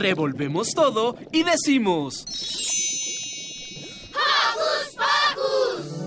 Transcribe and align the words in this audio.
Revolvemos 0.00 0.68
todo 0.74 1.14
y 1.30 1.42
decimos... 1.42 2.24
¡Hocus 4.14 4.96
Pocus! 4.96 6.00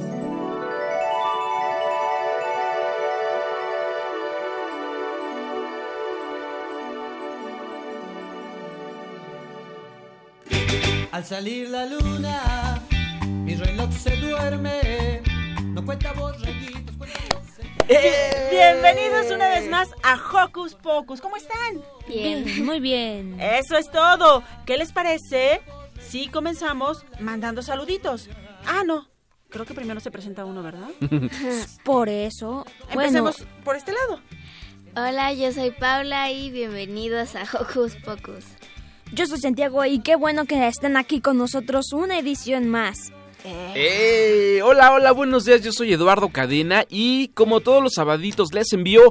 Al 11.12 11.24
salir 11.24 11.70
la 11.70 11.86
luna, 11.86 12.82
mi 13.28 13.54
reloj 13.54 13.92
se 13.92 14.16
duerme. 14.16 15.22
No 15.66 15.86
cuenta 15.86 16.14
borreguitos, 16.14 16.82
cuenta 16.82 16.93
eh, 17.88 18.48
bienvenidos 18.52 19.32
una 19.32 19.50
vez 19.50 19.70
más 19.70 19.90
a 20.04 20.16
Hocus 20.16 20.76
Pocus. 20.76 21.22
¿Cómo 21.22 21.36
están? 21.36 21.82
Bien, 22.08 22.66
muy 22.66 22.80
bien. 22.80 23.40
Eso 23.40 23.78
es 23.78 23.90
todo. 23.92 24.44
¿Qué 24.66 24.78
les 24.78 24.92
parece 24.92 25.62
si 26.00 26.28
comenzamos 26.28 27.06
mandando 27.20 27.62
saluditos? 27.62 28.30
Ah, 28.66 28.84
no. 28.86 29.08
Creo 29.50 29.66
que 29.66 29.74
primero 29.74 30.00
se 30.00 30.12
presenta 30.12 30.46
uno, 30.46 30.64
¿verdad? 30.64 30.90
por 31.84 32.10
eso. 32.10 32.66
Empecemos 32.90 33.46
por 33.64 33.76
este 33.76 33.92
lado. 33.94 34.22
Hola, 34.96 35.34
yo 35.34 35.52
soy 35.52 35.72
Paula 35.72 36.32
y 36.32 36.52
bienvenidos 36.52 37.36
a 37.36 37.44
Hocus 37.44 37.96
Pocus. 37.98 38.46
Yo 39.12 39.28
soy 39.28 39.40
Santiago 39.40 39.86
y 39.86 40.00
qué 40.00 40.16
bueno 40.16 40.46
que 40.46 40.68
estén 40.68 40.98
aquí 40.98 41.22
con 41.22 41.38
nosotros 41.38 41.94
una 41.94 42.18
edición 42.18 42.68
más. 42.68 43.12
Eh. 43.46 44.62
hola, 44.64 44.94
hola, 44.94 45.12
buenos 45.12 45.46
días. 45.46 45.62
Yo 45.62 45.72
soy 45.72 45.94
Eduardo 45.94 46.30
Cadena 46.30 46.86
y 46.90 47.30
como 47.30 47.60
todos 47.60 47.84
los 47.84 47.94
sabaditos 47.94 48.54
les 48.54 48.72
envío 48.74 49.02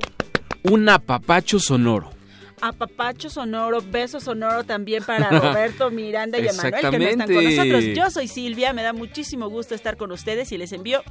un 0.62 0.88
apapacho 0.88 1.58
sonoro. 1.58 2.10
Apapacho 2.60 3.28
sonoro, 3.28 3.82
beso 3.82 4.20
sonoro 4.20 4.64
también 4.64 5.02
para 5.04 5.28
Roberto, 5.40 5.90
Miranda 5.90 6.38
y 6.38 6.46
Emanuel 6.46 6.90
que 6.90 6.98
no 6.98 7.04
están 7.04 7.32
con 7.32 7.44
nosotros. 7.44 7.84
Yo 7.94 8.10
soy 8.10 8.28
Silvia, 8.28 8.72
me 8.72 8.82
da 8.82 8.92
muchísimo 8.92 9.48
gusto 9.48 9.74
estar 9.74 9.96
con 9.96 10.12
ustedes 10.12 10.52
y 10.52 10.58
les 10.58 10.72
envío 10.72 11.02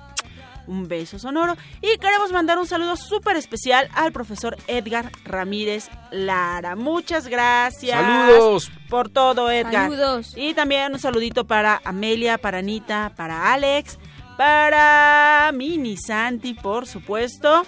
un 0.67 0.87
beso 0.87 1.19
sonoro. 1.19 1.55
Y 1.81 1.97
queremos 1.97 2.31
mandar 2.31 2.57
un 2.59 2.67
saludo 2.67 2.95
súper 2.95 3.35
especial 3.35 3.89
al 3.93 4.11
profesor 4.11 4.57
Edgar 4.67 5.11
Ramírez 5.23 5.89
Lara. 6.11 6.75
Muchas 6.75 7.27
gracias. 7.27 7.99
Saludos. 7.99 8.71
Por 8.89 9.09
todo, 9.09 9.49
Edgar. 9.49 9.89
Saludos. 9.89 10.33
Y 10.35 10.53
también 10.53 10.93
un 10.93 10.99
saludito 10.99 11.45
para 11.45 11.81
Amelia, 11.83 12.37
para 12.37 12.59
Anita, 12.59 13.13
para 13.15 13.53
Alex, 13.53 13.97
para 14.37 15.51
Mini 15.53 15.97
Santi, 15.97 16.53
por 16.53 16.87
supuesto, 16.87 17.63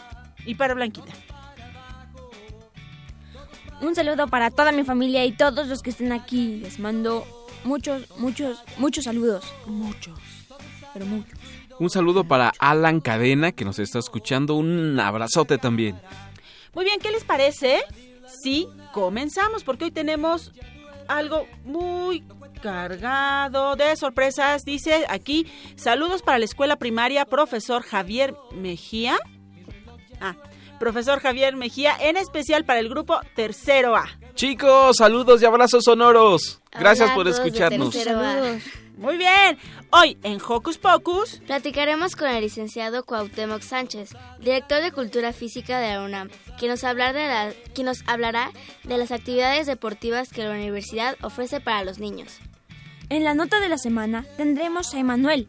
y 0.45 0.55
para 0.55 0.73
Blanquita. 0.73 1.13
Un 3.81 3.95
saludo 3.95 4.27
para 4.27 4.49
toda 4.49 4.71
mi 4.71 4.83
familia 4.83 5.25
y 5.25 5.33
todos 5.33 5.67
los 5.67 5.81
que 5.81 5.89
estén 5.89 6.13
aquí. 6.13 6.59
Les 6.61 6.79
mando 6.79 7.27
muchos, 7.65 8.09
muchos, 8.17 8.63
muchos 8.77 9.03
saludos. 9.03 9.43
Muchos, 9.65 10.17
pero 10.93 11.05
muchos. 11.05 11.42
Un 11.79 11.89
saludo 11.89 12.23
para 12.23 12.51
Alan 12.59 13.01
Cadena 13.01 13.51
que 13.51 13.65
nos 13.65 13.79
está 13.79 13.99
escuchando. 13.99 14.55
Un 14.55 14.99
abrazote 14.99 15.57
también. 15.57 15.99
Muy 16.73 16.85
bien, 16.85 16.99
¿qué 16.99 17.11
les 17.11 17.23
parece 17.23 17.83
si 18.41 18.67
comenzamos? 18.93 19.63
Porque 19.63 19.85
hoy 19.85 19.91
tenemos 19.91 20.51
algo 21.07 21.47
muy 21.63 22.23
cargado 22.61 23.75
de 23.75 23.95
sorpresas. 23.95 24.63
Dice 24.63 25.05
aquí, 25.09 25.47
saludos 25.75 26.21
para 26.21 26.39
la 26.39 26.45
escuela 26.45 26.77
primaria, 26.77 27.25
profesor 27.25 27.83
Javier 27.83 28.35
Mejía. 28.55 29.17
Ah, 30.21 30.35
profesor 30.79 31.19
Javier 31.19 31.55
Mejía, 31.55 31.95
en 31.99 32.17
especial 32.17 32.65
para 32.65 32.79
el 32.79 32.89
grupo 32.89 33.19
Tercero 33.35 33.95
A. 33.95 34.05
Chicos, 34.35 34.97
saludos 34.97 35.41
y 35.41 35.45
abrazos 35.45 35.83
sonoros. 35.83 36.61
Gracias 36.71 37.11
por 37.11 37.27
escucharnos. 37.27 37.95
Muy 38.97 39.17
bien. 39.17 39.57
Hoy 39.91 40.17
en 40.23 40.39
Hocus 40.39 40.77
Pocus 40.77 41.41
platicaremos 41.47 42.15
con 42.15 42.29
el 42.29 42.41
licenciado 42.41 43.03
Cuauhtémoc 43.03 43.61
Sánchez, 43.61 44.11
director 44.39 44.81
de 44.83 44.91
Cultura 44.91 45.33
Física 45.33 45.79
de 45.79 45.93
la 45.93 46.03
UNAM, 46.03 46.29
quien 46.59 46.69
nos, 46.69 46.83
hablará 46.83 47.13
de 47.13 47.27
la, 47.27 47.53
quien 47.73 47.85
nos 47.85 48.03
hablará 48.07 48.51
de 48.83 48.97
las 48.97 49.11
actividades 49.11 49.65
deportivas 49.65 50.29
que 50.29 50.43
la 50.43 50.51
universidad 50.51 51.17
ofrece 51.21 51.59
para 51.59 51.83
los 51.83 51.97
niños. 51.97 52.39
En 53.09 53.23
la 53.23 53.33
nota 53.33 53.59
de 53.59 53.69
la 53.69 53.77
semana 53.77 54.25
tendremos 54.37 54.93
a 54.93 54.99
Emanuel, 54.99 55.47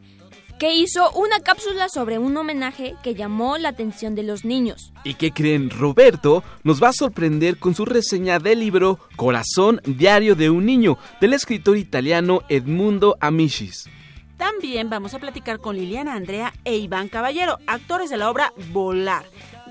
que 0.58 0.74
hizo 0.74 1.10
una 1.12 1.40
cápsula 1.40 1.88
sobre 1.88 2.18
un 2.18 2.36
homenaje 2.36 2.94
que 3.02 3.14
llamó 3.14 3.58
la 3.58 3.70
atención 3.70 4.14
de 4.14 4.22
los 4.22 4.44
niños. 4.44 4.92
¿Y 5.04 5.14
qué 5.14 5.32
creen? 5.32 5.70
Roberto 5.70 6.42
nos 6.62 6.82
va 6.82 6.88
a 6.88 6.92
sorprender 6.92 7.58
con 7.58 7.74
su 7.74 7.84
reseña 7.84 8.38
del 8.38 8.60
libro 8.60 8.98
Corazón 9.16 9.80
Diario 9.84 10.34
de 10.34 10.50
un 10.50 10.66
Niño, 10.66 10.98
del 11.20 11.34
escritor 11.34 11.76
italiano 11.76 12.42
Edmundo 12.48 13.16
Amicis. 13.20 13.88
También 14.36 14.90
vamos 14.90 15.14
a 15.14 15.18
platicar 15.18 15.58
con 15.58 15.76
Liliana 15.76 16.14
Andrea 16.14 16.52
e 16.64 16.76
Iván 16.76 17.08
Caballero, 17.08 17.58
actores 17.66 18.10
de 18.10 18.16
la 18.16 18.30
obra 18.30 18.52
Volar, 18.72 19.24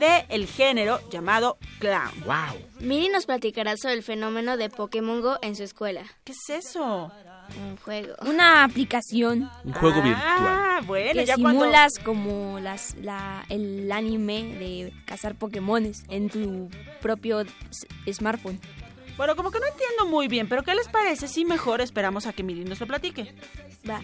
de 0.04 0.26
el 0.30 0.48
género 0.48 1.00
llamado 1.10 1.58
clown. 1.80 2.12
¡Wow! 2.26 2.60
Miri 2.80 3.10
nos 3.10 3.26
platicará 3.26 3.76
sobre 3.78 3.96
el 3.96 4.04
fenómeno 4.04 4.58
de 4.58 4.70
Pokémon 4.70 5.22
Go 5.22 5.38
en 5.42 5.56
su 5.56 5.64
escuela. 5.64 6.04
¿Qué 6.24 6.34
es 6.34 6.66
eso? 6.66 7.12
Un 7.58 7.78
juego. 7.78 8.16
Una 8.22 8.64
aplicación. 8.64 9.50
Un 9.64 9.74
juego 9.74 10.02
ah, 10.04 10.04
virtual. 10.04 10.86
bueno, 10.86 11.14
que 11.14 11.34
simulas 11.34 11.92
como 12.04 12.60
las, 12.60 12.96
la, 12.96 13.46
el 13.50 13.92
anime 13.92 14.44
de 14.44 14.94
cazar 15.06 15.36
Pokémones 15.36 16.04
en 16.10 16.30
tu 16.30 16.70
propio 17.02 17.44
smartphone. 18.12 18.60
Bueno, 19.16 19.36
como 19.36 19.52
que 19.52 19.60
no 19.60 19.68
entiendo 19.68 20.08
muy 20.08 20.28
bien, 20.28 20.50
pero 20.50 20.64
¿qué 20.64 20.74
les 20.74 20.88
parece 20.88 21.28
si 21.28 21.46
mejor 21.46 21.82
esperamos 21.82 22.26
a 22.26 22.34
que 22.34 22.44
Miri 22.44 22.66
nos 22.66 22.80
lo 22.80 22.88
platique? 22.88 23.34
Va. 23.90 24.02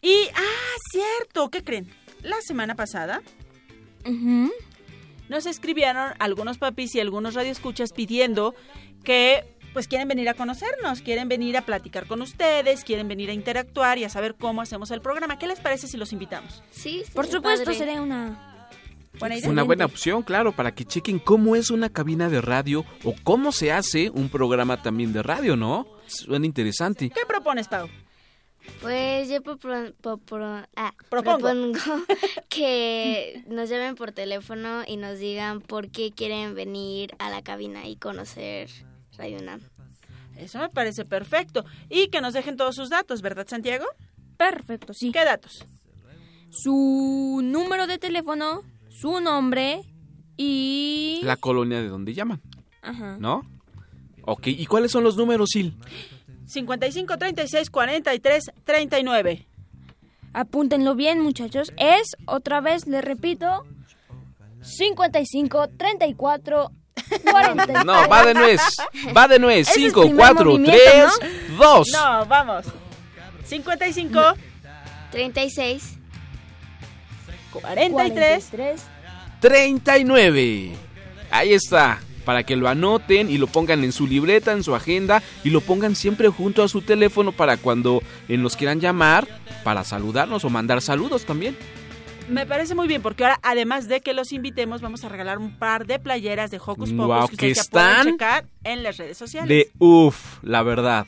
Y, 0.00 0.28
ah, 0.34 0.76
cierto, 0.92 1.50
¿qué 1.50 1.62
creen? 1.62 1.92
La 2.22 2.40
semana 2.40 2.76
pasada 2.76 3.22
nos 5.28 5.46
escribieron 5.46 6.12
algunos 6.18 6.58
papis 6.58 6.94
y 6.94 7.00
algunos 7.00 7.34
radioescuchas 7.34 7.92
pidiendo 7.92 8.54
que 9.04 9.44
pues 9.72 9.88
quieren 9.88 10.06
venir 10.06 10.28
a 10.28 10.34
conocernos, 10.34 11.00
quieren 11.00 11.28
venir 11.28 11.56
a 11.56 11.62
platicar 11.62 12.06
con 12.06 12.20
ustedes, 12.20 12.84
quieren 12.84 13.08
venir 13.08 13.30
a 13.30 13.32
interactuar 13.32 13.96
y 13.96 14.04
a 14.04 14.10
saber 14.10 14.34
cómo 14.34 14.60
hacemos 14.60 14.90
el 14.90 15.00
programa. 15.00 15.38
¿Qué 15.38 15.46
les 15.46 15.60
parece 15.60 15.88
si 15.88 15.96
los 15.96 16.12
invitamos? 16.12 16.62
Sí, 16.70 17.04
por 17.14 17.26
supuesto 17.26 17.72
sería 17.72 18.02
una 18.02 18.52
Buena 19.18 19.36
idea. 19.36 19.50
Una 19.50 19.62
buena 19.62 19.84
opción, 19.84 20.22
claro, 20.22 20.52
para 20.52 20.74
que 20.74 20.84
chequen 20.84 21.18
cómo 21.18 21.54
es 21.54 21.70
una 21.70 21.90
cabina 21.90 22.28
de 22.28 22.40
radio 22.40 22.84
o 23.04 23.14
cómo 23.22 23.52
se 23.52 23.70
hace 23.70 24.10
un 24.10 24.30
programa 24.30 24.82
también 24.82 25.12
de 25.12 25.22
radio, 25.22 25.54
¿no? 25.54 25.86
Suena 26.06 26.46
interesante. 26.46 27.10
¿Qué 27.10 27.26
propones, 27.26 27.68
Pau? 27.68 27.88
Pues 28.80 29.28
yo 29.28 29.38
ah, 30.76 30.94
propongo 31.08 31.48
que 32.48 33.44
nos 33.48 33.68
llamen 33.68 33.94
por 33.94 34.12
teléfono 34.12 34.82
y 34.86 34.96
nos 34.96 35.18
digan 35.18 35.60
por 35.60 35.90
qué 35.90 36.12
quieren 36.12 36.54
venir 36.54 37.14
a 37.18 37.30
la 37.30 37.42
cabina 37.42 37.86
y 37.86 37.96
conocer 37.96 38.70
Radio 39.16 39.38
UNAM. 39.38 39.60
Eso 40.36 40.58
me 40.58 40.68
parece 40.68 41.04
perfecto. 41.04 41.64
Y 41.88 42.08
que 42.08 42.20
nos 42.20 42.34
dejen 42.34 42.56
todos 42.56 42.74
sus 42.74 42.88
datos, 42.88 43.22
¿verdad, 43.22 43.46
Santiago? 43.48 43.84
Perfecto, 44.36 44.92
sí. 44.94 45.12
¿Qué 45.12 45.24
datos? 45.24 45.64
Su 46.50 47.40
número 47.42 47.86
de 47.86 47.98
teléfono, 47.98 48.62
su 48.88 49.20
nombre 49.20 49.82
y... 50.36 51.20
La 51.22 51.36
colonia 51.36 51.80
de 51.80 51.88
donde 51.88 52.14
llaman. 52.14 52.40
Ajá. 52.82 53.16
¿No? 53.18 53.42
Ok, 54.24 54.48
¿y 54.48 54.66
cuáles 54.66 54.92
son 54.92 55.04
los 55.04 55.16
números, 55.16 55.50
Sil? 55.54 55.74
55 56.52 57.16
36 57.16 57.70
43 57.70 58.52
39. 58.64 59.46
Apúntenlo 60.34 60.94
bien, 60.94 61.20
muchachos. 61.20 61.72
Es, 61.78 62.14
otra 62.26 62.60
vez 62.60 62.86
le 62.86 63.00
repito, 63.00 63.64
55 64.60 65.68
34 65.78 66.70
40. 67.30 67.84
No, 67.84 68.08
va 68.08 68.24
de 68.24 68.34
nuez. 68.34 68.60
Va 69.16 69.28
de 69.28 69.38
nuez. 69.38 69.68
5, 69.68 70.10
4, 70.14 70.56
3, 70.64 71.04
2. 71.58 71.88
No, 71.92 72.26
vamos. 72.26 72.66
55 73.44 74.20
36 75.10 75.98
43 77.52 77.92
43 77.92 78.82
39. 79.40 80.72
Ahí 81.30 81.54
está. 81.54 82.00
Para 82.24 82.42
que 82.44 82.56
lo 82.56 82.68
anoten 82.68 83.30
y 83.30 83.38
lo 83.38 83.46
pongan 83.46 83.84
en 83.84 83.92
su 83.92 84.06
libreta, 84.06 84.52
en 84.52 84.62
su 84.62 84.74
agenda 84.74 85.22
y 85.44 85.50
lo 85.50 85.60
pongan 85.60 85.94
siempre 85.94 86.28
junto 86.28 86.62
a 86.62 86.68
su 86.68 86.82
teléfono 86.82 87.32
para 87.32 87.56
cuando 87.56 88.02
nos 88.28 88.56
quieran 88.56 88.80
llamar 88.80 89.28
para 89.64 89.84
saludarnos 89.84 90.44
o 90.44 90.50
mandar 90.50 90.82
saludos 90.82 91.24
también. 91.24 91.56
Me 92.28 92.46
parece 92.46 92.74
muy 92.74 92.88
bien 92.88 93.02
porque 93.02 93.24
ahora 93.24 93.38
además 93.42 93.88
de 93.88 94.00
que 94.00 94.14
los 94.14 94.32
invitemos 94.32 94.80
vamos 94.80 95.04
a 95.04 95.08
regalar 95.08 95.38
un 95.38 95.58
par 95.58 95.86
de 95.86 95.98
playeras 95.98 96.50
de 96.50 96.58
Hocus 96.64 96.92
Pocus 96.92 97.36
que, 97.36 97.50
están 97.50 98.12
checar 98.12 98.46
en 98.64 98.82
las 98.82 98.96
redes 98.96 99.18
sociales. 99.18 99.48
De 99.48 99.70
uff, 99.78 100.38
la 100.42 100.62
verdad. 100.62 101.06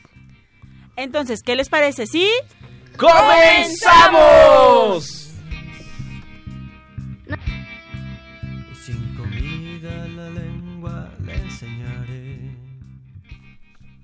Entonces, 0.95 1.41
¿qué 1.43 1.55
les 1.55 1.69
parece? 1.69 2.07
¿Sí? 2.07 2.29
¡Comenzamos! 2.97 3.85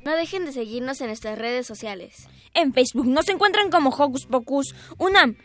No 0.03 0.15
dejen 0.15 0.45
de 0.45 0.51
seguirnos 0.51 0.99
en 1.01 1.07
nuestras 1.07 1.37
redes 1.37 1.67
sociales. 1.67 2.27
En 2.53 2.73
Facebook 2.73 3.07
nos 3.07 3.29
encuentran 3.29 3.69
como 3.69 3.89
Hocus 3.91 4.25
Pocus 4.25 4.73
Unam. 4.97 5.35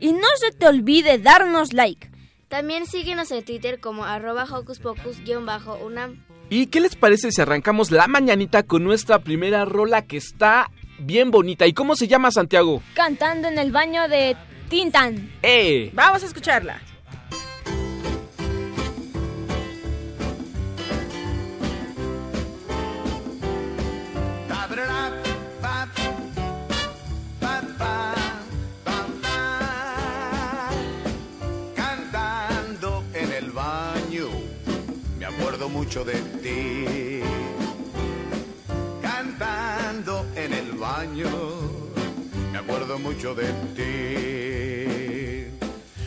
Y 0.00 0.12
no 0.12 0.26
se 0.36 0.50
te 0.50 0.66
olvide 0.66 1.18
darnos 1.18 1.72
like. 1.72 2.10
También 2.48 2.86
síguenos 2.86 3.30
en 3.30 3.44
Twitter 3.44 3.80
como 3.80 4.04
arroba 4.04 4.44
Hocus 4.44 4.78
Pocus-Unam. 4.78 6.22
¿Y 6.50 6.66
qué 6.66 6.80
les 6.80 6.96
parece 6.96 7.32
si 7.32 7.40
arrancamos 7.40 7.90
la 7.90 8.08
mañanita 8.08 8.64
con 8.64 8.84
nuestra 8.84 9.20
primera 9.20 9.64
rola 9.64 10.02
que 10.02 10.18
está 10.18 10.70
bien 10.98 11.30
bonita? 11.30 11.66
¿Y 11.66 11.72
cómo 11.72 11.96
se 11.96 12.08
llama 12.08 12.30
Santiago? 12.30 12.82
Cantando 12.92 13.48
en 13.48 13.58
el 13.58 13.72
baño 13.72 14.06
de 14.06 14.36
Tintan. 14.68 15.32
¡Eh! 15.42 15.90
Vamos 15.94 16.22
a 16.24 16.26
escucharla. 16.26 16.82
Mucho 35.82 36.04
de 36.04 36.14
ti. 36.42 37.20
Cantando 39.02 40.24
en 40.36 40.52
el 40.52 40.72
baño, 40.72 41.28
me 42.52 42.58
acuerdo 42.58 43.00
mucho 43.00 43.34
de 43.34 43.48
ti. 43.76 45.48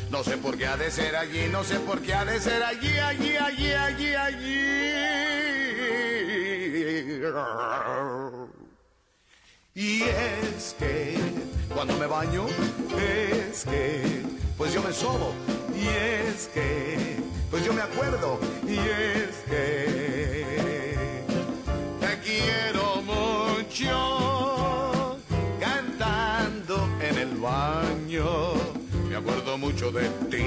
No 0.09 0.23
sé 0.23 0.37
por 0.37 0.57
qué 0.57 0.65
ha 0.67 0.77
de 0.77 0.89
ser 0.89 1.17
allí, 1.17 1.49
no 1.51 1.65
sé 1.65 1.77
por 1.79 1.99
qué 2.01 2.13
ha 2.13 2.23
de 2.23 2.39
ser 2.39 2.63
allí, 2.63 2.97
allí, 2.99 3.35
allí, 3.35 3.73
allí, 3.73 4.15
allí. 4.15 4.61
Y 9.73 10.03
es 10.03 10.73
que 10.79 11.17
cuando 11.73 11.97
me 11.97 12.05
baño, 12.05 12.45
es 12.97 13.65
que 13.65 14.21
pues 14.57 14.73
yo 14.73 14.81
me 14.81 14.93
sobo. 14.93 15.33
Y 15.75 15.85
es 15.87 16.47
que 16.53 17.24
pues 17.49 17.65
yo 17.65 17.73
me 17.73 17.81
acuerdo 17.81 18.39
y 18.67 18.77
es 18.77 19.35
que 19.49 20.85
te 21.99 22.19
quiero 22.19 23.01
mucho 23.01 25.17
cantando 25.59 26.87
en 27.01 27.17
el 27.17 27.35
baño, 27.37 28.53
me 29.09 29.15
acuerdo 29.15 29.57
mucho 29.57 29.91
de 29.91 30.07
ti. 30.29 30.43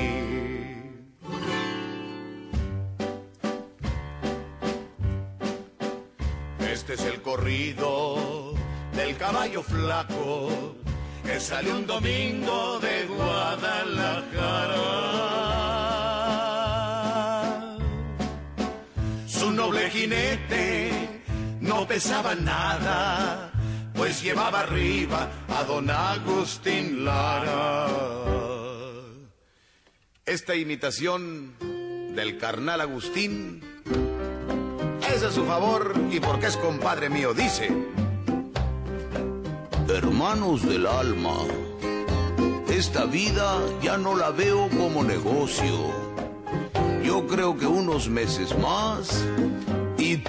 Este 6.72 6.94
es 6.94 7.04
el 7.04 7.20
corrido 7.22 8.54
del 8.94 9.16
caballo 9.16 9.62
flaco 9.62 10.74
que 11.24 11.40
sale 11.40 11.72
un 11.72 11.86
domingo 11.86 12.78
de 12.80 13.06
Guadalajara. 13.06 15.17
Jinete 19.88 20.90
no 21.60 21.86
pesaba 21.86 22.34
nada, 22.34 23.52
pues 23.94 24.22
llevaba 24.22 24.60
arriba 24.60 25.28
a 25.48 25.64
don 25.64 25.90
Agustín 25.90 27.04
Lara. 27.04 27.88
Esta 30.24 30.54
imitación 30.54 31.54
del 32.14 32.38
carnal 32.38 32.80
Agustín 32.80 33.62
es 35.14 35.22
a 35.22 35.30
su 35.30 35.44
favor 35.44 35.94
y 36.10 36.20
porque 36.20 36.46
es 36.46 36.56
compadre 36.56 37.08
mío, 37.08 37.34
dice. 37.34 37.68
Hermanos 39.88 40.68
del 40.68 40.86
alma, 40.86 41.38
esta 42.68 43.06
vida 43.06 43.58
ya 43.82 43.96
no 43.96 44.14
la 44.14 44.30
veo 44.30 44.68
como 44.68 45.02
negocio 45.02 46.07
yo 47.08 47.26
creo 47.26 47.56
que 47.56 47.66
unos 47.66 48.06
meses 48.10 48.54
más 48.58 49.24
y 49.96 50.22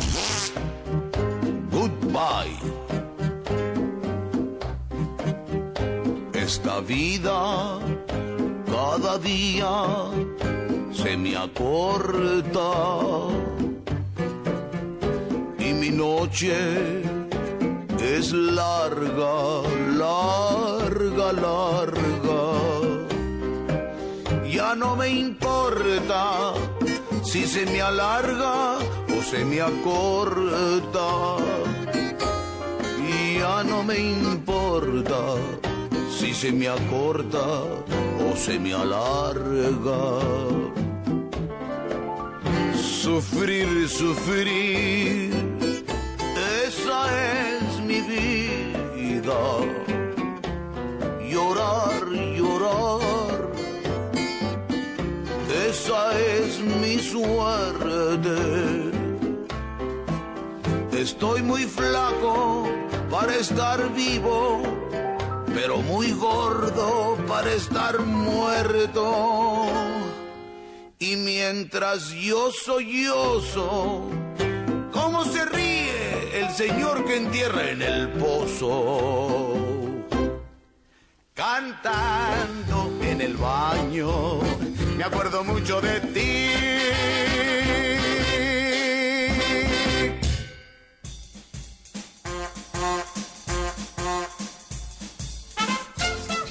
goodbye. 1.74 2.58
Esta 6.31 6.80
vida 6.80 7.80
cada 8.72 9.18
día 9.18 9.74
se 10.94 11.18
me 11.18 11.36
acorta 11.36 12.72
y 15.60 15.74
mi 15.81 15.90
noche 15.90 16.54
es 18.16 18.31
larga, 18.31 19.36
larga, 19.98 21.34
larga. 21.34 21.99
No 24.77 24.95
me 24.95 25.10
importa 25.10 26.54
si 27.24 27.48
se 27.48 27.66
me 27.66 27.81
alarga 27.81 28.77
o 28.77 29.21
se 29.24 29.44
me 29.44 29.62
acorta. 29.62 31.07
Ya 33.39 33.63
no 33.63 33.83
me 33.83 33.98
importa 33.98 35.19
si 36.18 36.36
se 36.36 36.51
me 36.51 36.68
acorta 36.68 37.45
o 38.30 38.36
se 38.36 38.60
me 38.60 38.74
alarga. 38.74 40.19
Sufrir, 43.01 43.89
sufrir, 43.89 45.33
esa 46.68 47.00
es 47.33 47.80
mi 47.81 48.01
vida. 48.01 49.42
Llorar, 51.28 52.07
llorar 52.38 53.19
esa 55.80 56.19
es 56.19 56.59
mi 56.59 57.00
suerte. 57.00 58.38
Estoy 60.92 61.42
muy 61.42 61.64
flaco 61.64 62.69
para 63.09 63.36
estar 63.36 63.94
vivo, 63.94 64.62
pero 65.54 65.78
muy 65.78 66.12
gordo 66.12 67.18
para 67.28 67.52
estar 67.54 68.00
muerto. 68.02 69.68
Y 71.00 71.16
mientras 71.16 72.09
yo 72.09 72.52
sollozo, 72.52 74.09
¿cómo 74.92 75.24
se 75.24 75.45
ríe 75.45 76.42
el 76.42 76.50
señor 76.50 77.06
que 77.06 77.16
entierra 77.16 77.69
en 77.69 77.81
el 77.81 78.09
pozo? 78.09 79.56
Cantando 81.33 82.92
en 83.02 83.21
el 83.21 83.38
baño 83.38 84.42
me 84.99 85.06
acuerdo 85.06 85.45
mucho 85.45 85.79
de 85.79 86.01
ti. 86.01 86.49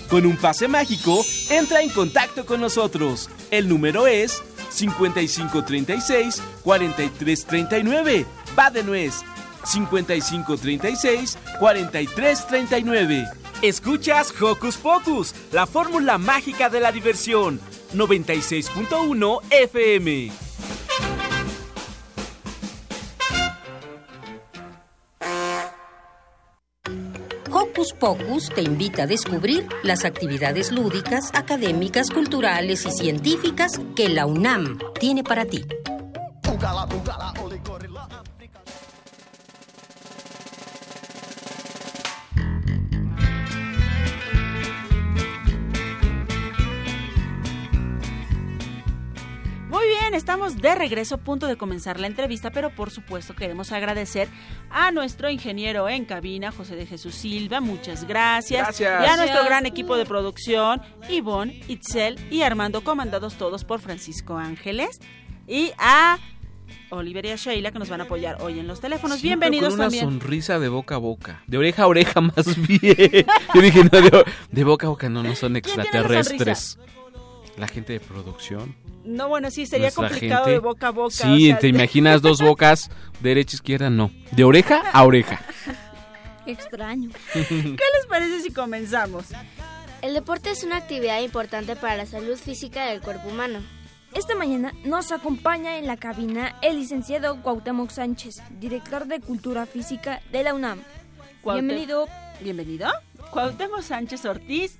Con 0.08 0.24
un 0.24 0.38
pase 0.38 0.66
mágico, 0.66 1.26
entra 1.50 1.82
en 1.82 1.90
contacto 1.90 2.46
con 2.46 2.62
nosotros. 2.62 3.28
El 3.50 3.68
número 3.68 4.06
es 4.06 4.42
5536 4.70 6.42
4339. 6.64 8.24
Va 8.58 8.70
de 8.70 8.82
nuez. 8.82 9.16
5536 9.66 11.36
4339. 11.60 13.28
Escuchas 13.60 14.32
Hocus 14.40 14.76
Pocus, 14.78 15.34
la 15.52 15.66
fórmula 15.66 16.16
mágica 16.16 16.70
de 16.70 16.80
la 16.80 16.92
diversión 16.92 17.60
96.1 17.94 19.40
FM. 19.50 20.30
Hocus 27.50 27.92
Pocus 27.92 28.48
te 28.50 28.62
invita 28.62 29.04
a 29.04 29.06
descubrir 29.06 29.66
las 29.82 30.04
actividades 30.04 30.72
lúdicas, 30.72 31.30
académicas, 31.32 32.10
culturales 32.10 32.84
y 32.84 32.90
científicas 32.90 33.80
que 33.96 34.08
la 34.08 34.26
UNAM 34.26 34.78
tiene 34.98 35.22
para 35.22 35.44
ti. 35.44 35.64
Estamos 50.14 50.56
de 50.58 50.74
regreso 50.74 51.16
a 51.16 51.18
punto 51.18 51.46
de 51.46 51.56
comenzar 51.56 52.00
la 52.00 52.06
entrevista, 52.06 52.50
pero 52.50 52.70
por 52.70 52.90
supuesto 52.90 53.34
queremos 53.34 53.72
agradecer 53.72 54.28
a 54.70 54.90
nuestro 54.90 55.30
ingeniero 55.30 55.88
en 55.88 56.04
cabina, 56.04 56.50
José 56.52 56.76
de 56.76 56.86
Jesús 56.86 57.14
Silva, 57.14 57.60
muchas 57.60 58.06
gracias. 58.06 58.62
Gracias. 58.78 59.04
Y 59.04 59.06
a 59.06 59.16
nuestro 59.16 59.44
gran 59.44 59.66
equipo 59.66 59.96
de 59.96 60.06
producción, 60.06 60.82
Ivonne, 61.08 61.60
Itzel 61.68 62.18
y 62.30 62.42
Armando, 62.42 62.82
comandados 62.82 63.34
todos 63.34 63.64
por 63.64 63.80
Francisco 63.80 64.36
Ángeles. 64.36 65.00
Y 65.46 65.72
a 65.78 66.18
Oliver 66.90 67.26
y 67.26 67.30
a 67.30 67.36
Sheila 67.36 67.70
que 67.72 67.78
nos 67.78 67.88
van 67.88 68.00
a 68.00 68.04
apoyar 68.04 68.38
hoy 68.40 68.58
en 68.58 68.66
los 68.66 68.80
teléfonos. 68.80 69.18
Siempre 69.18 69.50
Bienvenidos 69.50 69.74
con 69.74 69.80
una 69.80 69.84
también. 69.84 70.04
sonrisa 70.04 70.58
de 70.58 70.68
boca 70.68 70.96
a 70.96 70.98
boca. 70.98 71.42
De 71.46 71.58
oreja 71.58 71.84
a 71.84 71.86
oreja 71.86 72.20
más 72.20 72.56
bien. 72.66 73.26
Yo 73.54 73.60
dije, 73.60 73.84
no, 73.84 74.00
de, 74.00 74.24
de 74.50 74.64
boca 74.64 74.86
a 74.86 74.90
boca 74.90 75.08
no, 75.08 75.22
no 75.22 75.34
son 75.34 75.54
tiene 75.54 75.76
la 75.76 75.82
extraterrestres. 75.82 76.78
La 77.58 77.66
gente 77.68 77.92
de 77.94 78.00
producción. 78.00 78.74
No, 79.04 79.28
bueno, 79.28 79.50
sí, 79.50 79.66
sería 79.66 79.86
Nuestra 79.86 80.08
complicado 80.10 80.44
gente. 80.44 80.52
de 80.52 80.58
boca 80.60 80.88
a 80.88 80.90
boca. 80.90 81.10
Sí, 81.14 81.46
o 81.50 81.52
sea, 81.52 81.58
te 81.58 81.68
imaginas 81.68 82.22
dos 82.22 82.40
bocas, 82.40 82.90
derecha, 83.20 83.56
izquierda, 83.56 83.90
no. 83.90 84.10
De 84.32 84.44
oreja 84.44 84.82
a 84.92 85.04
oreja. 85.04 85.40
Extraño. 86.46 87.10
¿Qué 87.32 87.42
les 87.50 88.06
parece 88.08 88.40
si 88.40 88.52
comenzamos? 88.52 89.24
El 90.02 90.14
deporte 90.14 90.50
es 90.50 90.62
una 90.62 90.76
actividad 90.76 91.20
importante 91.20 91.74
para 91.76 91.96
la 91.96 92.06
salud 92.06 92.36
física 92.38 92.86
del 92.86 93.00
cuerpo 93.00 93.28
humano. 93.28 93.58
Esta 94.14 94.34
mañana 94.34 94.72
nos 94.84 95.12
acompaña 95.12 95.76
en 95.78 95.86
la 95.86 95.96
cabina 95.96 96.56
el 96.62 96.76
licenciado 96.76 97.42
Cuauhtémoc 97.42 97.90
Sánchez, 97.90 98.40
director 98.58 99.06
de 99.06 99.20
Cultura 99.20 99.66
Física 99.66 100.22
de 100.32 100.42
la 100.44 100.54
UNAM. 100.54 100.80
Cuauhté- 101.42 101.54
Bienvenido. 101.60 102.08
Bienvenido. 102.40 102.88
Cuauhtémoc 103.32 103.82
Sánchez 103.82 104.24
Ortiz 104.24 104.78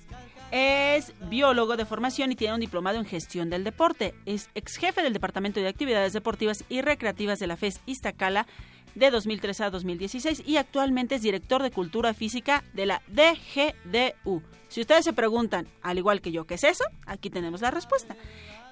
es 0.50 1.12
biólogo 1.28 1.76
de 1.76 1.84
formación 1.84 2.32
y 2.32 2.36
tiene 2.36 2.54
un 2.54 2.60
diplomado 2.60 2.98
en 2.98 3.04
gestión 3.04 3.50
del 3.50 3.64
deporte. 3.64 4.14
Es 4.26 4.48
ex 4.54 4.76
jefe 4.76 5.02
del 5.02 5.12
Departamento 5.12 5.60
de 5.60 5.68
Actividades 5.68 6.12
Deportivas 6.12 6.64
y 6.68 6.80
Recreativas 6.80 7.38
de 7.38 7.46
la 7.46 7.56
FES 7.56 7.80
Iztacala 7.86 8.46
de 8.94 9.10
2003 9.10 9.60
a 9.60 9.70
2016 9.70 10.42
y 10.46 10.56
actualmente 10.56 11.16
es 11.16 11.22
director 11.22 11.62
de 11.62 11.70
Cultura 11.70 12.14
Física 12.14 12.64
de 12.72 12.86
la 12.86 13.02
DGDU. 13.08 14.42
Si 14.68 14.80
ustedes 14.80 15.04
se 15.04 15.12
preguntan, 15.12 15.68
al 15.82 15.98
igual 15.98 16.20
que 16.20 16.32
yo, 16.32 16.46
¿qué 16.46 16.54
es 16.54 16.64
eso? 16.64 16.84
Aquí 17.06 17.30
tenemos 17.30 17.60
la 17.60 17.70
respuesta. 17.70 18.16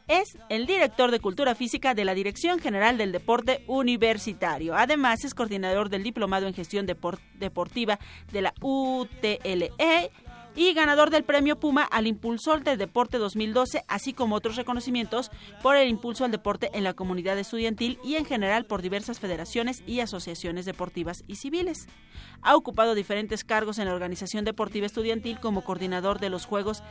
Es 0.08 0.38
el 0.50 0.66
director 0.66 1.10
de 1.10 1.18
Cultura 1.18 1.56
Física 1.56 1.92
de 1.92 2.04
la 2.04 2.14
Dirección 2.14 2.60
General 2.60 2.96
del 2.96 3.10
Deporte 3.10 3.64
Universitario. 3.66 4.76
Además, 4.76 5.24
es 5.24 5.34
coordinador 5.34 5.88
del 5.88 6.04
Diplomado 6.04 6.46
en 6.46 6.54
Gestión 6.54 6.86
Depor- 6.86 7.18
Deportiva 7.34 7.98
de 8.30 8.42
la 8.42 8.54
UTLE 8.60 9.72
y 10.56 10.72
ganador 10.72 11.10
del 11.10 11.22
Premio 11.22 11.60
Puma 11.60 11.82
al 11.82 12.06
Impulsor 12.06 12.64
del 12.64 12.78
Deporte 12.78 13.18
2012, 13.18 13.84
así 13.86 14.14
como 14.14 14.34
otros 14.34 14.56
reconocimientos 14.56 15.30
por 15.62 15.76
el 15.76 15.88
impulso 15.88 16.24
al 16.24 16.30
deporte 16.30 16.70
en 16.72 16.82
la 16.82 16.94
comunidad 16.94 17.38
estudiantil 17.38 17.98
y 18.02 18.16
en 18.16 18.24
general 18.24 18.64
por 18.64 18.82
diversas 18.82 19.20
federaciones 19.20 19.82
y 19.86 20.00
asociaciones 20.00 20.64
deportivas 20.64 21.22
y 21.26 21.36
civiles. 21.36 21.86
Ha 22.42 22.56
ocupado 22.56 22.94
diferentes 22.94 23.44
cargos 23.44 23.78
en 23.78 23.84
la 23.84 23.94
organización 23.94 24.44
deportiva 24.44 24.86
estudiantil 24.86 25.38
como 25.38 25.62
coordinador 25.62 26.18
de 26.18 26.30
los 26.30 26.46
Juegos 26.46 26.82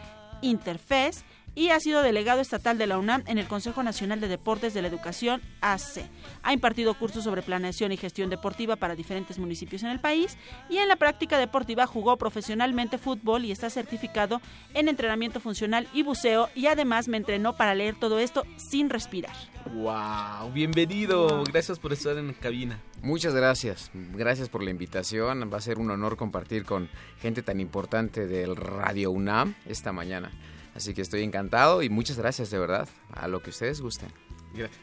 Interfes 0.42 1.26
y 1.56 1.70
ha 1.70 1.80
sido 1.80 2.02
delegado 2.02 2.42
estatal 2.42 2.78
de 2.78 2.86
la 2.86 3.00
UNAM 3.00 3.24
en 3.28 3.38
el 3.38 3.48
Consejo 3.48 3.82
Nacional 3.82 4.20
de 4.20 4.28
Deportes 4.28 4.74
de 4.74 4.82
la 4.82 4.90
Educación 4.90 5.42
AC. 5.62 6.10
Ha 6.44 6.54
impartido 6.54 6.94
cursos 6.94 7.24
sobre 7.24 7.42
planeación 7.42 7.92
y 7.92 7.98
gestión 7.98 8.30
deportiva 8.30 8.76
para 8.76 8.96
diferentes 8.96 9.40
municipios 9.40 9.84
en 9.84 9.90
el 9.90 10.00
país 10.00 10.38
y 10.70 10.78
en 10.78 10.88
la 10.88 10.98
práctica 10.98 11.40
deportiva 11.40 11.88
jugó 11.88 12.18
profesionalmente 12.18 12.98
fútbol 12.98 13.46
y 13.46 13.52
está 13.52 13.70
certificado 13.70 14.42
en 14.74 14.90
entrenamiento 14.90 15.40
funcional 15.40 15.88
y 15.94 16.04
buceo 16.04 16.50
y 16.54 16.68
además 16.68 17.08
me 17.08 17.18
entrenó 17.18 17.56
para 17.56 17.74
leer 17.74 17.96
todo 17.96 18.20
esto 18.20 18.44
sin 18.58 18.90
respirar. 18.90 19.36
Wow, 19.74 20.52
bienvenido. 20.54 21.44
Gracias 21.46 21.80
por 21.80 21.94
estar 21.94 22.18
en 22.18 22.28
la 22.28 22.34
cabina. 22.34 22.80
Muchas 23.02 23.34
gracias, 23.34 23.92
gracias 23.94 24.50
por 24.50 24.64
la 24.64 24.72
invitación. 24.72 25.50
Va 25.52 25.58
a 25.58 25.62
ser 25.62 25.80
un 25.80 25.90
honor 25.90 26.18
compartir 26.18 26.66
con 26.66 26.90
gente 27.20 27.42
tan 27.42 27.60
importante 27.60 28.28
del 28.28 28.56
Radio 28.56 29.12
UNAM 29.12 29.56
esta 29.66 29.92
mañana. 29.92 30.32
Así 30.76 30.94
que 30.94 31.02
estoy 31.02 31.24
encantado 31.24 31.82
y 31.82 31.90
muchas 31.90 32.18
gracias 32.18 32.52
de 32.52 32.60
verdad, 32.60 32.88
a 33.14 33.28
lo 33.28 33.42
que 33.42 33.50
ustedes 33.50 33.82
gusten. 33.82 34.12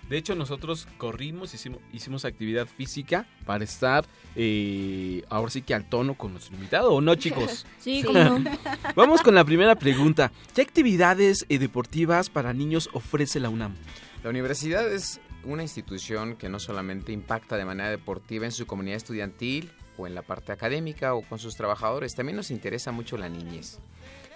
De 0.09 0.19
hecho, 0.19 0.35
nosotros 0.35 0.87
corrimos, 0.99 1.55
hicimos, 1.55 1.81
hicimos 1.93 2.25
actividad 2.25 2.67
física 2.67 3.27
para 3.47 3.65
estar 3.65 4.05
eh, 4.37 5.23
ahora 5.31 5.51
sí 5.51 5.63
que 5.63 5.75
al 5.75 5.89
tono 5.89 6.15
con 6.15 6.33
nuestro 6.33 6.55
invitado, 6.55 6.93
¿o 6.93 7.01
no, 7.01 7.15
chicos? 7.15 7.67
Sí, 7.79 8.03
cómo 8.05 8.23
no. 8.23 8.45
Vamos 8.95 9.23
con 9.23 9.35
la 9.35 9.45
primera 9.45 9.75
pregunta. 9.77 10.31
¿Qué 10.55 10.63
actividades 10.63 11.47
eh, 11.49 11.59
deportivas 11.59 12.29
para 12.29 12.53
niños 12.53 12.91
ofrece 12.93 13.41
la 13.41 13.49
UNAM? 13.49 13.75
La 14.23 14.31
universidad 14.31 14.93
es 14.93 15.21
una 15.45 15.63
institución 15.63 16.37
que 16.37 16.49
no 16.49 16.61
solamente 16.61 17.13
impacta 17.13 17.57
de 17.57 17.65
manera 17.65 17.91
deportiva 17.91 18.45
en 18.45 18.53
su 18.53 18.67
comunidad 18.67 18.97
estudiantil 18.97 19.73
o 19.97 20.07
en 20.07 20.15
la 20.15 20.23
parte 20.23 20.53
académica 20.53 21.15
o 21.15 21.23
con 21.23 21.39
sus 21.39 21.57
trabajadores, 21.57 22.15
también 22.15 22.37
nos 22.37 22.51
interesa 22.51 22.93
mucho 22.93 23.17
la 23.17 23.29
niñez. 23.29 23.81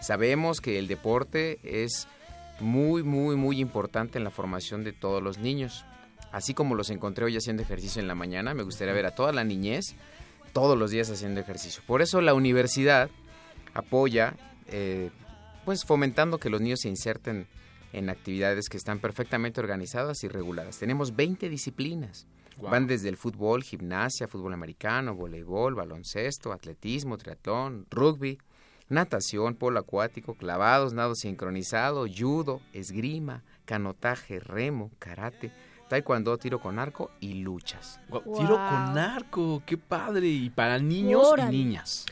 Sabemos 0.00 0.60
que 0.60 0.78
el 0.78 0.88
deporte 0.88 1.58
es 1.62 2.08
muy, 2.60 3.02
muy, 3.02 3.36
muy 3.36 3.60
importante 3.60 4.18
en 4.18 4.24
la 4.24 4.30
formación 4.30 4.84
de 4.84 4.92
todos 4.92 5.22
los 5.22 5.38
niños. 5.38 5.84
Así 6.32 6.54
como 6.54 6.74
los 6.74 6.90
encontré 6.90 7.24
hoy 7.24 7.36
haciendo 7.36 7.62
ejercicio 7.62 8.00
en 8.00 8.08
la 8.08 8.14
mañana, 8.14 8.54
me 8.54 8.62
gustaría 8.62 8.94
ver 8.94 9.06
a 9.06 9.14
toda 9.14 9.32
la 9.32 9.44
niñez 9.44 9.94
todos 10.52 10.78
los 10.78 10.90
días 10.90 11.10
haciendo 11.10 11.40
ejercicio. 11.40 11.82
Por 11.86 12.02
eso 12.02 12.20
la 12.20 12.34
universidad 12.34 13.10
apoya, 13.74 14.34
eh, 14.68 15.10
pues 15.64 15.84
fomentando 15.84 16.38
que 16.38 16.50
los 16.50 16.60
niños 16.60 16.80
se 16.80 16.88
inserten 16.88 17.46
en 17.92 18.10
actividades 18.10 18.68
que 18.68 18.76
están 18.76 18.98
perfectamente 18.98 19.60
organizadas 19.60 20.24
y 20.24 20.28
reguladas. 20.28 20.78
Tenemos 20.78 21.14
20 21.14 21.48
disciplinas. 21.48 22.26
Wow. 22.58 22.70
Van 22.70 22.86
desde 22.86 23.10
el 23.10 23.18
fútbol, 23.18 23.62
gimnasia, 23.62 24.28
fútbol 24.28 24.54
americano, 24.54 25.14
voleibol, 25.14 25.74
baloncesto, 25.74 26.52
atletismo, 26.52 27.18
triatlón, 27.18 27.86
rugby, 27.90 28.38
natación, 28.88 29.54
polo 29.54 29.78
acuático, 29.78 30.34
clavados, 30.34 30.92
nado 30.92 31.14
sincronizado, 31.14 32.06
judo, 32.06 32.60
esgrima, 32.72 33.42
canotaje, 33.64 34.40
remo, 34.40 34.90
karate, 34.98 35.52
taekwondo, 35.88 36.36
tiro 36.38 36.60
con 36.60 36.78
arco 36.78 37.10
y 37.20 37.34
luchas. 37.34 38.00
Wow. 38.08 38.22
Tiro 38.36 38.54
con 38.54 38.98
arco, 38.98 39.62
qué 39.66 39.76
padre. 39.76 40.26
Y 40.28 40.50
para 40.50 40.78
niños 40.78 41.22
Órale. 41.24 41.54
y 41.54 41.64
niñas. 41.64 42.06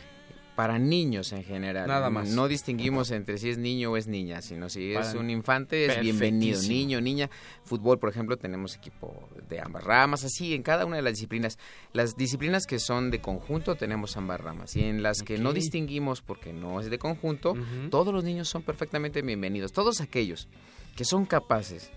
Para 0.56 0.78
niños 0.78 1.32
en 1.32 1.42
general. 1.42 1.88
Nada 1.88 2.11
más. 2.11 2.28
No 2.28 2.46
distinguimos 2.46 3.11
entre 3.11 3.38
si 3.38 3.50
es 3.50 3.58
niño 3.58 3.90
o 3.92 3.96
es 3.96 4.06
niña, 4.06 4.40
sino 4.40 4.68
si 4.68 4.94
es 4.94 5.14
un 5.14 5.30
infante 5.30 5.87
es 5.87 6.00
bienvenido. 6.00 6.61
Niño, 6.62 7.00
niña. 7.00 7.28
Fútbol, 7.64 7.99
por 7.99 8.11
ejemplo, 8.11 8.37
tenemos 8.37 8.76
equipo 8.76 9.28
de 9.49 9.61
ambas 9.61 9.82
ramas, 9.82 10.25
así 10.25 10.54
en 10.54 10.62
cada 10.62 10.87
una 10.87 10.96
de 10.96 11.02
las 11.02 11.14
disciplinas. 11.14 11.58
Las 11.92 12.16
disciplinas 12.16 12.66
que 12.66 12.78
son 12.78 13.11
de 13.11 13.20
conjunto 13.20 13.75
tenemos 13.75 14.16
ambas 14.16 14.40
ramas 14.40 14.76
y 14.76 14.84
en 14.84 15.02
las 15.02 15.23
que 15.23 15.38
no 15.38 15.52
distinguimos 15.52 16.23
porque 16.23 16.52
no 16.52 16.80
es 16.80 16.88
de 16.88 16.99
conjunto, 16.99 17.54
todos 17.90 18.14
los 18.14 18.23
niños 18.23 18.49
son 18.49 18.62
perfectamente 18.62 19.23
bienvenidos. 19.23 19.73
Todos 19.73 20.00
aquellos 20.00 20.49
que 20.96 21.04
son 21.04 21.26
capaces 21.26 21.90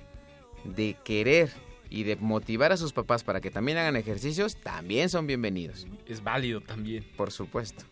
de 0.64 0.98
querer 1.04 1.52
y 1.90 2.04
de 2.04 2.16
motivar 2.16 2.72
a 2.72 2.78
sus 2.78 2.94
papás 2.94 3.24
para 3.24 3.42
que 3.42 3.52
también 3.52 3.78
hagan 3.78 3.96
ejercicios, 3.96 4.56
también 4.58 5.10
son 5.10 5.28
bienvenidos, 5.28 5.88
Es 6.06 6.24
válido 6.24 6.62
también. 6.62 7.06
por 7.16 7.32
supuesto. 7.32 7.86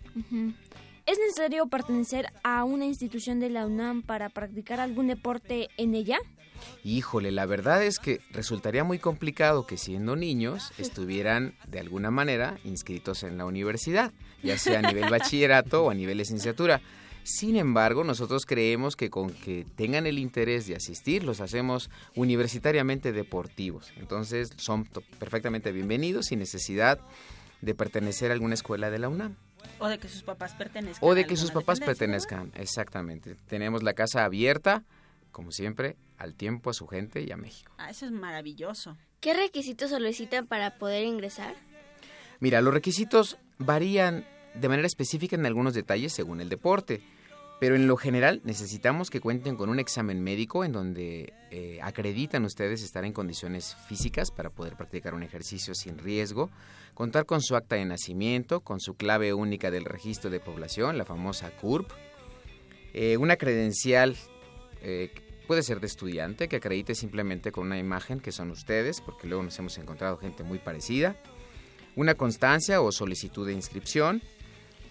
¿Es 1.05 1.19
necesario 1.19 1.67
pertenecer 1.67 2.31
a 2.43 2.63
una 2.63 2.85
institución 2.85 3.39
de 3.39 3.49
la 3.49 3.65
UNAM 3.67 4.01
para 4.01 4.29
practicar 4.29 4.79
algún 4.79 5.07
deporte 5.07 5.69
en 5.77 5.93
ella? 5.93 6.17
Híjole, 6.83 7.31
la 7.31 7.45
verdad 7.45 7.83
es 7.83 7.99
que 7.99 8.21
resultaría 8.31 8.83
muy 8.83 8.97
complicado 8.97 9.67
que 9.67 9.77
siendo 9.77 10.15
niños 10.15 10.71
estuvieran 10.77 11.53
de 11.67 11.79
alguna 11.79 12.11
manera 12.11 12.57
inscritos 12.63 13.23
en 13.23 13.37
la 13.37 13.45
universidad, 13.45 14.13
ya 14.41 14.57
sea 14.57 14.79
a 14.79 14.81
nivel 14.81 15.09
bachillerato 15.09 15.83
o 15.85 15.89
a 15.89 15.93
nivel 15.93 16.17
licenciatura. 16.17 16.81
Sin 17.25 17.55
embargo, 17.55 18.03
nosotros 18.03 18.45
creemos 18.45 18.95
que 18.95 19.09
con 19.09 19.31
que 19.31 19.65
tengan 19.75 20.05
el 20.05 20.19
interés 20.19 20.67
de 20.67 20.75
asistir, 20.75 21.23
los 21.23 21.41
hacemos 21.41 21.89
universitariamente 22.15 23.13
deportivos. 23.13 23.91
Entonces 23.97 24.51
son 24.57 24.85
perfectamente 25.17 25.71
bienvenidos 25.71 26.27
sin 26.27 26.37
necesidad 26.37 26.99
de 27.61 27.73
pertenecer 27.73 28.29
a 28.29 28.35
alguna 28.35 28.53
escuela 28.53 28.91
de 28.91 28.99
la 28.99 29.09
UNAM. 29.09 29.37
O 29.79 29.87
de 29.87 29.97
que 29.97 30.07
sus 30.07 30.21
papás 30.21 30.53
pertenezcan. 30.53 31.09
O 31.09 31.15
de 31.15 31.25
que 31.25 31.35
sus 31.35 31.49
papás 31.49 31.79
pertenezcan, 31.79 32.51
exactamente. 32.53 33.35
Tenemos 33.47 33.81
la 33.81 33.93
casa 33.93 34.23
abierta, 34.23 34.83
como 35.31 35.49
siempre, 35.49 35.97
al 36.19 36.35
tiempo, 36.35 36.69
a 36.69 36.73
su 36.73 36.85
gente 36.85 37.23
y 37.23 37.31
a 37.31 37.37
México. 37.37 37.71
Ah, 37.79 37.89
eso 37.89 38.05
es 38.05 38.11
maravilloso. 38.11 38.97
¿Qué 39.19 39.33
requisitos 39.33 39.89
solicitan 39.89 40.45
para 40.45 40.77
poder 40.77 41.03
ingresar? 41.05 41.55
Mira, 42.39 42.61
los 42.61 42.71
requisitos 42.71 43.39
varían 43.57 44.27
de 44.53 44.69
manera 44.69 44.85
específica 44.85 45.35
en 45.35 45.47
algunos 45.47 45.73
detalles 45.73 46.13
según 46.13 46.39
el 46.39 46.49
deporte, 46.49 47.01
pero 47.59 47.75
en 47.75 47.87
lo 47.87 47.95
general 47.95 48.41
necesitamos 48.43 49.09
que 49.09 49.21
cuenten 49.21 49.55
con 49.55 49.69
un 49.69 49.79
examen 49.79 50.21
médico 50.21 50.65
en 50.65 50.71
donde 50.73 51.33
eh, 51.51 51.79
acreditan 51.81 52.43
ustedes 52.43 52.83
estar 52.83 53.05
en 53.05 53.13
condiciones 53.13 53.75
físicas 53.87 54.31
para 54.31 54.49
poder 54.49 54.75
practicar 54.75 55.13
un 55.13 55.23
ejercicio 55.23 55.73
sin 55.73 55.97
riesgo, 55.97 56.49
contar 56.93 57.25
con 57.25 57.41
su 57.41 57.55
acta 57.55 57.75
de 57.75 57.85
nacimiento, 57.85 58.59
con 58.59 58.79
su 58.79 58.95
clave 58.95 59.33
única 59.33 59.71
del 59.71 59.85
registro 59.85 60.29
de 60.29 60.39
población, 60.39 60.97
la 60.97 61.05
famosa 61.05 61.51
CURP, 61.51 61.91
eh, 62.93 63.17
una 63.17 63.35
credencial 63.35 64.15
eh, 64.81 65.11
puede 65.47 65.63
ser 65.63 65.79
de 65.79 65.87
estudiante, 65.87 66.47
que 66.47 66.57
acredite 66.57 66.95
simplemente 66.95 67.51
con 67.51 67.67
una 67.67 67.77
imagen 67.77 68.19
que 68.19 68.31
son 68.31 68.51
ustedes, 68.51 69.01
porque 69.01 69.27
luego 69.27 69.43
nos 69.43 69.57
hemos 69.59 69.77
encontrado 69.77 70.17
gente 70.17 70.43
muy 70.43 70.59
parecida, 70.59 71.15
una 71.95 72.15
constancia 72.15 72.81
o 72.81 72.91
solicitud 72.91 73.47
de 73.47 73.53
inscripción, 73.53 74.21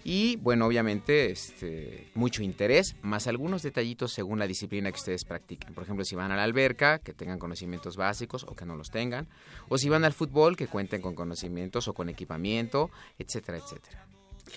y 0.07 0.35
bueno, 0.35 0.67
obviamente 0.67 1.31
este, 1.31 2.11
mucho 2.13 2.43
interés, 2.43 2.95
más 3.01 3.25
algunos 3.25 3.63
detallitos 3.63 4.13
según 4.13 4.37
la 4.37 4.45
disciplina 4.45 4.91
que 4.91 4.99
ustedes 4.99 5.25
practiquen. 5.25 5.73
Por 5.73 5.83
ejemplo, 5.83 6.05
si 6.05 6.15
van 6.15 6.31
a 6.31 6.35
la 6.35 6.43
alberca, 6.43 6.99
que 6.99 7.11
tengan 7.11 7.39
conocimientos 7.39 7.97
básicos 7.97 8.43
o 8.43 8.55
que 8.55 8.67
no 8.67 8.75
los 8.75 8.91
tengan. 8.91 9.27
O 9.67 9.79
si 9.79 9.89
van 9.89 10.05
al 10.05 10.13
fútbol, 10.13 10.55
que 10.55 10.67
cuenten 10.67 11.01
con 11.01 11.15
conocimientos 11.15 11.87
o 11.87 11.93
con 11.95 12.07
equipamiento, 12.07 12.91
etcétera, 13.17 13.57
etcétera. 13.57 14.05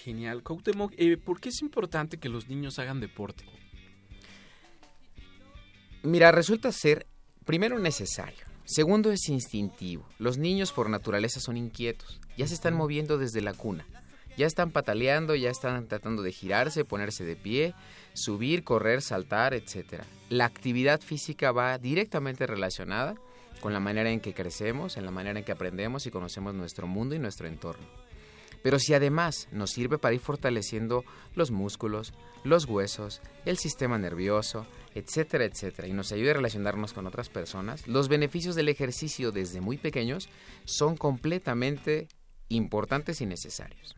Genial. 0.05 0.43
Cuauhtémoc, 0.43 0.93
eh, 0.99 1.17
¿por 1.17 1.41
qué 1.41 1.49
es 1.49 1.63
importante 1.63 2.19
que 2.19 2.29
los 2.29 2.51
niños 2.51 2.79
hagan 2.79 3.01
deporte? 3.01 3.47
Mira, 6.03 6.31
resulta 6.31 6.73
ser, 6.73 7.07
primero, 7.47 7.79
necesario. 7.79 8.45
Segundo, 8.67 9.11
es 9.11 9.27
instintivo. 9.31 10.07
Los 10.19 10.37
niños 10.37 10.73
por 10.73 10.91
naturaleza 10.91 11.41
son 11.41 11.57
inquietos. 11.57 12.21
Ya 12.37 12.47
se 12.47 12.53
están 12.53 12.75
moviendo 12.75 13.17
desde 13.17 13.41
la 13.41 13.55
cuna 13.55 13.87
ya 14.39 14.47
están 14.47 14.71
pataleando, 14.71 15.35
ya 15.35 15.51
están 15.51 15.89
tratando 15.89 16.23
de 16.23 16.31
girarse, 16.31 16.85
ponerse 16.85 17.25
de 17.25 17.35
pie, 17.35 17.75
subir, 18.15 18.63
correr, 18.63 19.03
saltar, 19.03 19.53
etc. 19.53 20.05
La 20.31 20.45
actividad 20.45 21.01
física 21.01 21.51
va 21.51 21.77
directamente 21.77 22.47
relacionada 22.47 23.17
con 23.61 23.73
la 23.73 23.81
manera 23.81 24.11
en 24.11 24.21
que 24.21 24.35
crecemos, 24.35 24.97
en 24.97 25.05
la 25.05 25.11
manera 25.11 25.41
en 25.41 25.45
que 25.45 25.51
aprendemos 25.51 26.07
y 26.07 26.13
conocemos 26.13 26.55
nuestro 26.55 26.87
mundo 26.87 27.17
y 27.17 27.19
nuestro 27.19 27.49
entorno. 27.49 27.85
Pero 28.63 28.79
si 28.79 28.95
además 28.95 29.49
nos 29.51 29.71
sirve 29.71 29.99
para 29.99 30.15
ir 30.15 30.21
fortaleciendo 30.21 31.05
los 31.35 31.51
músculos, 31.51 32.15
los 32.45 32.65
huesos, 32.65 33.21
el 33.45 33.57
sistema 33.57 33.99
nervioso, 33.99 34.67
etcétera, 34.95 35.47
etcétera, 35.47 35.89
y 35.89 35.93
nos 35.93 36.13
ayuda 36.13 36.31
a 36.31 36.35
relacionarnos 36.35 36.93
con 36.93 37.09
otras 37.09 37.29
personas, 37.29 37.89
los 37.89 38.09
beneficios 38.09 38.55
del 38.55 38.69
ejercicio 38.69 39.33
desde 39.33 39.61
muy 39.61 39.79
pequeños 39.79 40.29
son 40.65 40.97
completamente 40.97 42.07
importantes 42.49 43.21
y 43.21 43.27
necesarios. 43.27 43.98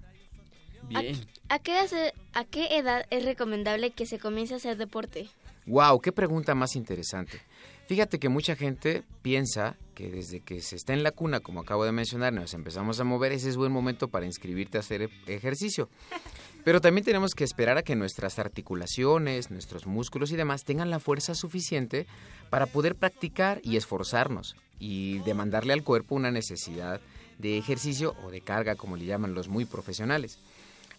¿A, 1.49 1.59
qué 1.59 1.79
edad, 1.79 2.13
¿A 2.33 2.45
qué 2.45 2.79
edad 2.79 3.07
es 3.11 3.25
recomendable 3.25 3.91
que 3.91 4.07
se 4.07 4.19
comience 4.19 4.55
a 4.55 4.57
hacer 4.57 4.77
deporte? 4.77 5.29
Wow, 5.67 6.01
qué 6.01 6.13
pregunta 6.13 6.55
más 6.55 6.75
interesante. 6.75 7.41
Fíjate 7.87 8.19
que 8.19 8.29
mucha 8.29 8.55
gente 8.55 9.03
piensa 9.21 9.77
que 9.95 10.11
desde 10.11 10.41
que 10.41 10.61
se 10.63 10.77
está 10.77 10.93
en 10.93 11.03
la 11.03 11.11
cuna, 11.11 11.41
como 11.41 11.61
acabo 11.61 11.85
de 11.85 11.93
mencionar, 11.93 12.33
nos 12.33 12.55
empezamos 12.55 13.01
a 13.01 13.05
mover, 13.05 13.33
ese 13.33 13.49
es 13.49 13.57
buen 13.57 13.73
momento 13.73 14.09
para 14.09 14.27
inscribirte 14.27 14.79
a 14.79 14.81
hacer 14.81 15.11
ejercicio. 15.27 15.89
Pero 16.65 16.81
también 16.81 17.05
tenemos 17.05 17.35
que 17.35 17.45
esperar 17.45 17.79
a 17.79 17.83
que 17.83 17.97
nuestras 17.97 18.39
articulaciones, 18.39 19.51
nuestros 19.51 19.87
músculos 19.87 20.31
y 20.31 20.37
demás 20.37 20.65
tengan 20.65 20.91
la 20.91 21.01
fuerza 21.01 21.35
suficiente 21.35 22.07
para 22.49 22.67
poder 22.67 22.95
practicar 22.95 23.61
y 23.65 23.77
esforzarnos 23.77 24.57
y 24.79 25.19
demandarle 25.21 25.73
al 25.73 25.83
cuerpo 25.83 26.15
una 26.15 26.31
necesidad 26.31 27.01
de 27.39 27.59
ejercicio 27.59 28.15
o 28.25 28.31
de 28.31 28.41
carga, 28.41 28.77
como 28.77 28.97
le 28.97 29.07
llaman 29.07 29.35
los 29.35 29.49
muy 29.49 29.65
profesionales. 29.65 30.39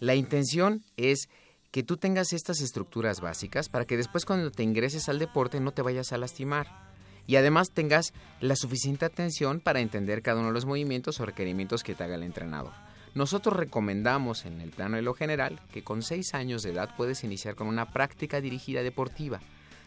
La 0.02 0.16
intención 0.16 0.84
es 0.98 1.30
que 1.70 1.84
tú 1.84 1.96
tengas 1.96 2.34
estas 2.34 2.60
estructuras 2.60 3.22
básicas 3.22 3.70
para 3.70 3.86
que 3.86 3.98
después 3.98 4.26
cuando 4.26 4.50
te 4.50 4.64
ingreses 4.64 5.08
al 5.10 5.20
deporte 5.20 5.60
no 5.60 5.74
te 5.74 5.84
vayas 5.84 6.12
a 6.12 6.18
lastimar. 6.18 6.92
Y 7.28 7.36
además 7.36 7.70
tengas 7.70 8.12
la 8.40 8.56
suficiente 8.56 9.06
atención 9.06 9.60
para 9.60 9.80
entender 9.80 10.24
cada 10.24 10.40
uno 10.40 10.48
de 10.48 10.56
los 10.56 10.66
movimientos 10.66 11.20
o 11.20 11.26
requerimientos 11.28 11.84
que 11.84 11.94
te 11.94 12.04
haga 12.04 12.16
el 12.16 12.24
entrenador. 12.24 12.74
Nosotros 13.14 13.56
recomendamos 13.56 14.46
en 14.46 14.60
el 14.60 14.72
plano 14.72 14.96
de 14.96 15.04
lo 15.04 15.14
general 15.14 15.62
que 15.72 15.84
con 15.84 16.02
6 16.02 16.34
años 16.34 16.64
de 16.64 16.72
edad 16.72 16.96
puedes 16.98 17.24
iniciar 17.24 17.54
con 17.54 17.68
una 17.68 17.94
práctica 17.94 18.42
dirigida 18.42 18.82
deportiva. 18.82 19.40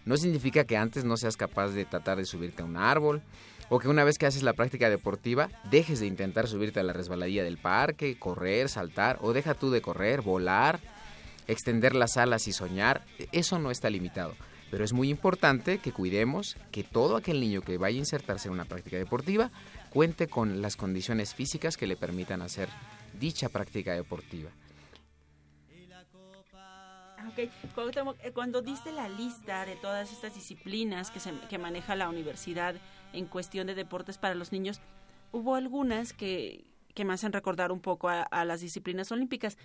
No 0.04 0.16
significa 0.16 0.64
que 0.64 0.76
antes 0.76 1.04
no 1.04 1.16
seas 1.16 1.36
capaz 1.36 1.70
de 1.70 1.86
tratar 1.86 2.18
de 2.18 2.24
subirte 2.24 2.62
a 2.62 2.66
un 2.66 2.76
árbol, 2.76 3.20
o 3.68 3.78
que 3.78 3.88
una 3.88 4.04
vez 4.04 4.18
que 4.18 4.26
haces 4.26 4.42
la 4.42 4.52
práctica 4.52 4.90
deportiva, 4.90 5.48
dejes 5.70 6.00
de 6.00 6.06
intentar 6.06 6.48
subirte 6.48 6.80
a 6.80 6.82
la 6.82 6.92
resbaladilla 6.92 7.44
del 7.44 7.58
parque, 7.58 8.18
correr, 8.18 8.68
saltar, 8.68 9.18
o 9.22 9.32
deja 9.32 9.54
tú 9.54 9.70
de 9.70 9.82
correr, 9.82 10.20
volar, 10.20 10.80
extender 11.46 11.94
las 11.94 12.16
alas 12.16 12.48
y 12.48 12.52
soñar. 12.52 13.02
Eso 13.32 13.58
no 13.58 13.70
está 13.70 13.90
limitado. 13.90 14.34
Pero 14.70 14.84
es 14.84 14.92
muy 14.92 15.08
importante 15.08 15.78
que 15.78 15.92
cuidemos 15.92 16.56
que 16.72 16.82
todo 16.82 17.16
aquel 17.16 17.40
niño 17.40 17.62
que 17.62 17.78
vaya 17.78 17.96
a 17.96 18.00
insertarse 18.00 18.48
en 18.48 18.54
una 18.54 18.64
práctica 18.64 18.96
deportiva 18.96 19.50
cuente 19.90 20.26
con 20.26 20.62
las 20.62 20.76
condiciones 20.76 21.34
físicas 21.34 21.76
que 21.76 21.86
le 21.86 21.96
permitan 21.96 22.42
hacer 22.42 22.68
dicha 23.18 23.48
práctica 23.48 23.92
deportiva. 23.92 24.50
Ok, 27.28 28.32
cuando 28.34 28.60
diste 28.60 28.92
la 28.92 29.08
lista 29.08 29.64
de 29.64 29.76
todas 29.76 30.12
estas 30.12 30.34
disciplinas 30.34 31.10
que, 31.10 31.20
se, 31.20 31.32
que 31.48 31.58
maneja 31.58 31.94
la 31.96 32.08
universidad 32.08 32.74
en 33.14 33.26
cuestión 33.26 33.66
de 33.66 33.74
deportes 33.74 34.18
para 34.18 34.34
los 34.34 34.52
niños, 34.52 34.80
hubo 35.32 35.54
algunas 35.54 36.12
que, 36.12 36.64
que 36.94 37.04
me 37.04 37.12
hacen 37.12 37.32
recordar 37.32 37.72
un 37.72 37.80
poco 37.80 38.08
a, 38.08 38.44
las 38.44 38.60
disciplinas 38.60 39.10
olímpicas. 39.12 39.58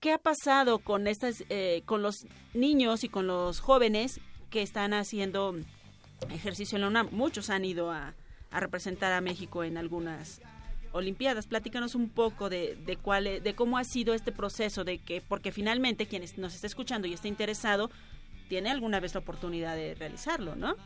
¿Qué 0.00 0.12
ha 0.12 0.18
pasado 0.18 0.78
con 0.78 1.06
estas, 1.08 1.42
eh, 1.48 1.82
con 1.84 2.02
los 2.02 2.26
niños 2.54 3.02
y 3.02 3.08
con 3.08 3.26
los 3.26 3.60
jóvenes 3.60 4.20
que 4.50 4.62
están 4.62 4.94
haciendo 4.94 5.56
ejercicio 6.30 6.76
en 6.76 6.82
la 6.82 6.88
UNAM? 6.88 7.08
Muchos 7.10 7.50
han 7.50 7.64
ido 7.64 7.90
a, 7.90 8.14
representar 8.50 9.12
a 9.12 9.20
México 9.20 9.64
en 9.64 9.76
algunas 9.76 10.40
Olimpiadas. 10.92 11.46
Platícanos 11.46 11.94
un 11.94 12.08
poco 12.08 12.48
de, 12.48 12.74
de, 12.86 12.96
cuál, 12.96 13.42
de 13.42 13.54
cómo 13.54 13.76
ha 13.76 13.84
sido 13.84 14.14
este 14.14 14.32
proceso, 14.32 14.84
de 14.84 14.98
que, 14.98 15.20
porque 15.20 15.52
finalmente 15.52 16.06
quien 16.06 16.24
nos 16.38 16.54
está 16.54 16.66
escuchando 16.66 17.06
y 17.06 17.12
está 17.12 17.28
interesado, 17.28 17.90
tiene 18.48 18.70
alguna 18.70 18.98
vez 18.98 19.12
la 19.12 19.20
oportunidad 19.20 19.76
de 19.76 19.94
realizarlo, 19.94 20.56
¿no? 20.56 20.76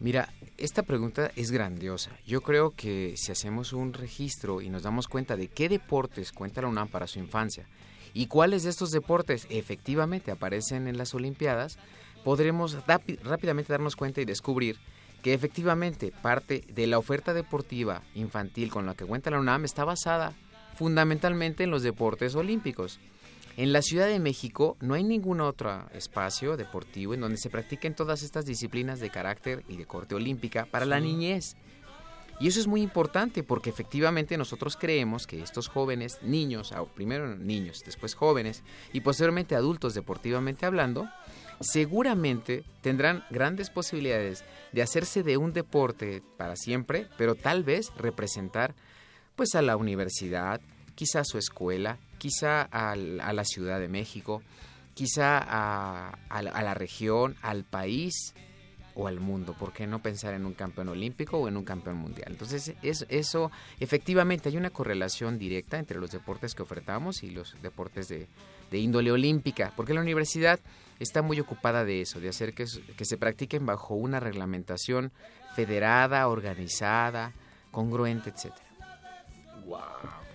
Mira, 0.00 0.32
esta 0.56 0.82
pregunta 0.82 1.30
es 1.36 1.50
grandiosa. 1.50 2.10
Yo 2.26 2.40
creo 2.40 2.70
que 2.70 3.12
si 3.18 3.32
hacemos 3.32 3.74
un 3.74 3.92
registro 3.92 4.62
y 4.62 4.70
nos 4.70 4.82
damos 4.82 5.08
cuenta 5.08 5.36
de 5.36 5.48
qué 5.48 5.68
deportes 5.68 6.32
cuenta 6.32 6.62
la 6.62 6.68
UNAM 6.68 6.88
para 6.88 7.06
su 7.06 7.18
infancia 7.18 7.66
y 8.14 8.26
cuáles 8.26 8.62
de 8.62 8.70
estos 8.70 8.92
deportes 8.92 9.46
efectivamente 9.50 10.30
aparecen 10.30 10.88
en 10.88 10.96
las 10.96 11.14
Olimpiadas, 11.14 11.78
podremos 12.24 12.78
rápidamente 12.86 13.74
darnos 13.74 13.94
cuenta 13.94 14.22
y 14.22 14.24
descubrir 14.24 14.78
que 15.22 15.34
efectivamente 15.34 16.14
parte 16.22 16.64
de 16.72 16.86
la 16.86 16.96
oferta 16.96 17.34
deportiva 17.34 18.02
infantil 18.14 18.70
con 18.70 18.86
la 18.86 18.94
que 18.94 19.04
cuenta 19.04 19.30
la 19.30 19.38
UNAM 19.38 19.66
está 19.66 19.84
basada 19.84 20.32
fundamentalmente 20.76 21.64
en 21.64 21.70
los 21.70 21.82
deportes 21.82 22.34
olímpicos. 22.34 23.00
En 23.56 23.72
la 23.72 23.82
Ciudad 23.82 24.06
de 24.06 24.20
México 24.20 24.76
no 24.80 24.94
hay 24.94 25.04
ningún 25.04 25.40
otro 25.40 25.86
espacio 25.92 26.56
deportivo 26.56 27.14
en 27.14 27.20
donde 27.20 27.36
se 27.36 27.50
practiquen 27.50 27.94
todas 27.94 28.22
estas 28.22 28.46
disciplinas 28.46 29.00
de 29.00 29.10
carácter 29.10 29.64
y 29.68 29.76
de 29.76 29.86
corte 29.86 30.14
olímpica 30.14 30.66
para 30.66 30.86
la 30.86 31.00
niñez. 31.00 31.56
Y 32.40 32.48
eso 32.48 32.58
es 32.58 32.66
muy 32.66 32.80
importante 32.80 33.42
porque 33.42 33.68
efectivamente 33.68 34.38
nosotros 34.38 34.78
creemos 34.80 35.26
que 35.26 35.42
estos 35.42 35.68
jóvenes, 35.68 36.20
niños, 36.22 36.72
primero 36.94 37.36
niños, 37.36 37.82
después 37.84 38.14
jóvenes 38.14 38.62
y 38.94 39.02
posteriormente 39.02 39.54
adultos 39.54 39.92
deportivamente 39.92 40.64
hablando, 40.64 41.06
seguramente 41.60 42.64
tendrán 42.80 43.24
grandes 43.28 43.68
posibilidades 43.68 44.42
de 44.72 44.80
hacerse 44.80 45.22
de 45.22 45.36
un 45.36 45.52
deporte 45.52 46.22
para 46.38 46.56
siempre, 46.56 47.08
pero 47.18 47.34
tal 47.34 47.62
vez 47.62 47.92
representar 47.98 48.74
pues 49.36 49.54
a 49.54 49.60
la 49.60 49.76
universidad, 49.76 50.62
quizá 50.94 51.20
a 51.20 51.24
su 51.24 51.36
escuela, 51.36 51.98
quizá 52.20 52.68
a, 52.70 52.94
la 52.94 53.44
Ciudad 53.44 53.80
de 53.80 53.88
México, 53.88 54.42
quizá 54.94 55.38
a, 55.40 56.42
la 56.42 56.74
región, 56.74 57.34
al 57.40 57.64
país 57.64 58.34
o 58.94 59.08
al 59.08 59.18
mundo. 59.18 59.54
¿Por 59.58 59.72
qué 59.72 59.86
no 59.86 60.02
pensar 60.02 60.34
en 60.34 60.44
un 60.44 60.52
campeón 60.52 60.90
olímpico 60.90 61.38
o 61.38 61.48
en 61.48 61.56
un 61.56 61.64
campeón 61.64 61.96
mundial? 61.96 62.28
Entonces, 62.30 62.74
eso, 62.82 63.50
efectivamente, 63.80 64.50
hay 64.50 64.58
una 64.58 64.68
correlación 64.68 65.38
directa 65.38 65.78
entre 65.78 65.98
los 65.98 66.10
deportes 66.10 66.54
que 66.54 66.62
ofertamos 66.62 67.22
y 67.22 67.30
los 67.30 67.56
deportes 67.62 68.08
de, 68.08 68.28
índole 68.70 69.10
olímpica, 69.10 69.72
porque 69.74 69.94
la 69.94 70.02
universidad 70.02 70.60
está 71.00 71.22
muy 71.22 71.40
ocupada 71.40 71.86
de 71.86 72.02
eso, 72.02 72.20
de 72.20 72.28
hacer 72.28 72.52
que, 72.52 72.66
que 72.96 73.04
se 73.06 73.16
practiquen 73.16 73.64
bajo 73.64 73.94
una 73.94 74.20
reglamentación 74.20 75.10
federada, 75.56 76.28
organizada, 76.28 77.32
congruente, 77.70 78.28
etcétera. 78.28 78.68
Wow. 79.64 80.29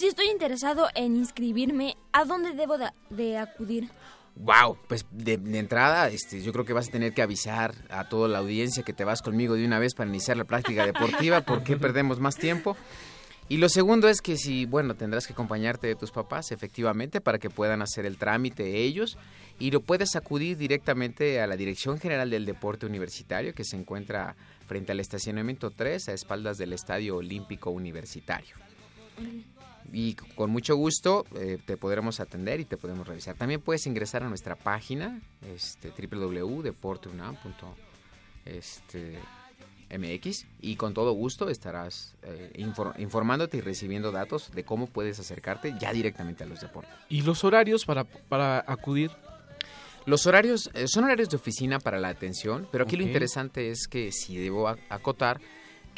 Si 0.00 0.06
estoy 0.06 0.30
interesado 0.30 0.88
en 0.94 1.14
inscribirme, 1.14 1.94
¿a 2.12 2.24
dónde 2.24 2.54
debo 2.54 2.78
de, 3.10 3.36
acudir? 3.36 3.90
Wow, 4.34 4.78
pues 4.88 5.04
de, 5.10 5.34
entrada, 5.58 6.08
este, 6.08 6.40
yo 6.40 6.54
creo 6.54 6.64
que 6.64 6.72
vas 6.72 6.88
a 6.88 6.90
tener 6.90 7.12
que 7.12 7.20
avisar 7.20 7.74
a 7.90 8.08
toda 8.08 8.26
la 8.26 8.38
audiencia 8.38 8.82
que 8.82 8.94
te 8.94 9.04
vas 9.04 9.20
conmigo 9.20 9.56
de 9.56 9.66
una 9.66 9.78
vez 9.78 9.92
para 9.92 10.08
iniciar 10.08 10.38
la 10.38 10.44
práctica 10.44 10.86
deportiva, 10.86 11.42
porque 11.42 11.76
perdemos 11.76 12.18
más 12.18 12.36
tiempo. 12.36 12.78
Y 13.50 13.58
lo 13.58 13.68
segundo 13.68 14.08
es 14.08 14.22
que 14.22 14.38
si, 14.38 14.64
bueno, 14.64 14.94
tendrás 14.94 15.26
que 15.26 15.34
acompañarte 15.34 15.86
de 15.86 15.96
tus 15.96 16.12
papás, 16.12 16.50
efectivamente, 16.50 17.20
para 17.20 17.38
que 17.38 17.50
puedan 17.50 17.82
hacer 17.82 18.06
el 18.06 18.16
trámite 18.16 18.78
ellos. 18.78 19.18
Y 19.58 19.70
lo 19.70 19.82
puedes 19.82 20.16
acudir 20.16 20.56
directamente 20.56 21.42
a 21.42 21.46
la 21.46 21.58
Dirección 21.58 21.98
General 21.98 22.30
del 22.30 22.46
Deporte 22.46 22.86
Universitario, 22.86 23.52
que 23.52 23.64
se 23.64 23.76
encuentra 23.76 24.34
frente 24.66 24.92
al 24.92 25.00
estacionamiento 25.00 25.70
3, 25.70 26.08
a 26.08 26.14
espaldas 26.14 26.56
del 26.56 26.72
Estadio 26.72 27.16
Olímpico 27.16 27.68
Universitario. 27.68 28.56
Y 29.92 30.14
con 30.14 30.50
mucho 30.50 30.76
gusto 30.76 31.24
eh, 31.34 31.58
te 31.64 31.76
podremos 31.76 32.20
atender 32.20 32.60
y 32.60 32.64
te 32.64 32.76
podemos 32.76 33.06
revisar. 33.06 33.36
También 33.36 33.60
puedes 33.60 33.86
ingresar 33.86 34.22
a 34.22 34.28
nuestra 34.28 34.56
página 34.56 35.20
este, 35.54 35.90
www.deporteunam.mx 35.90 37.62
este, 38.44 39.18
y 40.60 40.76
con 40.76 40.94
todo 40.94 41.12
gusto 41.12 41.48
estarás 41.48 42.14
eh, 42.22 42.52
informándote 42.98 43.56
y 43.56 43.60
recibiendo 43.60 44.12
datos 44.12 44.52
de 44.52 44.64
cómo 44.64 44.86
puedes 44.86 45.18
acercarte 45.18 45.74
ya 45.80 45.92
directamente 45.92 46.44
a 46.44 46.46
los 46.46 46.60
deportes. 46.60 46.92
¿Y 47.08 47.22
los 47.22 47.42
horarios 47.44 47.84
para, 47.84 48.04
para 48.04 48.64
acudir? 48.66 49.10
Los 50.06 50.26
horarios 50.26 50.70
eh, 50.74 50.86
son 50.88 51.04
horarios 51.04 51.28
de 51.28 51.36
oficina 51.36 51.78
para 51.78 51.98
la 51.98 52.08
atención, 52.08 52.66
pero 52.72 52.84
aquí 52.84 52.96
lo 52.96 53.02
interesante 53.02 53.70
es 53.70 53.86
que 53.86 54.12
si 54.12 54.36
debo 54.36 54.68
acotar 54.68 55.40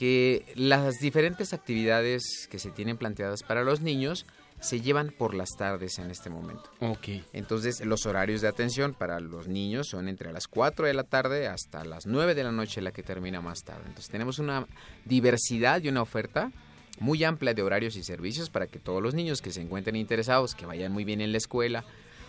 que 0.03 0.45
las 0.57 0.99
diferentes 0.99 1.53
actividades 1.53 2.49
que 2.51 2.59
se 2.59 2.73
tienen 2.73 2.97
planteadas 2.97 3.45
para 3.45 3.63
los 3.63 3.83
niños 3.83 4.27
se 4.59 4.81
llevan 4.81 5.15
por 5.17 5.33
las 5.33 5.51
tardes 5.57 6.01
en 6.01 6.11
este 6.11 6.29
momento. 6.29 6.65
Ok. 6.81 7.23
Entonces, 7.33 7.87
los 7.87 8.05
horarios 8.05 8.41
de 8.41 8.49
atención 8.49 8.95
para 8.95 9.21
los 9.21 9.47
niños 9.47 9.87
son 9.87 10.09
entre 10.09 10.33
las 10.33 10.49
4 10.49 10.89
de 10.89 10.95
la 10.95 11.05
tarde 11.05 11.47
hasta 11.47 11.85
las 11.85 12.07
9 12.07 12.35
de 12.35 12.43
la 12.43 12.51
noche, 12.51 12.83
la 12.83 12.91
que 12.91 13.05
termina 13.05 13.41
más 13.41 13.63
tarde. 13.63 13.83
Entonces, 13.87 14.11
tenemos 14.11 14.41
una 14.41 14.67
diversidad 15.05 15.81
y 15.81 15.89
una 15.89 16.03
oferta 16.03 16.51
muy 16.99 17.23
amplia 17.23 17.55
de 17.55 17.63
horarios 17.63 17.95
y 17.95 18.03
servicios 18.03 18.51
para 18.51 18.67
que 18.67 18.81
todos 18.81 19.01
los 19.01 19.15
niños 19.15 19.41
que 19.41 19.53
se 19.53 19.61
encuentren 19.61 19.95
interesados, 19.95 20.57
que 20.57 20.67
vayan 20.67 20.91
muy 20.91 21.05
bien 21.05 21.21
en 21.21 21.31
la 21.31 21.39
escuela, 21.39 21.85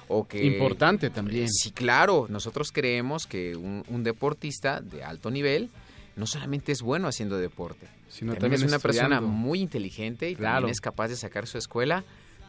o 0.10 0.28
que... 0.28 0.46
Importante 0.46 1.10
también. 1.10 1.50
Sí, 1.50 1.72
claro. 1.72 2.28
Nosotros 2.30 2.72
creemos 2.72 3.26
que 3.26 3.56
un 3.56 4.04
deportista 4.04 4.80
de 4.80 5.04
alto 5.04 5.32
nivel 5.32 5.72
no 6.15 6.28
solamente 6.28 6.71
es 6.71 6.82
bueno 6.82 7.08
haciendo 7.08 7.38
deporte, 7.38 7.88
sino 8.10 8.34
también, 8.34 8.62
es 8.62 8.67
una 8.67 8.80
persona 8.80 9.21
muy 9.21 9.62
inteligente 9.62 10.30
y 10.30 10.36
también 10.36 10.69
es 10.69 10.82
capaz 10.82 11.08
de 11.08 11.15
sacar 11.15 11.47
su 11.47 11.58
escuela 11.58 12.04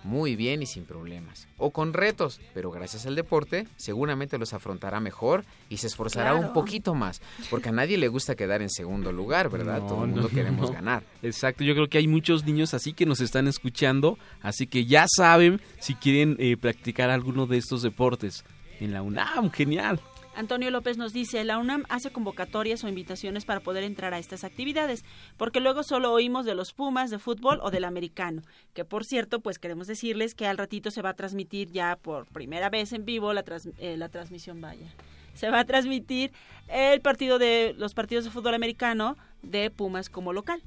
muy 0.05 0.37
bien 0.37 0.62
y 0.62 0.66
sin 0.66 0.85
problemas. 0.85 1.48
O 1.57 1.70
con 1.70 1.92
retos, 1.92 2.40
pero 2.53 2.70
gracias 2.70 3.07
al 3.07 3.16
deporte 3.16 3.66
seguramente 3.77 4.38
los 4.38 4.53
afrontará 4.53 5.00
mejor 5.00 5.44
y 5.70 5.79
se 5.79 5.87
esforzará 5.87 6.35
un 6.35 6.53
poquito 6.53 6.94
más, 6.94 7.20
porque 7.50 7.70
a 7.70 7.72
nadie 7.72 7.96
le 7.96 8.09
gusta 8.09 8.35
quedar 8.35 8.62
en 8.62 8.70
segundo 8.70 9.11
lugar, 9.11 9.48
¿verdad? 9.48 9.81
Todo 9.81 10.05
el 10.05 10.11
mundo 10.11 10.29
queremos 10.29 10.70
ganar. 10.70 11.03
Exacto, 11.22 11.64
yo 11.64 11.74
creo 11.74 11.88
que 11.88 11.98
hay 11.98 12.07
muchos 12.07 12.44
niños 12.44 12.74
así 12.74 12.92
que 12.92 13.07
nos 13.07 13.20
están 13.20 13.48
escuchando, 13.48 14.18
así 14.42 14.66
que 14.66 14.85
ya 14.85 15.07
saben 15.09 15.61
si 15.81 15.94
quieren 15.94 16.37
eh, 16.38 16.57
practicar 16.59 17.09
alguno 17.11 17.46
de 17.46 17.57
estos 17.57 17.83
deportes 17.83 18.44
en 18.81 18.92
la 18.92 19.03
UNAM, 19.03 19.50
genial. 19.50 20.00
Antonio 20.37 20.70
López 20.70 20.97
nos 20.97 21.12
dice, 21.12 21.44
la 21.44 21.59
UNAM 21.59 21.85
hace 21.88 22.11
convocatorias 22.11 22.83
o 22.83 22.88
invitaciones 22.88 23.44
para 23.44 23.61
poder 23.61 23.85
entrar 23.85 24.14
a 24.14 24.18
estas 24.18 24.44
actividades, 24.44 25.05
porque 25.37 25.61
luego 25.61 25.83
solo 25.83 26.12
oímos 26.12 26.44
de 26.44 26.55
los 26.55 26.73
Pumas, 26.73 27.11
de 27.11 27.18
fútbol 27.18 27.61
o 27.62 27.70
del 27.70 27.85
americano, 27.85 28.42
que 28.73 28.85
por 28.85 29.05
cierto, 29.05 29.40
pues 29.40 29.59
queremos 29.59 29.87
decirles 29.87 30.35
que 30.35 30.47
al 30.47 30.59
ratito 30.59 30.90
se 30.90 31.03
va 31.03 31.11
a 31.11 31.14
transmitir 31.14 31.70
ya 31.70 31.97
por 31.97 32.27
primera 32.27 32.68
vez 32.70 32.92
en 32.92 33.05
vivo 33.05 33.33
la, 33.33 33.44
eh, 33.79 33.97
la 33.97 34.09
transmisión, 34.09 34.61
vaya. 34.61 34.92
Se 35.35 35.51
va 35.51 35.61
a 35.61 35.64
transmitir 35.64 36.33
el 36.68 37.01
partido 37.01 37.38
de 37.38 37.75
los 37.77 37.94
partidos 37.94 38.25
de 38.25 38.31
fútbol 38.31 38.55
americano 38.55 39.16
de 39.42 39.70
Pumas 39.70 40.09
como 40.09 40.33
local. 40.33 40.62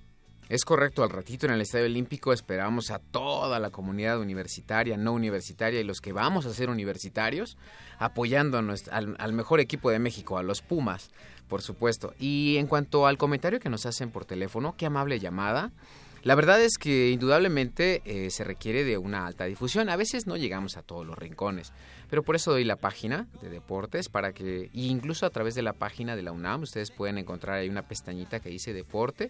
Es 0.49 0.63
correcto, 0.63 1.03
al 1.03 1.10
ratito 1.10 1.45
en 1.45 1.51
el 1.51 1.60
Estadio 1.60 1.86
Olímpico 1.86 2.31
esperamos 2.31 2.89
a 2.89 2.99
toda 2.99 3.60
la 3.60 3.69
comunidad 3.69 4.17
universitaria, 4.17 4.95
no 4.95 5.12
universitaria 5.12 5.81
y 5.81 5.83
los 5.83 5.99
que 5.99 6.13
vamos 6.13 6.45
a 6.45 6.53
ser 6.53 6.69
universitarios 6.69 7.57
apoyando 7.99 8.57
al, 8.57 9.33
mejor 9.33 9.60
equipo 9.60 9.91
de 9.91 9.99
México, 9.99 10.38
a 10.38 10.43
los 10.43 10.62
Pumas, 10.62 11.12
por 11.49 11.62
supuesto. 11.62 12.13
Y 12.17 12.55
en 12.57 12.67
cuanto 12.67 13.07
al 13.07 13.17
comentario 13.17 13.60
que 13.60 13.69
nos 13.69 13.86
hacen 13.86 14.10
por 14.10 14.23
teléfono, 14.23 14.75
qué 14.77 14.86
amable 14.86 15.19
llamada. 15.19 15.71
La 16.23 16.36
verdad 16.36 16.62
es 16.62 16.77
que 16.77 17.12
indudablemente 17.12 18.01
eh, 18.05 18.29
se 18.31 18.45
requiere 18.45 18.86
de 18.86 18.97
una 18.97 19.27
alta 19.27 19.45
difusión. 19.45 19.89
A 19.89 19.97
veces 19.97 20.27
no 20.27 20.38
llegamos 20.38 20.77
a 20.77 20.81
todos 20.81 21.05
los 21.05 21.17
rincones, 21.17 21.73
pero 22.10 22.23
por 22.23 22.38
eso 22.38 22.51
doy 22.51 22.63
la 22.63 22.77
página 22.77 23.27
de 23.41 23.49
deportes 23.49 24.07
para 24.07 24.31
que, 24.31 24.69
incluso 24.71 25.25
a 25.25 25.29
través 25.29 25.55
de 25.55 25.62
la 25.62 25.73
página 25.73 26.15
de 26.15 26.23
la 26.23 26.31
UNAM, 26.31 26.63
ustedes 26.63 26.91
pueden 26.91 27.17
encontrar 27.17 27.57
ahí 27.57 27.69
una 27.69 27.88
pestañita 27.88 28.39
que 28.39 28.49
dice 28.49 28.71
deporte 28.71 29.29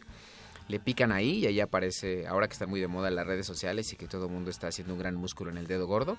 le 0.68 0.80
pican 0.80 1.12
ahí 1.12 1.40
y 1.40 1.46
ahí 1.48 1.60
aparece, 1.60 2.28
ahora 2.28 2.48
que 2.48 2.54
están 2.54 2.70
muy 2.70 2.80
de 2.80 2.88
moda 2.88 3.10
las 3.10 3.26
redes 3.26 3.46
sociales 3.46 3.92
y 3.94 3.96
que 3.96 4.08
todo 4.08 4.26
el 4.26 4.32
mundo 4.32 4.50
está 4.50 4.68
haciendo 4.68 4.94
un 4.94 5.00
gran 5.00 5.16
músculo 5.16 5.50
en 5.50 5.58
el 5.58 5.68
dedo 5.68 5.88
gordo, 5.88 6.18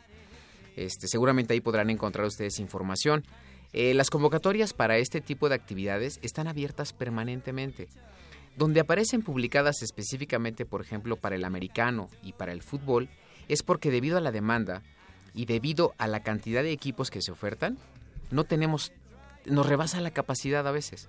este, 0.76 1.08
seguramente 1.08 1.54
ahí 1.54 1.61
podrán 1.61 1.90
encontrar 1.90 2.26
ustedes 2.26 2.58
información. 2.58 3.24
Eh, 3.72 3.94
las 3.94 4.11
convocatorias 4.11 4.72
para 4.72 4.96
este 4.96 5.20
tipo 5.20 5.48
de 5.48 5.56
actividades 5.56 6.18
están 6.22 6.46
abiertas 6.46 6.92
permanentemente. 6.92 7.88
Donde 8.56 8.80
aparecen 8.80 9.22
publicadas 9.22 9.82
específicamente, 9.82 10.64
por 10.64 10.80
ejemplo, 10.80 11.16
para 11.16 11.37
el 11.37 11.44
americano 11.44 12.08
y 12.22 12.32
para 12.32 12.52
el 12.52 12.62
fútbol, 12.62 13.08
es 13.48 13.62
porque 13.62 13.90
debido 13.90 14.18
a 14.18 14.20
la 14.20 14.32
demanda 14.32 14.82
y 15.34 15.44
debido 15.44 15.94
a 15.98 16.06
la 16.06 16.22
cantidad 16.22 16.62
de 16.62 16.72
equipos 16.72 17.11
que 17.11 17.22
se 17.22 17.30
ofertan, 17.30 17.78
no 18.30 18.44
tenemos, 18.44 18.92
nos 19.44 19.66
rebasa 19.66 20.00
la 20.00 20.11
capacidad 20.11 20.66
a 20.66 20.72
veces. 20.72 21.08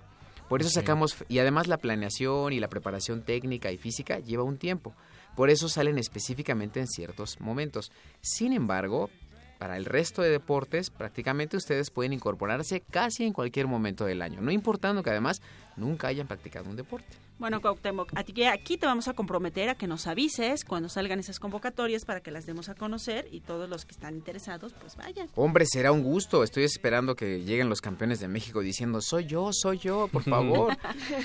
Por 0.50 0.62
eso 0.62 0.70
sacamos, 0.70 1.14
y 1.28 1.38
además 1.38 1.68
la 1.68 1.76
planeación 1.76 2.52
y 2.52 2.58
la 2.58 2.66
preparación 2.66 3.22
técnica 3.22 3.70
y 3.70 3.78
física 3.78 4.18
lleva 4.18 4.42
un 4.42 4.58
tiempo. 4.58 4.92
Por 5.36 5.48
eso 5.48 5.68
salen 5.68 5.96
específicamente 5.96 6.80
en 6.80 6.88
ciertos 6.88 7.40
momentos. 7.40 7.92
Sin 8.20 8.52
embargo, 8.52 9.10
para 9.60 9.76
el 9.76 9.84
resto 9.84 10.22
de 10.22 10.30
deportes, 10.30 10.90
prácticamente 10.90 11.56
ustedes 11.56 11.92
pueden 11.92 12.12
incorporarse 12.12 12.80
casi 12.80 13.22
en 13.22 13.32
cualquier 13.32 13.68
momento 13.68 14.04
del 14.04 14.22
año, 14.22 14.40
no 14.40 14.50
importando 14.50 15.04
que 15.04 15.10
además 15.10 15.40
nunca 15.80 16.08
hayan 16.08 16.26
practicado 16.26 16.68
un 16.68 16.76
deporte. 16.76 17.16
Bueno, 17.40 17.62
Cuauhtémoc, 17.62 18.12
aquí 18.14 18.76
te 18.76 18.84
vamos 18.84 19.08
a 19.08 19.14
comprometer 19.14 19.70
a 19.70 19.74
que 19.74 19.86
nos 19.86 20.06
avises 20.06 20.62
cuando 20.62 20.90
salgan 20.90 21.18
esas 21.18 21.40
convocatorias 21.40 22.04
para 22.04 22.20
que 22.20 22.30
las 22.30 22.44
demos 22.44 22.68
a 22.68 22.74
conocer 22.74 23.28
y 23.32 23.40
todos 23.40 23.66
los 23.66 23.86
que 23.86 23.92
están 23.92 24.14
interesados, 24.14 24.74
pues 24.74 24.94
vayan. 24.96 25.26
Hombre, 25.36 25.64
será 25.64 25.90
un 25.90 26.02
gusto. 26.02 26.44
Estoy 26.44 26.64
esperando 26.64 27.16
que 27.16 27.42
lleguen 27.42 27.70
los 27.70 27.80
campeones 27.80 28.20
de 28.20 28.28
México 28.28 28.60
diciendo, 28.60 29.00
soy 29.00 29.24
yo, 29.24 29.54
soy 29.54 29.78
yo, 29.78 30.08
por 30.08 30.22
favor. 30.24 30.76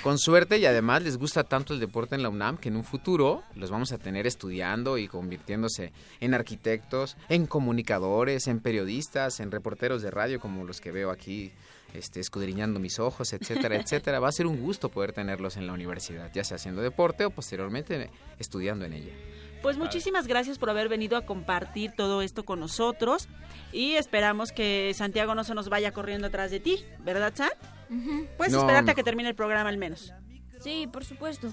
Con 0.04 0.18
suerte 0.18 0.58
y 0.58 0.66
además 0.66 1.04
les 1.04 1.18
gusta 1.18 1.44
tanto 1.44 1.74
el 1.74 1.82
deporte 1.82 2.16
en 2.16 2.24
la 2.24 2.30
UNAM 2.30 2.58
que 2.58 2.70
en 2.70 2.78
un 2.78 2.86
futuro 2.86 3.44
los 3.54 3.70
vamos 3.70 3.92
a 3.92 3.98
tener 3.98 4.26
estudiando 4.26 4.98
y 4.98 5.10
convirtiéndose 5.10 5.92
en 6.22 6.34
arquitectos, 6.34 7.18
en 7.28 7.46
comunicadores, 7.46 8.48
en 8.48 8.62
periodistas, 8.62 9.42
en 9.42 9.52
reporteros 9.52 10.02
de 10.02 10.12
radio 10.12 10.40
como 10.40 10.64
los 10.64 10.80
que 10.80 10.94
veo 10.94 11.12
aquí 11.12 11.52
este, 11.98 12.20
escudriñando 12.20 12.80
mis 12.80 13.00
ojos, 13.00 13.34
etcétera, 13.34 13.76
etcétera. 13.76 14.20
Va 14.20 14.30
a 14.30 14.32
ser 14.32 14.48
un 14.48 14.60
gusto 14.62 14.90
poder 14.90 15.14
tenerlos 15.14 15.58
en 15.58 15.68
la 15.68 15.74
universidad, 15.74 16.32
ya 16.34 16.44
sea 16.44 16.56
haciendo 16.56 16.82
deporte 16.82 17.26
o 17.26 17.30
posteriormente 17.30 18.10
estudiando 18.40 18.86
en 18.86 18.94
ella. 18.94 19.14
Pues 19.62 19.78
muchísimas 19.78 20.28
gracias 20.28 20.60
por 20.60 20.70
haber 20.70 20.90
venido 20.90 21.18
a 21.18 21.26
compartir 21.26 21.92
todo 21.96 22.22
esto 22.22 22.46
con 22.46 22.60
nosotros 22.60 23.28
y 23.72 23.94
esperamos 23.94 24.52
que 24.52 24.94
Santiago 24.94 25.34
no 25.34 25.44
se 25.44 25.56
nos 25.56 25.70
vaya 25.70 25.92
corriendo 25.92 26.28
atrás 26.28 26.52
de 26.52 26.60
ti, 26.60 26.86
¿verdad, 27.00 27.34
San? 27.36 27.50
Puedes 28.38 28.54
esperarte 28.54 28.92
a 28.92 28.94
que 28.94 29.04
termine 29.04 29.30
el 29.30 29.36
programa 29.36 29.70
al 29.70 29.78
menos. 29.78 30.14
Sí, 30.62 30.88
por 30.92 31.04
supuesto. 31.04 31.52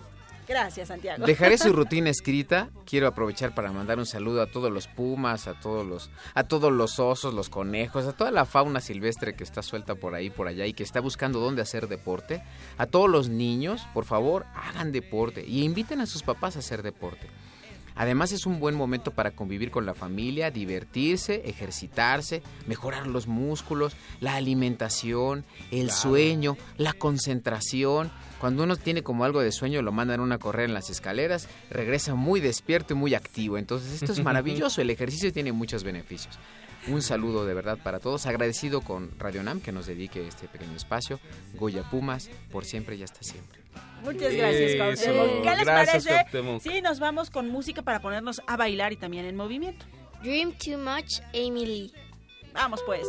Gracias, 0.52 0.88
Santiago. 0.88 1.24
Dejaré 1.24 1.56
su 1.56 1.72
rutina 1.72 2.10
escrita. 2.10 2.68
Quiero 2.84 3.06
aprovechar 3.06 3.54
para 3.54 3.72
mandar 3.72 3.98
un 3.98 4.04
saludo 4.04 4.42
a 4.42 4.46
todos 4.46 4.70
los 4.70 4.86
pumas, 4.86 5.48
a 5.48 5.58
todos 5.58 5.86
los, 5.86 6.10
a 6.34 6.44
todos 6.44 6.70
los 6.70 6.98
osos, 6.98 7.32
los 7.32 7.48
conejos, 7.48 8.06
a 8.06 8.12
toda 8.12 8.30
la 8.30 8.44
fauna 8.44 8.80
silvestre 8.80 9.34
que 9.34 9.44
está 9.44 9.62
suelta 9.62 9.94
por 9.94 10.14
ahí, 10.14 10.28
por 10.28 10.48
allá 10.48 10.66
y 10.66 10.74
que 10.74 10.82
está 10.82 11.00
buscando 11.00 11.40
dónde 11.40 11.62
hacer 11.62 11.88
deporte. 11.88 12.42
A 12.76 12.84
todos 12.84 13.08
los 13.08 13.30
niños, 13.30 13.86
por 13.94 14.04
favor, 14.04 14.44
hagan 14.54 14.92
deporte 14.92 15.42
y 15.46 15.64
inviten 15.64 16.02
a 16.02 16.06
sus 16.06 16.22
papás 16.22 16.56
a 16.56 16.58
hacer 16.58 16.82
deporte. 16.82 17.28
Además 17.94 18.32
es 18.32 18.46
un 18.46 18.60
buen 18.60 18.74
momento 18.74 19.10
para 19.10 19.32
convivir 19.32 19.70
con 19.70 19.86
la 19.86 19.94
familia, 19.94 20.50
divertirse, 20.50 21.42
ejercitarse, 21.44 22.42
mejorar 22.66 23.06
los 23.06 23.26
músculos, 23.26 23.94
la 24.20 24.34
alimentación, 24.34 25.44
el 25.70 25.90
sueño, 25.90 26.56
la 26.78 26.92
concentración. 26.92 28.10
Cuando 28.40 28.64
uno 28.64 28.76
tiene 28.76 29.02
como 29.02 29.24
algo 29.24 29.40
de 29.40 29.52
sueño, 29.52 29.82
lo 29.82 29.92
mandan 29.92 30.20
a 30.20 30.22
una 30.24 30.38
correr 30.38 30.66
en 30.66 30.74
las 30.74 30.90
escaleras, 30.90 31.48
regresa 31.70 32.14
muy 32.14 32.40
despierto 32.40 32.94
y 32.94 32.96
muy 32.96 33.14
activo. 33.14 33.58
Entonces 33.58 33.92
esto 33.92 34.12
es 34.12 34.22
maravilloso, 34.24 34.80
el 34.80 34.90
ejercicio 34.90 35.32
tiene 35.32 35.52
muchos 35.52 35.84
beneficios. 35.84 36.38
Un 36.88 37.00
saludo 37.00 37.46
de 37.46 37.54
verdad 37.54 37.78
para 37.80 38.00
todos, 38.00 38.26
agradecido 38.26 38.80
con 38.80 39.12
Radio 39.18 39.44
Nam 39.44 39.60
que 39.60 39.70
nos 39.70 39.86
dedique 39.86 40.26
este 40.26 40.48
pequeño 40.48 40.74
espacio. 40.74 41.20
Goya 41.54 41.88
Pumas, 41.88 42.28
por 42.50 42.64
siempre 42.64 42.96
y 42.96 43.04
hasta 43.04 43.22
siempre. 43.22 43.61
Muchas 44.02 44.34
gracias, 44.34 44.76
Cuauhtémoc. 44.76 45.42
¿Qué 45.42 45.56
les 45.56 45.64
parece? 45.64 46.26
Sí, 46.60 46.82
nos 46.82 46.98
vamos 46.98 47.30
con 47.30 47.48
música 47.50 47.82
para 47.82 48.00
ponernos 48.00 48.42
a 48.46 48.56
bailar 48.56 48.92
y 48.92 48.96
también 48.96 49.24
en 49.24 49.36
movimiento. 49.36 49.86
Dream 50.22 50.52
Too 50.52 50.78
Much, 50.78 51.20
Amy 51.34 51.66
Lee. 51.66 51.92
Vamos 52.52 52.82
pues. 52.86 53.06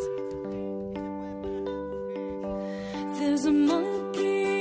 There's 3.19 3.45
a 3.45 3.51
monkey 3.51 4.52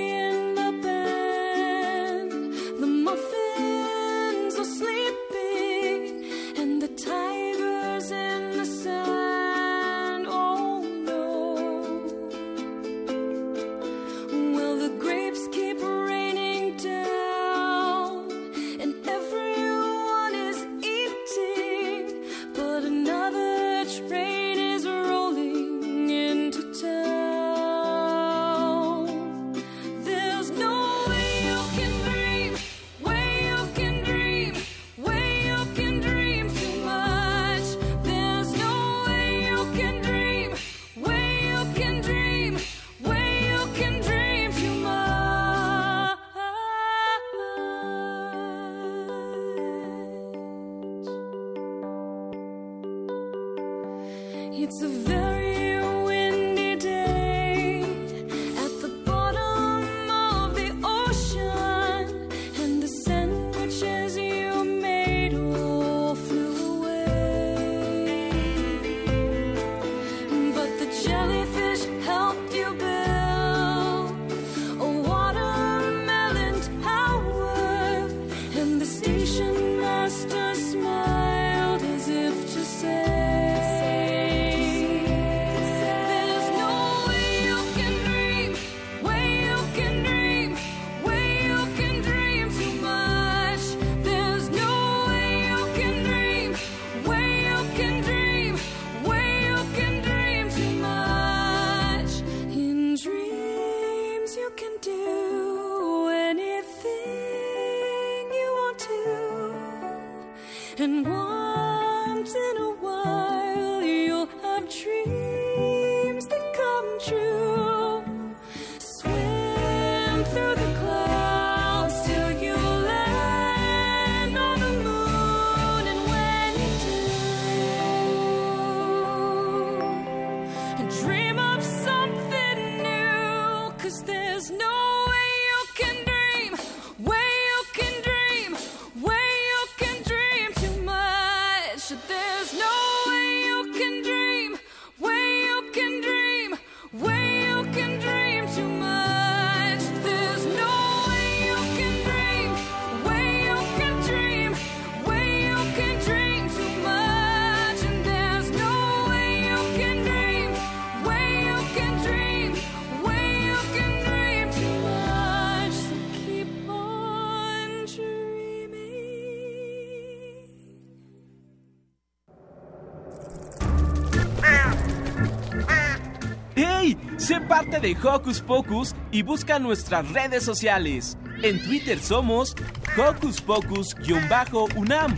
de 177.82 177.96
Hocus 178.00 178.40
Pocus 178.40 178.94
y 179.10 179.22
busca 179.22 179.58
nuestras 179.58 180.08
redes 180.12 180.44
sociales. 180.44 181.18
En 181.42 181.60
Twitter 181.64 181.98
somos 181.98 182.54
Hocus 182.96 183.40
Pocus-UNAM 183.40 185.16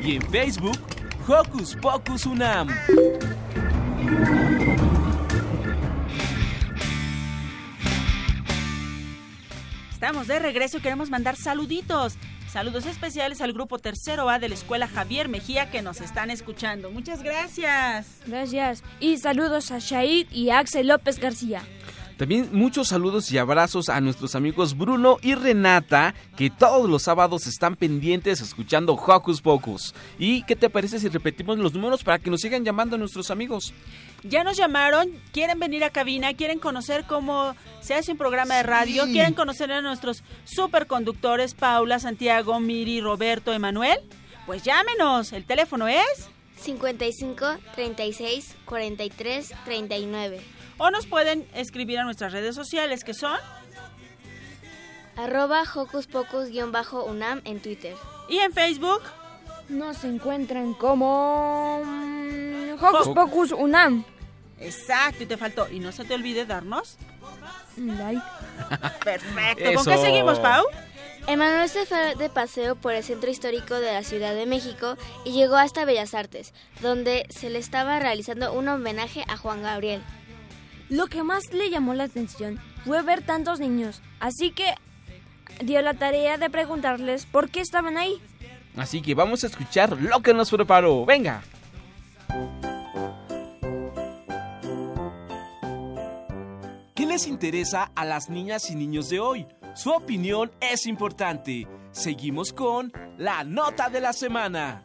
y 0.00 0.14
en 0.14 0.22
Facebook 0.30 0.78
Hocus 1.26 1.74
Pocus 1.74 2.26
UNAM. 2.26 2.68
Estamos 9.92 10.28
de 10.28 10.38
regreso 10.38 10.78
y 10.78 10.80
queremos 10.80 11.10
mandar 11.10 11.34
saluditos. 11.34 12.16
Saludos 12.52 12.86
especiales 12.86 13.40
al 13.40 13.52
grupo 13.52 13.80
tercero 13.80 14.30
A 14.30 14.38
de 14.38 14.48
la 14.48 14.54
escuela 14.54 14.86
Javier 14.86 15.28
Mejía 15.28 15.72
que 15.72 15.82
nos 15.82 16.00
están 16.00 16.30
escuchando. 16.30 16.92
Muchas 16.92 17.24
gracias. 17.24 18.20
Gracias. 18.26 18.83
Y 19.04 19.18
saludos 19.18 19.70
a 19.70 19.80
Shaid 19.80 20.28
y 20.32 20.48
a 20.48 20.60
Axel 20.60 20.88
López 20.88 21.18
García. 21.18 21.60
También 22.16 22.48
muchos 22.52 22.88
saludos 22.88 23.30
y 23.30 23.36
abrazos 23.36 23.90
a 23.90 24.00
nuestros 24.00 24.34
amigos 24.34 24.78
Bruno 24.78 25.18
y 25.20 25.34
Renata, 25.34 26.14
que 26.38 26.48
todos 26.48 26.88
los 26.88 27.02
sábados 27.02 27.46
están 27.46 27.76
pendientes 27.76 28.40
escuchando 28.40 28.94
Hocus 28.94 29.42
Pocus. 29.42 29.94
¿Y 30.18 30.42
qué 30.44 30.56
te 30.56 30.70
parece 30.70 30.98
si 31.00 31.08
repetimos 31.10 31.58
los 31.58 31.74
números 31.74 32.02
para 32.02 32.18
que 32.18 32.30
nos 32.30 32.40
sigan 32.40 32.64
llamando 32.64 32.96
nuestros 32.96 33.30
amigos? 33.30 33.74
Ya 34.22 34.42
nos 34.42 34.56
llamaron, 34.56 35.10
quieren 35.32 35.58
venir 35.58 35.84
a 35.84 35.90
cabina, 35.90 36.32
quieren 36.32 36.58
conocer 36.58 37.04
cómo 37.06 37.54
se 37.82 37.92
hace 37.92 38.12
un 38.12 38.16
programa 38.16 38.54
de 38.56 38.62
radio, 38.62 39.04
Sí. 39.04 39.12
quieren 39.12 39.34
conocer 39.34 39.70
a 39.70 39.82
nuestros 39.82 40.22
superconductores 40.44 41.52
Paula, 41.52 41.98
Santiago, 41.98 42.58
Miri, 42.58 43.02
Roberto, 43.02 43.52
Emanuel. 43.52 43.98
Pues 44.46 44.62
llámenos, 44.62 45.34
el 45.34 45.44
teléfono 45.44 45.88
es 45.88 46.30
55 46.56 47.46
36 47.74 48.54
43 48.64 49.52
39. 49.64 50.40
o 50.78 50.90
nos 50.90 51.06
pueden 51.06 51.46
escribir 51.54 51.98
a 51.98 52.04
nuestras 52.04 52.32
redes 52.32 52.54
sociales 52.54 53.04
que 53.04 53.14
son 53.14 53.38
Arroba 55.16 55.62
Hocus 55.74 56.06
Pocus 56.06 56.48
guion 56.48 56.72
bajo 56.72 57.04
UNAM 57.04 57.40
en 57.44 57.60
Twitter. 57.60 57.94
y 58.28 58.38
en 58.38 58.52
Facebook 58.52 59.02
Nos 59.68 60.02
encuentran 60.04 60.74
como 60.74 61.82
Hocus 62.80 63.06
Ho- 63.08 63.14
Pocus 63.14 63.52
UNAM. 63.52 64.04
Exacto, 64.60 65.22
y 65.22 65.26
te 65.26 65.36
faltó. 65.36 65.68
Y 65.70 65.78
no 65.80 65.90
se 65.92 66.04
te 66.04 66.14
olvide 66.14 66.44
darnos. 66.46 66.96
Like. 67.76 68.22
Perfecto. 69.04 69.64
¿Con 69.64 69.72
Eso. 69.74 69.90
qué 69.90 69.96
seguimos, 69.98 70.38
Pau? 70.40 70.64
Emanuel 71.26 71.68
se 71.70 71.86
fue 71.86 72.14
de 72.16 72.28
paseo 72.28 72.76
por 72.76 72.92
el 72.92 73.02
centro 73.02 73.30
histórico 73.30 73.74
de 73.74 73.92
la 73.92 74.02
Ciudad 74.02 74.34
de 74.34 74.44
México 74.44 74.96
y 75.24 75.32
llegó 75.32 75.56
hasta 75.56 75.86
Bellas 75.86 76.12
Artes, 76.12 76.52
donde 76.82 77.26
se 77.30 77.48
le 77.48 77.58
estaba 77.58 77.98
realizando 77.98 78.52
un 78.52 78.68
homenaje 78.68 79.24
a 79.28 79.38
Juan 79.38 79.62
Gabriel. 79.62 80.02
Lo 80.90 81.06
que 81.06 81.22
más 81.22 81.52
le 81.52 81.70
llamó 81.70 81.94
la 81.94 82.04
atención 82.04 82.60
fue 82.84 83.00
ver 83.02 83.22
tantos 83.22 83.58
niños, 83.58 84.02
así 84.20 84.50
que 84.50 84.74
dio 85.62 85.80
la 85.80 85.94
tarea 85.94 86.36
de 86.36 86.50
preguntarles 86.50 87.24
por 87.24 87.48
qué 87.48 87.60
estaban 87.60 87.96
ahí. 87.96 88.20
Así 88.76 89.00
que 89.00 89.14
vamos 89.14 89.44
a 89.44 89.46
escuchar 89.46 89.96
lo 90.00 90.20
que 90.20 90.34
nos 90.34 90.50
preparó. 90.50 91.06
Venga. 91.06 91.42
Les 97.14 97.28
interesa 97.28 97.92
a 97.94 98.04
las 98.04 98.28
niñas 98.28 98.70
y 98.70 98.74
niños 98.74 99.08
de 99.08 99.20
hoy? 99.20 99.46
Su 99.76 99.90
opinión 99.90 100.50
es 100.60 100.84
importante. 100.84 101.68
Seguimos 101.92 102.52
con 102.52 102.92
la 103.18 103.44
nota 103.44 103.88
de 103.88 104.00
la 104.00 104.12
semana. 104.12 104.82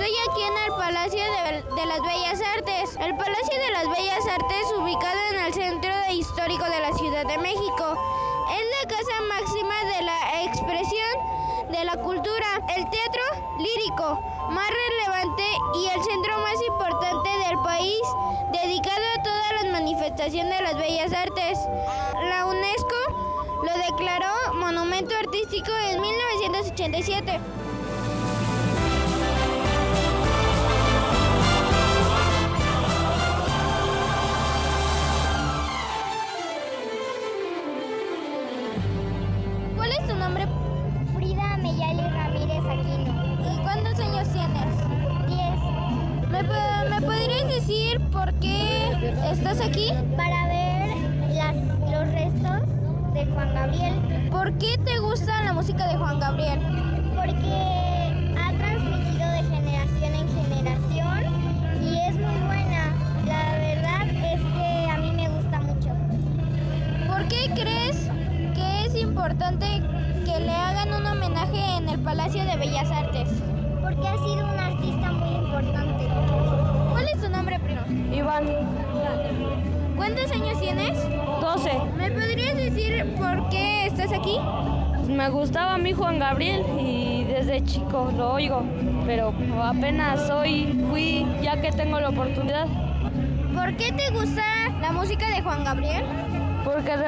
Estoy 0.00 0.16
aquí 0.30 0.40
en 0.40 0.56
el 0.56 0.72
Palacio 0.78 1.20
de, 1.20 1.74
de 1.76 1.86
las 1.86 2.00
Bellas 2.00 2.40
Artes. 2.56 2.96
El 3.00 3.14
Palacio 3.18 3.58
de 3.58 3.70
las 3.70 3.86
Bellas 3.86 4.26
Artes, 4.32 4.72
ubicado 4.78 5.18
en 5.30 5.40
el 5.40 5.52
centro 5.52 5.90
histórico 6.10 6.64
de 6.64 6.80
la 6.80 6.90
Ciudad 6.94 7.26
de 7.26 7.36
México, 7.36 7.84
es 8.48 8.64
la 8.80 8.96
casa 8.96 9.20
máxima 9.28 9.74
de 9.94 10.02
la 10.02 10.42
expresión 10.44 11.68
de 11.70 11.84
la 11.84 11.96
cultura, 11.98 12.46
el 12.74 12.88
teatro 12.88 13.22
lírico 13.58 14.22
más 14.48 14.70
relevante 14.70 15.44
y 15.74 15.88
el 15.88 16.02
centro 16.02 16.38
más 16.38 16.56
importante 16.66 17.28
del 17.28 17.58
país, 17.62 18.00
dedicado 18.52 19.04
a 19.18 19.22
todas 19.22 19.52
las 19.62 19.72
manifestaciones 19.72 20.56
de 20.56 20.64
las 20.64 20.76
bellas 20.78 21.12
artes. 21.12 21.58
La 22.24 22.46
UNESCO 22.46 22.96
lo 23.64 23.92
declaró 23.92 24.54
monumento 24.54 25.14
artístico 25.14 25.70
en 25.90 26.00
1987. 26.00 27.38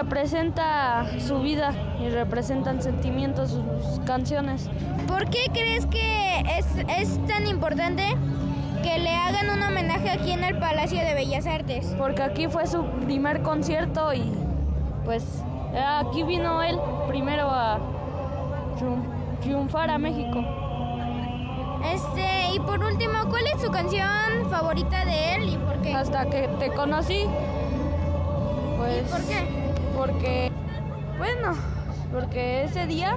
Representa 0.02 1.06
su 1.20 1.38
vida 1.40 1.72
y 2.00 2.08
representan 2.08 2.82
sentimientos 2.82 3.50
sus 3.50 4.00
canciones. 4.00 4.68
¿Por 5.06 5.30
qué 5.30 5.44
crees 5.52 5.86
que 5.86 6.40
es, 6.58 6.66
es 6.98 7.26
tan 7.28 7.46
importante 7.46 8.02
que 8.82 8.98
le 8.98 9.10
hagan 9.14 9.50
un 9.50 9.62
homenaje 9.62 10.10
aquí 10.10 10.32
en 10.32 10.42
el 10.42 10.58
Palacio 10.58 10.98
de 10.98 11.14
Bellas 11.14 11.46
Artes? 11.46 11.94
Porque 11.96 12.20
aquí 12.20 12.48
fue 12.48 12.66
su 12.66 12.84
primer 13.04 13.42
concierto 13.42 14.12
y 14.12 14.24
pues 15.04 15.24
aquí 16.00 16.24
vino 16.24 16.64
él 16.64 16.80
primero 17.06 17.48
a 17.48 17.78
triunfar 19.40 19.88
a 19.88 19.98
México. 19.98 20.44
Este, 21.94 22.54
y 22.54 22.58
por 22.58 22.82
último, 22.82 23.14
¿cuál 23.30 23.44
es 23.54 23.62
su 23.62 23.70
canción 23.70 24.50
favorita 24.50 25.04
de 25.04 25.36
él 25.36 25.48
y 25.48 25.56
por 25.58 25.80
qué? 25.80 25.94
Hasta 25.94 26.26
que 26.26 26.48
te 26.58 26.72
conocí. 26.72 27.24
Pues, 28.78 29.06
¿Y 29.06 29.12
por 29.12 29.20
qué? 29.28 29.61
Porque, 30.04 30.50
bueno, 31.16 31.56
porque 32.12 32.64
ese 32.64 32.88
día, 32.88 33.16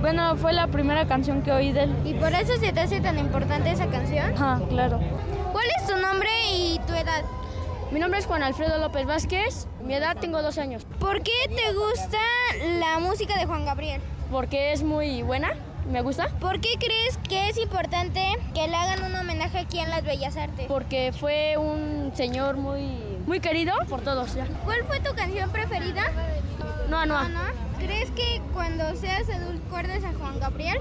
bueno, 0.00 0.34
fue 0.36 0.52
la 0.52 0.66
primera 0.66 1.06
canción 1.06 1.42
que 1.42 1.52
oí 1.52 1.70
de 1.70 1.84
él. 1.84 1.94
¿Y 2.04 2.14
por 2.14 2.32
eso 2.32 2.56
se 2.56 2.72
te 2.72 2.80
hace 2.80 3.00
tan 3.00 3.20
importante 3.20 3.70
esa 3.70 3.86
canción? 3.86 4.34
Ah, 4.36 4.60
claro. 4.68 4.98
¿Cuál 5.52 5.66
es 5.78 5.86
tu 5.86 5.96
nombre 5.96 6.28
y 6.52 6.80
tu 6.88 6.92
edad? 6.94 7.22
Mi 7.92 8.00
nombre 8.00 8.18
es 8.18 8.26
Juan 8.26 8.42
Alfredo 8.42 8.78
López 8.78 9.06
Vázquez, 9.06 9.68
mi 9.84 9.94
edad 9.94 10.16
tengo 10.16 10.42
dos 10.42 10.58
años. 10.58 10.84
¿Por 10.98 11.22
qué 11.22 11.38
te 11.46 11.72
gusta 11.72 12.18
la 12.80 12.98
música 12.98 13.38
de 13.38 13.46
Juan 13.46 13.64
Gabriel? 13.64 14.00
Porque 14.28 14.72
es 14.72 14.82
muy 14.82 15.22
buena, 15.22 15.52
me 15.88 16.02
gusta. 16.02 16.30
¿Por 16.40 16.60
qué 16.60 16.70
crees 16.80 17.16
que 17.28 17.48
es 17.48 17.58
importante 17.58 18.24
que 18.54 18.66
le 18.66 18.74
hagan 18.74 19.04
un 19.04 19.14
homenaje 19.14 19.58
aquí 19.58 19.78
en 19.78 19.90
las 19.90 20.02
Bellas 20.02 20.36
Artes? 20.36 20.66
Porque 20.66 21.12
fue 21.12 21.56
un 21.56 22.10
señor 22.14 22.56
muy, 22.56 23.09
muy 23.26 23.40
querido 23.40 23.74
por 23.88 24.00
todos. 24.02 24.34
Ya. 24.34 24.46
¿Cuál 24.64 24.84
fue 24.84 25.00
tu 25.00 25.14
canción 25.14 25.50
preferida? 25.50 26.04
No, 26.88 27.06
no. 27.06 27.20
¿Crees 27.78 28.10
que 28.10 28.42
cuando 28.52 28.94
seas 28.96 29.28
adulto 29.30 29.60
recuerdes 29.70 30.04
a 30.04 30.12
Juan 30.14 30.38
Gabriel? 30.40 30.78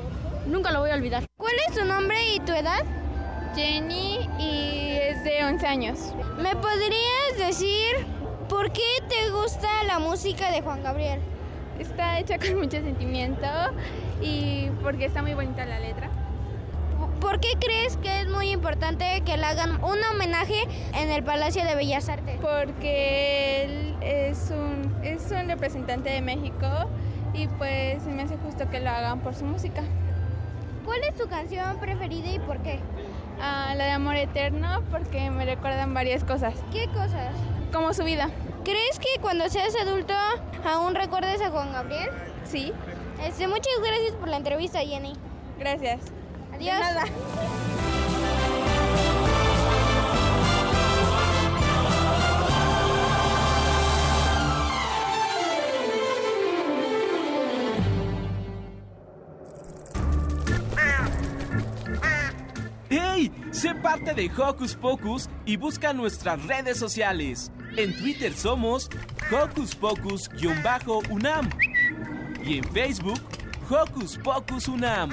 Nunca 0.47 0.71
lo 0.71 0.79
voy 0.79 0.89
a 0.89 0.95
olvidar. 0.95 1.23
¿Cuál 1.37 1.53
es 1.67 1.75
tu 1.75 1.85
nombre 1.85 2.17
y 2.33 2.39
tu 2.39 2.53
edad? 2.53 2.83
Jenny 3.55 4.27
y 4.39 4.97
es 4.99 5.23
de 5.23 5.43
11 5.43 5.67
años. 5.67 5.99
¿Me 6.41 6.55
podrías 6.55 7.37
decir 7.37 8.05
por 8.49 8.71
qué 8.71 9.03
te 9.07 9.29
gusta 9.29 9.67
la 9.85 9.99
música 9.99 10.51
de 10.51 10.61
Juan 10.61 10.81
Gabriel? 10.81 11.19
Está 11.79 12.19
hecha 12.19 12.37
con 12.39 12.57
mucho 12.57 12.81
sentimiento 12.81 13.47
y 14.21 14.69
porque 14.81 15.05
está 15.05 15.21
muy 15.21 15.35
bonita 15.35 15.65
la 15.65 15.79
letra. 15.79 16.09
¿Por 17.19 17.39
qué 17.41 17.49
crees 17.59 17.97
que 17.97 18.21
es 18.21 18.29
muy 18.29 18.49
importante 18.49 19.21
que 19.25 19.35
le 19.35 19.45
hagan 19.45 19.83
un 19.83 19.97
homenaje 20.11 20.63
en 20.93 21.09
el 21.09 21.23
Palacio 21.23 21.65
de 21.65 21.75
Bellas 21.75 22.07
Artes? 22.07 22.37
Porque 22.39 23.63
él 23.63 23.95
es 24.01 24.51
un, 24.51 25.03
es 25.03 25.29
un 25.31 25.49
representante 25.49 26.09
de 26.09 26.21
México 26.21 26.67
y 27.33 27.47
pues 27.47 28.03
se 28.03 28.09
me 28.09 28.23
hace 28.23 28.37
justo 28.37 28.69
que 28.69 28.79
lo 28.79 28.89
hagan 28.89 29.19
por 29.19 29.35
su 29.35 29.43
música. 29.43 29.83
¿Cuál 30.85 30.99
es 31.09 31.15
tu 31.15 31.27
canción 31.27 31.77
preferida 31.79 32.29
y 32.29 32.39
por 32.39 32.59
qué? 32.63 32.79
Ah, 33.41 33.73
la 33.75 33.85
de 33.85 33.91
Amor 33.91 34.15
Eterno 34.15 34.81
porque 34.89 35.29
me 35.29 35.43
recuerdan 35.45 35.93
varias 35.93 36.23
cosas. 36.23 36.53
¿Qué 36.71 36.87
cosas? 36.87 37.35
Como 37.73 37.93
su 37.93 38.05
vida. 38.05 38.29
¿Crees 38.63 38.97
que 38.97 39.19
cuando 39.21 39.49
seas 39.49 39.75
adulto 39.81 40.13
aún 40.65 40.95
recuerdes 40.95 41.41
a 41.41 41.51
Juan 41.51 41.73
Gabriel? 41.73 42.09
Sí. 42.45 42.71
Este, 43.27 43.47
muchas 43.47 43.73
gracias 43.85 44.13
por 44.13 44.29
la 44.29 44.37
entrevista, 44.37 44.79
Jenny. 44.79 45.13
Gracias. 45.59 45.99
Adiós. 46.59 47.09
¡Hey! 62.89 63.31
Sé 63.51 63.73
parte 63.75 64.13
de 64.13 64.29
Hocus 64.35 64.75
Pocus 64.75 65.29
y 65.45 65.55
busca 65.55 65.93
nuestras 65.93 66.43
redes 66.45 66.77
sociales. 66.77 67.51
En 67.77 67.95
Twitter 67.97 68.33
somos 68.33 68.89
Hocus 69.31 69.75
Pocus-UNAM 69.75 71.49
y 72.43 72.57
en 72.57 72.63
Facebook 72.65 73.21
Hocus 73.69 74.17
Pocus 74.17 74.67
UNAM. 74.67 75.11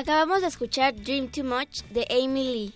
Acabamos 0.00 0.40
de 0.40 0.46
escuchar 0.46 0.94
Dream 0.94 1.28
Too 1.28 1.44
Much 1.44 1.82
de 1.90 2.06
Amy 2.10 2.44
Lee. 2.44 2.74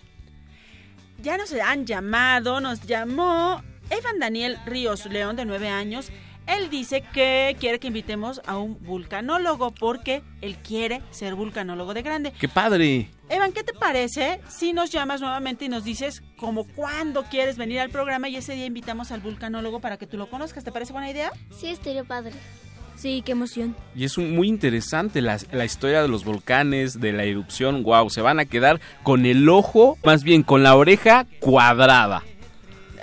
Ya 1.23 1.37
nos 1.37 1.51
han 1.53 1.85
llamado, 1.85 2.59
nos 2.59 2.81
llamó 2.85 3.63
Evan 3.89 4.19
Daniel 4.19 4.59
Ríos 4.65 5.05
León 5.07 5.35
de 5.35 5.45
9 5.45 5.69
años. 5.69 6.11
Él 6.47 6.69
dice 6.69 7.01
que 7.13 7.55
quiere 7.59 7.79
que 7.79 7.87
invitemos 7.87 8.41
a 8.45 8.57
un 8.57 8.77
vulcanólogo 8.83 9.71
porque 9.71 10.21
él 10.41 10.57
quiere 10.57 11.01
ser 11.09 11.33
vulcanólogo 11.35 11.93
de 11.93 12.01
grande. 12.03 12.33
¡Qué 12.39 12.47
padre! 12.47 13.09
Evan, 13.29 13.51
¿qué 13.51 13.63
te 13.63 13.73
parece 13.73 14.39
si 14.47 14.71
nos 14.71 14.91
llamas 14.91 15.21
nuevamente 15.21 15.65
y 15.65 15.69
nos 15.69 15.83
dices 15.83 16.21
como 16.37 16.65
cuándo 16.65 17.23
quieres 17.23 17.57
venir 17.57 17.79
al 17.79 17.89
programa 17.89 18.29
y 18.29 18.35
ese 18.35 18.53
día 18.53 18.67
invitamos 18.67 19.11
al 19.11 19.21
vulcanólogo 19.21 19.79
para 19.79 19.97
que 19.97 20.05
tú 20.05 20.17
lo 20.17 20.29
conozcas? 20.29 20.63
¿Te 20.63 20.71
parece 20.71 20.93
buena 20.93 21.09
idea? 21.09 21.31
Sí, 21.57 21.69
estaría 21.69 22.03
padre. 22.03 22.33
Sí, 22.95 23.23
qué 23.25 23.31
emoción. 23.33 23.75
Y 23.95 24.05
es 24.05 24.17
un- 24.17 24.35
muy 24.35 24.47
interesante 24.47 25.21
la, 25.21 25.37
la 25.51 25.65
historia 25.65 26.01
de 26.03 26.07
los 26.07 26.23
volcanes, 26.23 27.01
de 27.01 27.11
la 27.11 27.23
erupción. 27.23 27.81
Wow, 27.83 28.09
se 28.11 28.21
van 28.21 28.39
a 28.39 28.45
quedar 28.45 28.79
con 29.03 29.25
el 29.25 29.49
ojo, 29.49 29.97
más 30.05 30.23
bien 30.23 30.43
con 30.43 30.61
la 30.63 30.75
oreja 30.75 31.25
cuadrada. 31.39 32.23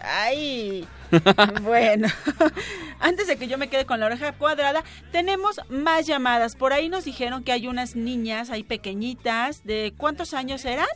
Ay, 0.03 0.86
bueno, 1.62 2.08
antes 3.00 3.26
de 3.26 3.36
que 3.36 3.48
yo 3.48 3.58
me 3.58 3.68
quede 3.68 3.84
con 3.84 4.00
la 4.00 4.06
oreja 4.06 4.32
cuadrada, 4.32 4.84
tenemos 5.10 5.60
más 5.68 6.06
llamadas. 6.06 6.56
Por 6.56 6.72
ahí 6.72 6.88
nos 6.88 7.04
dijeron 7.04 7.44
que 7.44 7.52
hay 7.52 7.68
unas 7.68 7.96
niñas 7.96 8.50
ahí 8.50 8.62
pequeñitas. 8.62 9.64
¿De 9.64 9.92
cuántos 9.96 10.34
años 10.34 10.64
eran, 10.64 10.86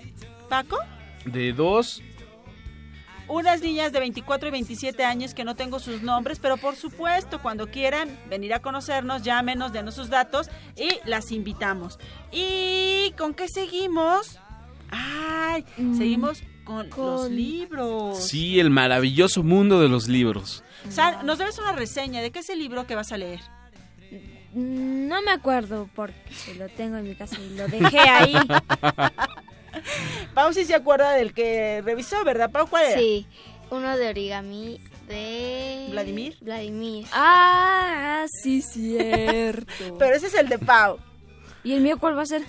Paco? 0.48 0.78
De 1.24 1.52
dos. 1.52 2.02
Unas 3.28 3.60
niñas 3.60 3.92
de 3.92 3.98
24 3.98 4.48
y 4.48 4.52
27 4.52 5.04
años 5.04 5.34
que 5.34 5.42
no 5.42 5.56
tengo 5.56 5.80
sus 5.80 6.00
nombres, 6.02 6.38
pero 6.38 6.56
por 6.56 6.76
supuesto, 6.76 7.42
cuando 7.42 7.66
quieran 7.66 8.16
venir 8.28 8.54
a 8.54 8.62
conocernos, 8.62 9.22
llámenos, 9.22 9.72
denos 9.72 9.94
sus 9.94 10.08
datos 10.08 10.48
y 10.76 10.88
las 11.04 11.32
invitamos. 11.32 11.98
¿Y 12.30 13.12
con 13.18 13.34
qué 13.34 13.48
seguimos? 13.48 14.38
Ay, 14.90 15.64
seguimos 15.96 16.44
con, 16.66 16.90
los 16.90 17.30
libros. 17.30 18.18
Sí, 18.18 18.60
el 18.60 18.70
maravilloso 18.70 19.42
mundo 19.42 19.80
de 19.80 19.88
los 19.88 20.08
libros. 20.08 20.62
San, 20.90 21.24
nos 21.24 21.38
debes 21.38 21.58
una 21.58 21.72
reseña 21.72 22.20
de 22.20 22.30
qué 22.30 22.40
es 22.40 22.50
el 22.50 22.58
libro 22.58 22.86
que 22.86 22.94
vas 22.94 23.12
a 23.12 23.16
leer. 23.16 23.40
No 24.52 25.22
me 25.22 25.30
acuerdo 25.30 25.88
porque 25.94 26.54
lo 26.58 26.68
tengo 26.68 26.96
en 26.96 27.04
mi 27.04 27.14
casa 27.14 27.38
y 27.40 27.56
lo 27.56 27.68
dejé 27.68 27.98
ahí. 27.98 28.34
Pau 30.34 30.52
sí 30.52 30.64
se 30.64 30.74
acuerda 30.74 31.12
del 31.12 31.32
que 31.32 31.82
revisó, 31.84 32.24
¿verdad, 32.24 32.50
Pau? 32.50 32.66
¿Cuál 32.66 32.86
era? 32.86 32.98
Sí, 32.98 33.26
uno 33.70 33.96
de 33.96 34.08
origami 34.08 34.80
de... 35.08 35.88
¿Vladimir? 35.90 36.36
Vladimir. 36.40 37.06
Ah, 37.12 38.24
sí, 38.42 38.62
cierto. 38.72 39.98
Pero 39.98 40.16
ese 40.16 40.28
es 40.28 40.34
el 40.34 40.48
de 40.48 40.58
Pau. 40.58 40.98
¿Y 41.62 41.74
el 41.74 41.82
mío 41.82 41.98
cuál 41.98 42.16
va 42.16 42.22
a 42.22 42.26
ser? 42.26 42.42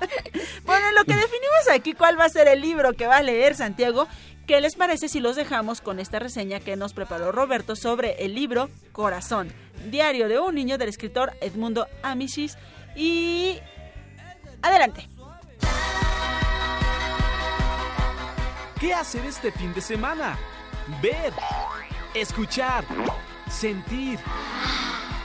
Bueno, 0.64 0.92
lo 0.92 1.04
que 1.04 1.14
definimos 1.14 1.68
aquí, 1.72 1.94
¿cuál 1.94 2.18
va 2.18 2.24
a 2.24 2.28
ser 2.28 2.46
el 2.46 2.60
libro 2.60 2.92
que 2.92 3.06
va 3.06 3.16
a 3.16 3.22
leer 3.22 3.56
Santiago? 3.56 4.06
¿qué 4.50 4.60
les 4.60 4.74
parece 4.74 5.08
si 5.08 5.20
los 5.20 5.36
dejamos 5.36 5.80
con 5.80 6.00
esta 6.00 6.18
reseña 6.18 6.58
que 6.58 6.74
nos 6.74 6.92
preparó 6.92 7.30
Roberto 7.30 7.76
sobre 7.76 8.24
el 8.24 8.34
libro 8.34 8.68
Corazón, 8.90 9.52
diario 9.92 10.26
de 10.26 10.40
un 10.40 10.56
niño 10.56 10.76
del 10.76 10.88
escritor 10.88 11.32
Edmundo 11.40 11.86
Amicis? 12.02 12.58
Y... 12.96 13.60
Adelante. 14.60 15.08
¿Qué 18.80 18.92
hacer 18.92 19.24
este 19.24 19.52
fin 19.52 19.72
de 19.72 19.80
semana? 19.80 20.36
Ver, 21.00 21.32
escuchar, 22.12 22.84
sentir, 23.48 24.18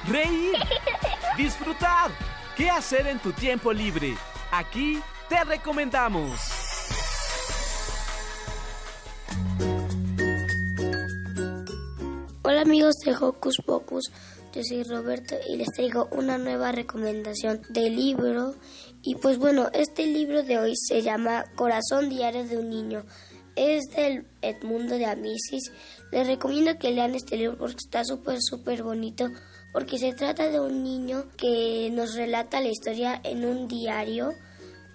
reír, 0.08 0.56
disfrutar. 1.36 2.12
¿Qué 2.56 2.70
hacer 2.70 3.08
en 3.08 3.18
tu 3.18 3.32
tiempo 3.32 3.74
libre? 3.74 4.16
Aquí 4.58 5.02
te 5.28 5.44
recomendamos. 5.44 6.40
Hola 12.42 12.62
amigos 12.62 12.96
de 13.04 13.14
Hocus 13.20 13.58
Pocus, 13.66 14.06
yo 14.54 14.62
soy 14.64 14.84
Roberto 14.84 15.36
y 15.50 15.58
les 15.58 15.68
traigo 15.74 16.08
una 16.14 16.38
nueva 16.38 16.72
recomendación 16.72 17.64
de 17.68 17.90
libro. 17.90 18.56
Y 19.02 19.16
pues 19.16 19.38
bueno, 19.40 19.68
este 19.74 20.06
libro 20.06 20.42
de 20.42 20.58
hoy 20.58 20.74
se 20.78 21.02
llama 21.02 21.44
Corazón 21.56 22.08
Diario 22.08 22.46
de 22.46 22.58
un 22.58 22.70
Niño. 22.70 23.04
Es 23.58 23.84
del 23.94 24.26
Edmundo 24.42 24.96
de 24.96 25.06
Amicis. 25.06 25.70
Les 26.14 26.28
recomiendo 26.28 26.80
que 26.80 26.92
lean 26.92 27.14
este 27.14 27.36
libro 27.36 27.58
porque 27.58 27.84
está 27.84 28.06
súper, 28.06 28.38
súper 28.42 28.84
bonito. 28.84 29.28
Porque 29.74 29.98
se 29.98 30.14
trata 30.14 30.50
de 30.50 30.62
un 30.62 30.86
niño 30.86 31.26
que 31.36 31.90
nos 31.92 32.16
relata 32.16 32.62
la 32.62 32.70
historia 32.70 33.20
en 33.26 33.44
un 33.44 33.68
diario 33.68 34.32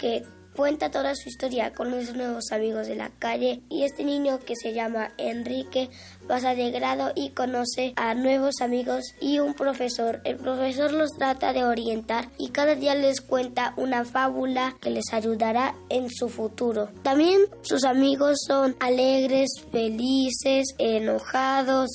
que 0.01 0.25
cuenta 0.57 0.91
toda 0.91 1.15
su 1.15 1.29
historia 1.29 1.73
con 1.73 1.91
los 1.91 2.15
nuevos 2.15 2.53
amigos 2.53 2.87
de 2.87 2.97
la 2.97 3.11
calle 3.19 3.63
y 3.69 3.85
este 3.85 4.05
niño 4.05 4.41
que 4.41 4.57
se 4.57 4.73
llama 4.73 5.13
Enrique 5.17 5.91
pasa 6.27 6.55
de 6.55 6.71
grado 6.71 7.13
y 7.15 7.31
conoce 7.31 7.93
a 7.97 8.15
nuevos 8.15 8.61
amigos 8.61 9.15
y 9.21 9.39
un 9.39 9.55
profesor. 9.55 10.21
El 10.25 10.37
profesor 10.37 10.93
los 10.93 11.13
trata 11.13 11.53
de 11.53 11.65
orientar 11.65 12.29
y 12.39 12.51
cada 12.51 12.75
día 12.75 12.95
les 12.95 13.21
cuenta 13.21 13.75
una 13.77 14.05
fábula 14.05 14.77
que 14.81 14.91
les 14.91 15.13
ayudará 15.13 15.75
en 15.89 16.11
su 16.11 16.29
futuro. 16.29 16.91
También 17.03 17.41
sus 17.63 17.85
amigos 17.85 18.39
son 18.47 18.77
alegres, 18.81 19.49
felices, 19.71 20.75
enojados, 20.79 21.89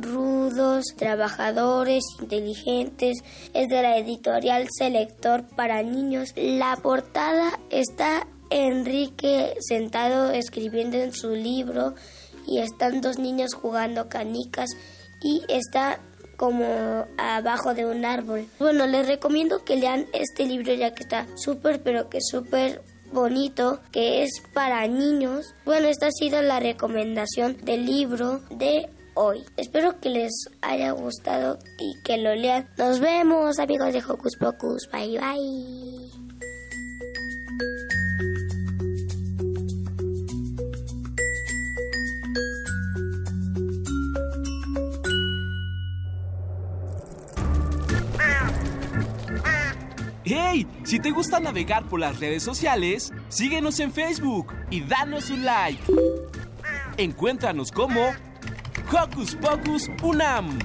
rudos, 0.00 0.84
trabajadores, 0.96 2.04
inteligentes. 2.20 3.18
Es 3.54 3.68
de 3.68 3.82
la 3.82 3.96
editorial 3.96 4.68
Selector 4.70 5.44
para 5.56 5.82
niños. 5.82 6.32
La 6.36 6.76
portada 6.76 7.58
está 7.70 8.26
Enrique 8.50 9.54
sentado 9.60 10.30
escribiendo 10.30 10.96
en 10.96 11.12
su 11.12 11.30
libro 11.30 11.94
y 12.46 12.58
están 12.58 13.00
dos 13.00 13.18
niños 13.18 13.54
jugando 13.54 14.08
canicas 14.08 14.70
y 15.20 15.42
está 15.48 15.98
como 16.36 17.06
abajo 17.18 17.74
de 17.74 17.86
un 17.86 18.04
árbol. 18.04 18.46
Bueno, 18.58 18.86
les 18.86 19.06
recomiendo 19.06 19.64
que 19.64 19.76
lean 19.76 20.06
este 20.12 20.44
libro 20.44 20.72
ya 20.74 20.94
que 20.94 21.02
está 21.02 21.26
súper 21.36 21.82
pero 21.82 22.08
que 22.08 22.18
súper 22.20 22.82
bonito 23.12 23.80
que 23.90 24.22
es 24.22 24.42
para 24.52 24.86
niños. 24.86 25.54
Bueno, 25.64 25.88
esta 25.88 26.06
ha 26.06 26.12
sido 26.12 26.42
la 26.42 26.60
recomendación 26.60 27.56
del 27.64 27.86
libro 27.86 28.40
de 28.50 28.88
hoy. 29.16 29.44
Espero 29.56 29.98
que 30.00 30.10
les 30.10 30.32
haya 30.62 30.92
gustado 30.92 31.58
y 31.78 32.00
que 32.04 32.18
lo 32.18 32.34
lean. 32.34 32.68
Nos 32.78 33.00
vemos 33.00 33.58
amigos 33.58 33.92
de 33.92 34.04
Hocus 34.04 34.36
Pocus. 34.36 34.88
Bye 34.92 35.18
bye. 35.18 35.96
¡Hey! 50.28 50.66
Si 50.84 50.98
te 50.98 51.12
gusta 51.12 51.38
navegar 51.38 51.88
por 51.88 52.00
las 52.00 52.18
redes 52.18 52.42
sociales, 52.42 53.12
síguenos 53.28 53.78
en 53.78 53.92
Facebook 53.92 54.52
y 54.70 54.80
danos 54.80 55.30
un 55.30 55.44
like. 55.44 55.80
Encuéntranos 56.96 57.70
como 57.70 58.12
Hocus 58.92 59.34
Pocus 59.36 59.90
Unam. 60.02 60.58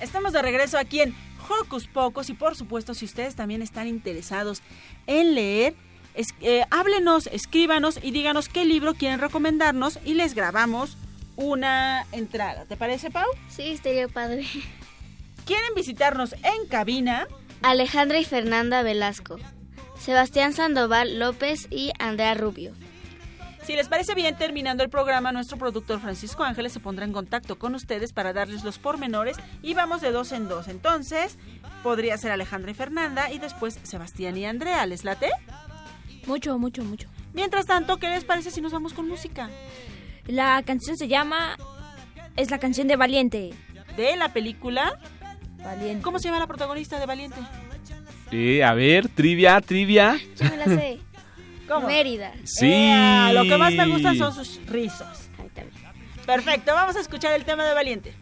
Estamos 0.00 0.32
de 0.32 0.42
regreso 0.42 0.78
aquí 0.78 1.00
en 1.00 1.14
Hocus 1.48 1.88
Pocus 1.88 2.30
y 2.30 2.34
por 2.34 2.54
supuesto 2.56 2.94
si 2.94 3.04
ustedes 3.04 3.34
también 3.34 3.62
están 3.62 3.88
interesados 3.88 4.62
en 5.06 5.34
leer, 5.34 5.74
es- 6.14 6.34
eh, 6.40 6.64
háblenos, 6.70 7.26
escríbanos 7.28 7.98
y 8.02 8.10
díganos 8.12 8.48
qué 8.48 8.64
libro 8.64 8.94
quieren 8.94 9.18
recomendarnos 9.18 9.98
y 10.04 10.14
les 10.14 10.34
grabamos 10.34 10.96
una 11.36 12.04
entrada. 12.12 12.64
¿Te 12.66 12.76
parece, 12.76 13.10
Pau? 13.10 13.26
Sí, 13.48 13.62
estaría 13.70 14.08
padre. 14.08 14.44
¿Quieren 15.46 15.74
visitarnos 15.74 16.32
en 16.34 16.68
cabina? 16.68 17.26
Alejandra 17.62 18.20
y 18.20 18.24
Fernanda 18.24 18.82
Velasco, 18.82 19.38
Sebastián 19.98 20.52
Sandoval 20.52 21.18
López 21.18 21.66
y 21.70 21.90
Andrea 21.98 22.34
Rubio. 22.34 22.72
Si 23.64 23.74
les 23.74 23.88
parece 23.88 24.14
bien, 24.14 24.36
terminando 24.36 24.82
el 24.82 24.88
programa, 24.88 25.32
nuestro 25.32 25.58
productor 25.58 26.00
Francisco 26.00 26.44
Ángeles 26.44 26.72
se 26.72 26.80
pondrá 26.80 27.04
en 27.04 27.12
contacto 27.12 27.58
con 27.58 27.74
ustedes 27.74 28.12
para 28.12 28.32
darles 28.32 28.64
los 28.64 28.78
pormenores 28.78 29.36
y 29.60 29.74
vamos 29.74 30.00
de 30.00 30.10
dos 30.12 30.32
en 30.32 30.48
dos. 30.48 30.68
Entonces, 30.68 31.36
podría 31.82 32.16
ser 32.16 32.30
Alejandra 32.30 32.70
y 32.70 32.74
Fernanda 32.74 33.30
y 33.30 33.38
después 33.38 33.78
Sebastián 33.82 34.36
y 34.38 34.46
Andrea. 34.46 34.86
¿Les 34.86 35.04
late? 35.04 35.28
Mucho, 36.26 36.58
mucho, 36.58 36.82
mucho. 36.82 37.08
Mientras 37.34 37.66
tanto, 37.66 37.98
¿qué 37.98 38.08
les 38.08 38.24
parece 38.24 38.50
si 38.50 38.60
nos 38.60 38.72
vamos 38.72 38.94
con 38.94 39.08
música? 39.08 39.50
La 40.26 40.62
canción 40.62 40.96
se 40.96 41.08
llama... 41.08 41.56
Es 42.36 42.50
la 42.50 42.58
canción 42.58 42.86
de 42.86 42.96
Valiente. 42.96 43.52
¿De 43.96 44.16
la 44.16 44.32
película? 44.32 44.98
Valiente. 45.58 46.02
¿Cómo 46.02 46.18
se 46.18 46.28
llama 46.28 46.38
la 46.38 46.46
protagonista 46.46 46.98
de 46.98 47.06
Valiente? 47.06 47.38
Eh, 48.30 48.62
a 48.62 48.74
ver, 48.74 49.08
trivia, 49.08 49.60
trivia. 49.60 50.18
Yo 50.38 50.44
me 50.50 50.56
la 50.56 50.64
sé. 50.64 50.98
¿Cómo? 51.68 51.86
Mérida. 51.86 52.32
Sí. 52.44 52.90
Lo 53.32 53.42
que 53.42 53.56
más 53.58 53.74
me 53.74 53.86
gustan 53.86 54.16
son 54.16 54.34
sus 54.34 54.64
rizos. 54.66 55.28
Perfecto, 56.24 56.74
vamos 56.74 56.94
a 56.96 57.00
escuchar 57.00 57.32
el 57.34 57.44
tema 57.44 57.64
de 57.64 57.74
Valiente. 57.74 58.14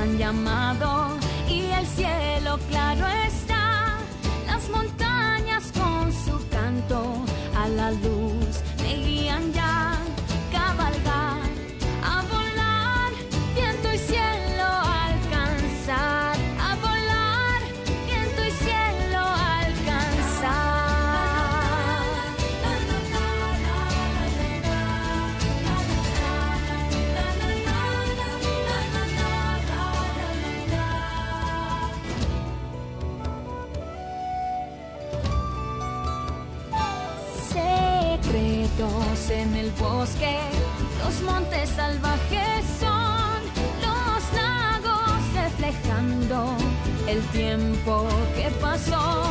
Han 0.00 0.16
llamado 0.16 1.09
salvajes 41.90 42.64
son 42.78 43.40
los 43.84 44.22
lagos 44.40 45.18
reflejando 45.34 46.54
el 47.08 47.20
tiempo 47.38 48.06
que 48.36 48.48
pasó. 48.60 49.24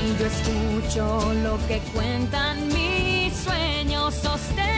Y 0.00 0.16
yo 0.18 0.26
escucho 0.26 1.32
lo 1.42 1.58
que 1.66 1.78
cuentan 1.92 2.68
mis 2.68 3.34
sueños, 3.34 4.14
sostendré 4.14 4.77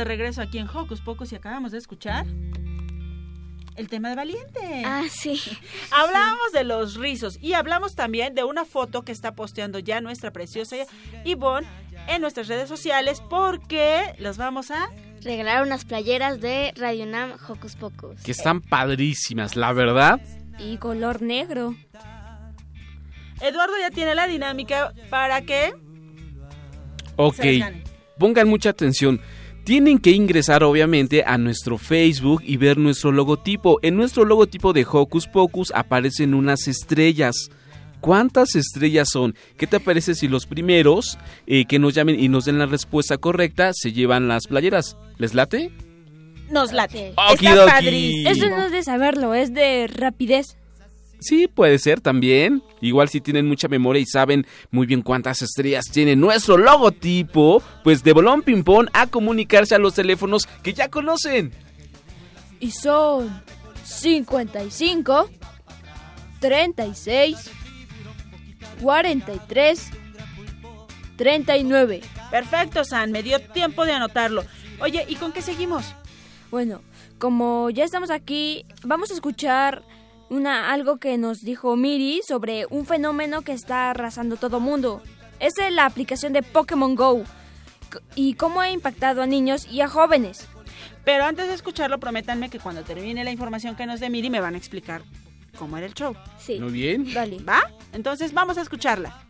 De 0.00 0.04
regreso 0.04 0.40
aquí 0.40 0.58
en 0.58 0.66
Hocus 0.66 1.00
Pocus 1.02 1.30
y 1.32 1.36
acabamos 1.36 1.72
de 1.72 1.78
escuchar 1.78 2.26
el 3.76 3.88
tema 3.88 4.08
de 4.08 4.16
Valiente. 4.16 4.82
Ah, 4.84 5.04
sí. 5.10 5.40
Hablamos 5.90 6.52
de 6.52 6.64
los 6.64 6.96
rizos 6.96 7.38
y 7.40 7.52
hablamos 7.52 7.94
también 7.94 8.34
de 8.34 8.44
una 8.44 8.64
foto 8.64 9.02
que 9.02 9.12
está 9.12 9.34
posteando 9.34 9.78
ya 9.78 10.00
nuestra 10.00 10.30
preciosa 10.32 10.76
Yvonne 11.24 11.66
en 12.08 12.22
nuestras 12.22 12.48
redes 12.48 12.68
sociales 12.68 13.22
porque 13.28 14.14
los 14.18 14.38
vamos 14.38 14.70
a 14.70 14.90
regalar 15.22 15.62
unas 15.62 15.84
playeras 15.84 16.40
de 16.40 16.72
Radio 16.76 17.04
Nam 17.04 17.32
Hocus 17.46 17.76
Pocus. 17.76 18.22
Que 18.22 18.32
están 18.32 18.62
padrísimas, 18.62 19.54
la 19.54 19.72
verdad. 19.72 20.20
Y 20.58 20.78
color 20.78 21.20
negro. 21.20 21.74
Eduardo 23.40 23.74
ya 23.78 23.90
tiene 23.90 24.14
la 24.14 24.26
dinámica 24.26 24.94
para 25.10 25.42
que 25.42 25.74
Ok, 27.16 27.44
pongan 28.18 28.48
mucha 28.48 28.70
atención. 28.70 29.20
Tienen 29.64 29.98
que 29.98 30.10
ingresar 30.10 30.64
obviamente 30.64 31.22
a 31.24 31.38
nuestro 31.38 31.78
Facebook 31.78 32.42
y 32.44 32.56
ver 32.56 32.78
nuestro 32.78 33.12
logotipo. 33.12 33.78
En 33.82 33.96
nuestro 33.96 34.24
logotipo 34.24 34.72
de 34.72 34.86
Hocus 34.90 35.26
Pocus 35.26 35.72
aparecen 35.74 36.34
unas 36.34 36.66
estrellas. 36.66 37.50
¿Cuántas 38.00 38.56
estrellas 38.56 39.10
son? 39.10 39.34
¿Qué 39.58 39.66
te 39.66 39.78
parece 39.78 40.14
si 40.14 40.26
los 40.26 40.46
primeros 40.46 41.18
eh, 41.46 41.66
que 41.66 41.78
nos 41.78 41.94
llamen 41.94 42.18
y 42.18 42.28
nos 42.28 42.46
den 42.46 42.58
la 42.58 42.66
respuesta 42.66 43.18
correcta 43.18 43.72
se 43.74 43.92
llevan 43.92 44.28
las 44.28 44.46
playeras? 44.46 44.96
¿Les 45.18 45.34
late? 45.34 45.70
Nos 46.50 46.72
late. 46.72 47.12
Okidoki. 47.16 47.46
Está 47.46 47.66
padrísimo. 47.66 48.30
Eso 48.30 48.48
no 48.48 48.62
es 48.62 48.72
de 48.72 48.82
saberlo, 48.82 49.34
es 49.34 49.52
de 49.52 49.86
rapidez. 49.86 50.56
Sí, 51.20 51.48
puede 51.48 51.78
ser 51.78 52.00
también. 52.00 52.62
Igual 52.80 53.08
si 53.08 53.20
tienen 53.20 53.46
mucha 53.46 53.68
memoria 53.68 54.00
y 54.00 54.06
saben 54.06 54.46
muy 54.70 54.86
bien 54.86 55.02
cuántas 55.02 55.42
estrellas 55.42 55.84
tiene 55.92 56.16
nuestro 56.16 56.56
logotipo, 56.56 57.62
pues 57.84 58.02
de 58.02 58.12
Bolón 58.12 58.42
Ping 58.42 58.62
Pong 58.62 58.88
a 58.92 59.06
comunicarse 59.06 59.74
a 59.74 59.78
los 59.78 59.94
teléfonos 59.94 60.48
que 60.62 60.72
ya 60.72 60.88
conocen. 60.88 61.52
Y 62.58 62.70
son 62.70 63.42
55, 63.84 65.30
36, 66.40 67.50
43, 68.80 69.90
39. 71.16 72.00
Perfecto, 72.30 72.84
San, 72.84 73.12
me 73.12 73.22
dio 73.22 73.40
tiempo 73.40 73.84
de 73.84 73.92
anotarlo. 73.92 74.44
Oye, 74.80 75.04
¿y 75.08 75.16
con 75.16 75.32
qué 75.32 75.42
seguimos? 75.42 75.94
Bueno, 76.50 76.80
como 77.18 77.68
ya 77.70 77.84
estamos 77.84 78.10
aquí, 78.10 78.64
vamos 78.82 79.10
a 79.10 79.14
escuchar 79.14 79.82
una 80.30 80.72
algo 80.72 80.98
que 80.98 81.18
nos 81.18 81.42
dijo 81.42 81.76
Miri 81.76 82.22
sobre 82.26 82.64
un 82.70 82.86
fenómeno 82.86 83.42
que 83.42 83.52
está 83.52 83.90
arrasando 83.90 84.36
todo 84.36 84.60
mundo. 84.60 85.02
Es 85.40 85.54
la 85.70 85.84
aplicación 85.84 86.32
de 86.32 86.42
Pokémon 86.42 86.94
Go 86.94 87.24
y 88.14 88.34
cómo 88.34 88.60
ha 88.60 88.70
impactado 88.70 89.22
a 89.22 89.26
niños 89.26 89.66
y 89.70 89.80
a 89.80 89.88
jóvenes. 89.88 90.48
Pero 91.04 91.24
antes 91.24 91.48
de 91.48 91.54
escucharlo, 91.54 91.98
prométanme 91.98 92.48
que 92.48 92.60
cuando 92.60 92.82
termine 92.82 93.24
la 93.24 93.32
información 93.32 93.74
que 93.74 93.86
nos 93.86 94.00
dé 94.00 94.08
Miri 94.08 94.30
me 94.30 94.40
van 94.40 94.54
a 94.54 94.58
explicar 94.58 95.02
cómo 95.58 95.76
era 95.76 95.86
el 95.86 95.94
show. 95.94 96.14
Sí. 96.38 96.60
Muy 96.60 96.72
bien. 96.72 97.12
Dale. 97.12 97.42
¿Va? 97.42 97.60
Entonces 97.92 98.32
vamos 98.32 98.56
a 98.56 98.62
escucharla. 98.62 99.26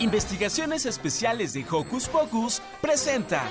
Investigaciones 0.00 0.86
Especiales 0.86 1.52
de 1.52 1.60
Hocus 1.70 2.08
Pocus 2.08 2.62
presenta. 2.80 3.44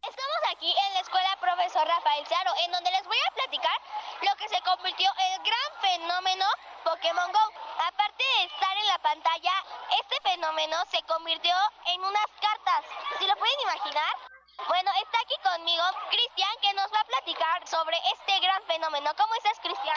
Estamos 0.00 0.40
aquí 0.50 0.72
en 0.72 0.94
la 0.94 1.00
escuela 1.00 1.36
profesor 1.38 1.86
Rafael 1.86 2.26
Searo, 2.26 2.50
en 2.64 2.72
donde 2.72 2.90
les 2.90 3.04
voy 3.04 3.18
a 3.28 3.34
platicar 3.34 3.76
lo 4.22 4.34
que 4.38 4.48
se 4.48 4.56
convirtió 4.64 5.10
en 5.20 5.32
el 5.34 5.40
gran 5.44 5.70
fenómeno 5.82 6.46
Pokémon 6.82 7.30
Go. 7.30 7.44
Aparte 7.92 8.24
de 8.24 8.44
estar 8.46 8.74
en 8.74 8.86
la 8.86 8.98
pantalla, 9.00 9.52
este 10.00 10.16
fenómeno 10.30 10.78
se 10.90 11.02
convirtió 11.02 11.52
en 11.92 12.00
unas 12.00 12.26
cartas. 12.40 12.88
¿Se 13.18 13.26
lo 13.26 13.36
pueden 13.36 13.60
imaginar? 13.64 14.25
Bueno, 14.68 14.90
está 15.00 15.18
aquí 15.20 15.34
conmigo 15.44 15.82
Cristian, 16.10 16.50
que 16.60 16.72
nos 16.74 16.92
va 16.92 17.00
a 17.00 17.04
platicar 17.04 17.68
sobre 17.68 17.96
este 18.12 18.40
gran 18.40 18.60
fenómeno. 18.64 19.10
¿Cómo 19.16 19.34
estás, 19.34 19.60
Cristian? 19.60 19.96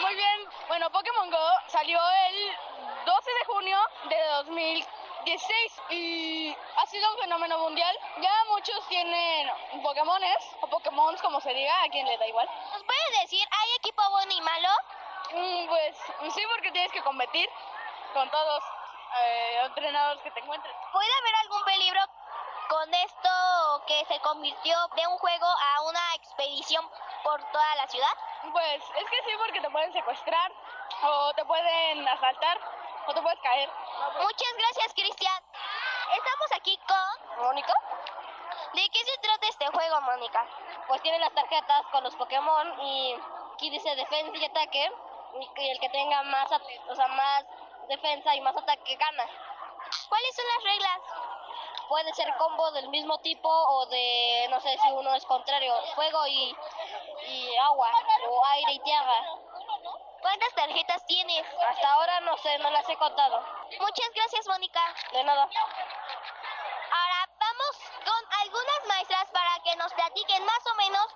Muy 0.00 0.14
bien. 0.14 0.48
Bueno, 0.68 0.88
Pokémon 0.90 1.28
Go 1.28 1.48
salió 1.66 1.98
el 2.28 2.56
12 3.04 3.30
de 3.30 3.44
junio 3.46 3.78
de 4.04 4.24
2016 4.44 5.82
y 5.90 6.56
ha 6.76 6.86
sido 6.86 7.12
un 7.12 7.18
fenómeno 7.18 7.58
mundial. 7.58 7.98
Ya 8.20 8.32
muchos 8.50 8.86
tienen 8.88 9.50
Pokémones 9.82 10.38
o 10.60 10.68
Pokémon 10.68 11.16
como 11.16 11.40
se 11.40 11.52
diga, 11.52 11.82
a 11.82 11.88
quien 11.88 12.06
le 12.06 12.16
da 12.16 12.28
igual. 12.28 12.48
¿Nos 12.72 12.84
puedes 12.84 13.22
decir, 13.22 13.44
hay 13.50 13.72
equipo 13.78 14.08
bueno 14.10 14.32
y 14.32 14.40
malo? 14.40 14.68
Mm, 15.32 15.66
pues 15.66 15.96
sí, 16.34 16.42
porque 16.54 16.70
tienes 16.70 16.92
que 16.92 17.02
competir 17.02 17.48
con 18.14 18.30
todos 18.30 18.62
eh, 19.18 19.60
entrenadores 19.64 20.22
que 20.22 20.30
te 20.30 20.40
encuentres. 20.40 20.74
¿Puede 20.92 21.10
haber 21.20 21.34
algún 21.34 21.64
peligro 21.64 22.00
con 22.70 22.94
esto 22.94 23.82
que 23.84 24.04
se 24.06 24.20
convirtió 24.20 24.76
de 24.94 25.06
un 25.08 25.18
juego 25.18 25.46
a 25.46 25.82
una 25.82 26.14
expedición 26.14 26.88
por 27.24 27.42
toda 27.50 27.74
la 27.74 27.86
ciudad? 27.88 28.14
Pues 28.52 28.82
es 28.96 29.10
que 29.10 29.22
sí, 29.24 29.32
porque 29.38 29.60
te 29.60 29.70
pueden 29.70 29.92
secuestrar 29.92 30.52
o 31.02 31.34
te 31.34 31.44
pueden 31.44 32.06
asaltar 32.06 32.58
o 33.06 33.12
te 33.12 33.20
puedes 33.20 33.40
caer. 33.40 33.68
Muchas 34.20 34.52
gracias, 34.56 34.94
Cristian. 34.94 35.42
Estamos 36.16 36.52
aquí 36.54 36.78
con... 36.86 37.44
¿Mónica? 37.44 37.74
¿De 38.72 38.88
qué 38.88 39.04
se 39.04 39.18
trata 39.20 39.48
este 39.48 39.66
juego, 39.66 40.00
Mónica? 40.02 40.46
Pues 40.86 41.02
tiene 41.02 41.18
las 41.18 41.34
tarjetas 41.34 41.86
con 41.90 42.04
los 42.04 42.14
Pokémon 42.14 42.80
y 42.82 43.16
aquí 43.54 43.70
dice 43.70 43.96
defensa 43.96 44.36
y 44.36 44.44
ataque 44.44 44.92
y 45.56 45.70
el 45.70 45.80
que 45.80 45.88
tenga 45.88 46.22
más, 46.22 46.48
o 46.88 46.94
sea, 46.94 47.08
más 47.08 47.44
defensa 47.88 48.34
y 48.36 48.40
más 48.40 48.56
ataque 48.56 48.94
gana. 48.94 49.24
¿Cuáles 50.08 50.36
son 50.36 50.44
las 50.54 50.64
reglas? 50.64 51.19
Puede 51.90 52.14
ser 52.14 52.32
combo 52.36 52.70
del 52.70 52.88
mismo 52.88 53.18
tipo 53.18 53.48
o 53.48 53.84
de, 53.86 54.46
no 54.48 54.60
sé 54.60 54.78
si 54.78 54.92
uno 54.92 55.12
es 55.12 55.24
contrario, 55.26 55.74
fuego 55.96 56.24
y, 56.28 56.56
y 57.26 57.56
agua 57.56 57.90
o 58.28 58.46
aire 58.46 58.74
y 58.74 58.78
tierra. 58.78 59.24
¿Cuántas 60.22 60.54
tarjetas 60.54 61.04
tienes? 61.06 61.44
Hasta 61.68 61.92
ahora 61.92 62.20
no 62.20 62.36
sé, 62.36 62.56
no 62.60 62.70
las 62.70 62.88
he 62.88 62.96
contado. 62.96 63.44
Muchas 63.80 64.08
gracias, 64.14 64.46
Mónica. 64.46 64.80
De 65.10 65.24
nada. 65.24 65.42
Ahora 65.42 67.28
vamos 67.40 67.76
con 68.04 68.38
algunas 68.38 68.86
maestras 68.86 69.28
para 69.32 69.50
que 69.64 69.74
nos 69.74 69.92
platiquen 69.92 70.44
más 70.44 70.66
o 70.70 70.74
menos 70.76 71.06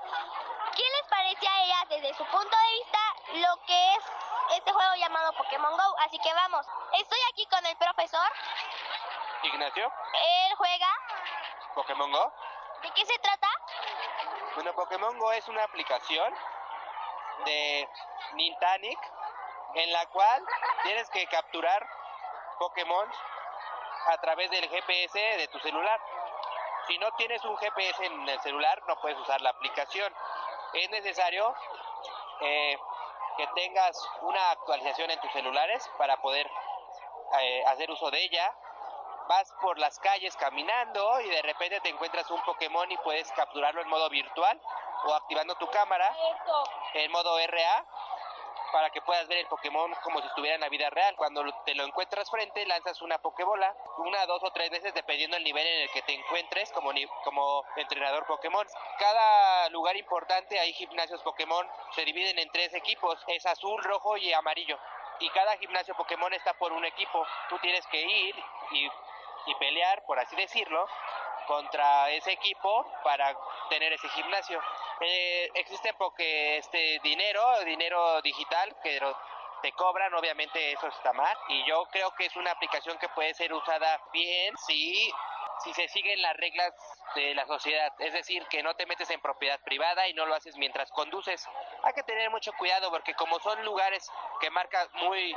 qué 0.75 0.83
les 0.83 1.09
parece 1.09 1.47
a 1.47 1.63
ellas 1.63 1.89
desde 1.89 2.15
su 2.15 2.25
punto 2.25 2.57
de 2.57 2.73
vista 2.73 2.99
lo 3.47 3.65
que 3.65 3.93
es 3.95 4.05
este 4.57 4.73
juego 4.73 4.95
llamado 4.97 5.33
Pokémon 5.35 5.77
Go. 5.77 5.97
Así 6.01 6.19
que 6.19 6.35
vamos. 6.35 6.67
Estoy 6.99 7.21
aquí 7.33 7.47
con 7.47 7.65
el 7.65 7.77
profesor. 7.77 8.29
Ignacio, 9.45 9.93
Él 10.13 10.55
juega. 10.57 10.89
Pokémon 11.75 12.11
Go. 12.11 12.33
¿De 12.83 12.91
qué 12.93 13.05
se 13.05 13.19
trata? 13.19 13.49
Bueno, 14.55 14.73
Pokémon 14.75 15.19
Go 15.19 15.33
es 15.33 15.47
una 15.49 15.65
aplicación 15.65 16.35
de 17.45 17.89
Nintanic 18.35 18.99
en 19.75 19.93
la 19.93 20.07
cual 20.07 20.45
tienes 20.83 21.09
que 21.11 21.27
capturar 21.27 21.87
Pokémon 22.59 23.11
a 24.07 24.19
través 24.19 24.51
del 24.51 24.69
GPS 24.69 25.19
de 25.19 25.49
tu 25.49 25.59
celular. 25.59 26.01
Si 26.87 26.99
no 26.99 27.11
tienes 27.15 27.43
un 27.45 27.57
GPS 27.57 28.05
en 28.05 28.29
el 28.29 28.41
celular, 28.41 28.83
no 28.87 29.01
puedes 29.01 29.19
usar 29.19 29.41
la 29.41 29.51
aplicación. 29.51 30.15
Es 30.75 30.91
necesario 30.91 31.55
eh, 32.41 32.79
que 33.37 33.47
tengas 33.55 33.97
una 34.23 34.51
actualización 34.51 35.11
en 35.11 35.21
tus 35.21 35.33
celulares 35.33 35.89
para 35.99 36.17
poder 36.19 36.49
eh, 37.41 37.65
hacer 37.67 37.91
uso 37.91 38.11
de 38.11 38.23
ella. 38.23 38.55
Vas 39.29 39.53
por 39.61 39.79
las 39.79 39.99
calles 40.01 40.37
caminando 40.37 41.21
y 41.21 41.31
de 41.31 41.43
repente 41.43 41.81
te 41.81 41.89
encuentras 41.89 42.31
un 42.31 42.43
Pokémon 42.43 42.91
y 42.91 42.97
puedes 42.99 43.31
capturarlo 43.33 43.81
en 43.81 43.89
modo 43.89 44.09
virtual 44.11 44.61
o 45.05 45.15
activando 45.15 45.55
tu 45.57 45.67
cámara 45.69 46.15
en 46.95 47.11
modo 47.11 47.39
RA 47.47 47.87
para 48.75 48.91
que 48.91 49.01
puedas 49.03 49.29
ver 49.29 49.39
el 49.39 49.47
Pokémon 49.47 49.95
como 50.03 50.21
si 50.21 50.27
estuviera 50.27 50.57
en 50.57 50.61
la 50.61 50.69
vida 50.69 50.91
real. 50.91 51.15
Cuando 51.15 51.45
te 51.65 51.77
lo 51.77 51.85
encuentras 51.85 52.29
frente, 52.29 52.67
lanzas 52.67 53.01
una 53.03 53.19
Pokébola, 53.19 53.73
una, 53.99 54.27
dos 54.27 54.43
o 54.43 54.51
tres 54.51 54.69
veces 54.69 54.93
dependiendo 54.93 55.37
del 55.37 55.45
nivel 55.45 55.65
en 55.65 55.83
el 55.83 55.91
que 55.91 56.03
te 56.03 56.13
encuentres 56.13 56.73
como, 56.73 56.91
como 57.23 57.65
entrenador 57.77 58.27
Pokémon. 58.27 58.67
Cada 58.99 59.69
lugar 59.69 59.97
importante 59.97 60.59
hay 60.59 60.73
gimnasios 60.73 61.23
Pokémon, 61.23 61.65
se 61.93 62.05
dividen 62.05 62.37
en 62.41 62.51
tres 62.51 62.75
equipos, 62.75 63.17
es 63.29 63.47
azul, 63.47 63.81
rojo 63.85 64.17
y 64.17 64.33
amarillo. 64.33 64.77
Y 65.21 65.31
cada 65.31 65.57
gimnasio 65.59 65.95
Pokémon 65.95 66.35
está 66.35 66.55
por 66.55 66.73
un 66.73 66.85
equipo. 66.85 67.25
Tú 67.49 67.57
tienes 67.61 67.87
que 67.87 68.03
ir 68.03 68.35
y, 68.73 68.91
y 69.47 69.55
pelear, 69.57 70.05
por 70.07 70.19
así 70.19 70.37
decirlo, 70.37 70.87
contra 71.47 72.11
ese 72.11 72.33
equipo 72.33 72.87
para 73.03 73.37
tener 73.69 73.93
ese 73.93 74.09
gimnasio. 74.09 74.61
Eh, 75.01 75.51
existe 75.55 75.93
porque 75.95 76.59
este 76.59 77.01
dinero, 77.03 77.61
dinero 77.65 78.23
digital 78.23 78.77
que 78.83 79.01
te 79.63 79.73
cobran, 79.73 80.13
obviamente 80.15 80.73
eso 80.73 80.87
está 80.89 81.13
mal 81.13 81.37
y 81.49 81.65
yo 81.67 81.85
creo 81.91 82.11
que 82.15 82.27
es 82.27 82.37
una 82.37 82.51
aplicación 82.51 82.99
que 82.99 83.09
puede 83.11 83.35
ser 83.35 83.53
usada 83.53 84.01
bien 84.13 84.55
si 84.67 85.11
si 85.63 85.73
se 85.73 85.89
siguen 85.89 86.21
las 86.21 86.37
reglas 86.37 86.75
de 87.15 87.35
la 87.35 87.47
sociedad, 87.47 87.93
es 87.99 88.13
decir, 88.13 88.45
que 88.49 88.63
no 88.63 88.75
te 88.75 88.87
metes 88.87 89.09
en 89.11 89.21
propiedad 89.21 89.61
privada 89.61 90.09
y 90.09 90.15
no 90.15 90.27
lo 90.27 90.35
haces 90.35 90.57
mientras 90.57 90.91
conduces. 90.91 91.49
Hay 91.83 91.93
que 91.93 92.03
tener 92.03 92.31
mucho 92.31 92.53
cuidado 92.59 92.91
porque 92.91 93.15
como 93.15 93.39
son 93.41 93.65
lugares 93.65 94.11
que 94.41 94.51
marcan 94.51 94.89
muy 94.95 95.35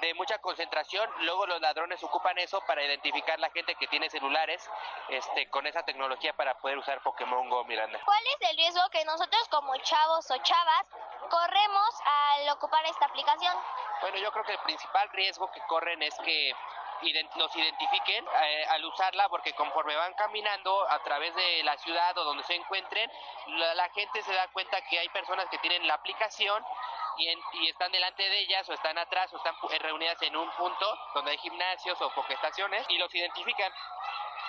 de 0.00 0.14
mucha 0.14 0.38
concentración, 0.38 1.08
luego 1.20 1.46
los 1.46 1.60
ladrones 1.60 2.02
ocupan 2.02 2.38
eso 2.38 2.60
para 2.66 2.82
identificar 2.82 3.38
la 3.40 3.50
gente 3.50 3.74
que 3.76 3.86
tiene 3.88 4.10
celulares 4.10 4.68
este 5.08 5.48
con 5.50 5.66
esa 5.66 5.82
tecnología 5.84 6.32
para 6.34 6.58
poder 6.58 6.78
usar 6.78 7.00
Pokémon 7.02 7.48
Go, 7.48 7.64
Miranda. 7.64 8.00
¿Cuál 8.04 8.22
es 8.26 8.50
el 8.50 8.56
riesgo 8.56 8.82
que 8.90 9.04
nosotros 9.04 9.48
como 9.48 9.76
chavos 9.78 10.30
o 10.30 10.36
chavas 10.38 10.86
corremos 11.30 11.90
al 12.04 12.48
ocupar 12.50 12.84
esta 12.86 13.06
aplicación? 13.06 13.54
Bueno, 14.00 14.18
yo 14.18 14.30
creo 14.32 14.44
que 14.44 14.52
el 14.52 14.58
principal 14.60 15.08
riesgo 15.10 15.50
que 15.50 15.60
corren 15.62 16.02
es 16.02 16.14
que 16.18 16.52
los 17.36 17.54
identifiquen 17.54 18.24
eh, 18.26 18.64
al 18.70 18.84
usarla 18.84 19.28
porque 19.28 19.52
conforme 19.52 19.94
van 19.96 20.14
caminando 20.14 20.88
a 20.90 20.98
través 21.02 21.34
de 21.34 21.62
la 21.62 21.76
ciudad 21.78 22.16
o 22.16 22.24
donde 22.24 22.42
se 22.44 22.54
encuentren, 22.54 23.10
la, 23.48 23.74
la 23.74 23.88
gente 23.90 24.22
se 24.22 24.32
da 24.32 24.48
cuenta 24.48 24.80
que 24.82 24.98
hay 24.98 25.08
personas 25.10 25.46
que 25.50 25.58
tienen 25.58 25.86
la 25.86 25.94
aplicación 25.94 26.64
y, 27.18 27.28
en- 27.28 27.40
y 27.54 27.68
están 27.68 27.90
delante 27.92 28.22
de 28.28 28.38
ellas 28.40 28.68
o 28.68 28.72
están 28.72 28.96
atrás 28.98 29.32
o 29.32 29.36
están 29.36 29.54
eh, 29.70 29.78
reunidas 29.78 30.20
en 30.22 30.36
un 30.36 30.50
punto 30.52 30.98
donde 31.14 31.32
hay 31.32 31.38
gimnasios 31.38 32.00
o 32.00 32.10
pokestaciones 32.10 32.84
y 32.88 32.98
los 32.98 33.14
identifican. 33.14 33.72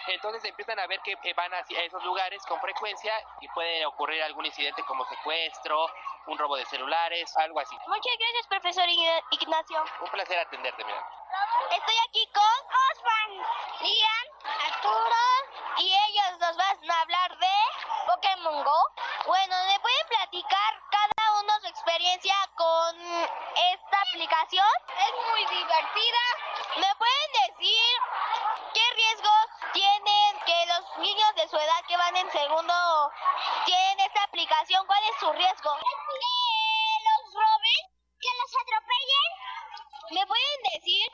Entonces 0.08 0.44
empiezan 0.46 0.80
a 0.80 0.88
ver 0.88 1.02
que 1.02 1.18
eh, 1.22 1.34
van 1.34 1.54
hacia 1.54 1.82
esos 1.84 2.02
lugares 2.06 2.42
con 2.48 2.60
frecuencia 2.62 3.14
y 3.42 3.48
puede 3.50 3.86
ocurrir 3.86 4.24
algún 4.24 4.46
incidente 4.46 4.82
como 4.86 5.06
secuestro, 5.06 5.86
un 6.28 6.38
robo 6.38 6.56
de 6.56 6.66
celulares, 6.66 7.36
algo 7.38 7.60
así. 7.60 7.76
Muchas 7.88 8.14
gracias, 8.18 8.48
profesor 8.48 8.86
Ign- 8.88 9.24
Ignacio. 9.32 9.84
Un 10.00 10.08
placer 10.10 10.40
atenderte, 10.40 10.84
mira. 10.86 11.06
Estoy 11.72 11.96
aquí 12.08 12.26
con 12.34 12.44
Osvan, 12.44 13.46
Lian, 13.82 14.28
Arturo 14.72 15.16
y 15.80 15.94
ellos 15.94 16.40
nos 16.40 16.56
van 16.56 16.92
a 16.92 17.02
hablar 17.02 17.38
de 17.38 17.54
Pokémon 18.08 18.64
Go. 18.64 18.82
Bueno, 19.26 19.56
¿me 19.68 19.80
pueden 19.82 20.08
platicar 20.08 20.77
experiencia 21.98 22.36
con 22.56 22.96
esta 23.74 24.02
aplicación? 24.08 24.70
Es 24.86 25.14
muy 25.34 25.42
divertida. 25.58 26.24
¿Me 26.76 26.96
pueden 26.96 27.30
decir 27.42 27.90
qué 28.72 28.82
riesgos 28.94 29.46
tienen 29.74 30.40
que 30.46 30.66
los 30.68 30.98
niños 31.00 31.34
de 31.36 31.48
su 31.48 31.58
edad 31.58 31.82
que 31.88 31.98
van 31.98 32.16
en 32.18 32.32
segundo 32.32 32.74
tienen 33.66 34.00
esta 34.02 34.24
aplicación? 34.26 34.86
¿Cuál 34.86 35.04
es 35.10 35.20
su 35.20 35.32
riesgo? 35.34 35.74
Que 35.74 35.88
los 37.02 37.34
roben, 37.34 37.84
que 38.22 38.30
los 38.42 38.52
atropellen. 38.62 39.32
¿Me 40.12 40.28
pueden 40.28 40.60
decir 40.76 41.08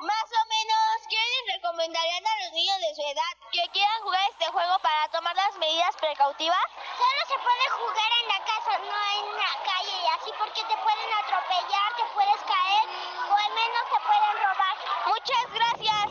más 0.00 0.24
o 0.24 0.42
menos 0.48 0.84
qué 1.08 1.16
les 1.16 1.54
recomendarían 1.56 2.26
a 2.26 2.44
los 2.44 2.52
niños 2.52 2.76
de 2.76 2.94
su 2.94 3.02
edad 3.08 3.39
que 3.60 3.68
quieran 3.72 4.00
jugar 4.02 4.22
este 4.30 4.46
juego 4.52 4.78
para 4.80 5.08
tomar 5.12 5.36
las 5.36 5.58
medidas 5.58 5.94
precautivas? 6.00 6.64
Solo 6.96 7.20
se 7.28 7.36
puede 7.44 7.68
jugar 7.76 8.10
en 8.20 8.28
la 8.32 8.40
casa, 8.48 8.72
no 8.80 8.96
en 9.20 9.26
la 9.36 9.52
calle 9.68 9.94
y 10.00 10.06
así 10.16 10.30
porque 10.40 10.62
te 10.64 10.76
pueden 10.80 11.12
atropellar, 11.20 11.92
te 11.96 12.04
puedes 12.16 12.40
caer 12.48 12.84
o 13.28 13.34
al 13.36 13.52
menos 13.60 13.84
te 13.92 14.00
pueden 14.08 14.34
robar. 14.40 14.76
Muchas 15.12 15.44
gracias. 15.52 16.08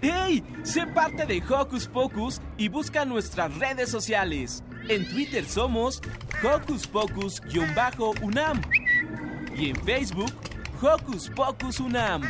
¡Hey! 0.00 0.42
Sé 0.64 0.86
parte 0.86 1.26
de 1.26 1.42
Hocus 1.42 1.86
Pocus 1.86 2.40
y 2.56 2.68
busca 2.68 3.04
nuestras 3.04 3.54
redes 3.58 3.90
sociales. 3.90 4.62
En 4.88 5.06
Twitter 5.10 5.44
somos 5.44 6.00
Hocus 6.42 6.86
Pocus-UNAM 6.86 8.62
y 9.54 9.70
en 9.70 9.76
Facebook 9.84 10.32
Hocus 10.80 11.28
Pocus 11.30 11.80
UNAM. 11.80 12.22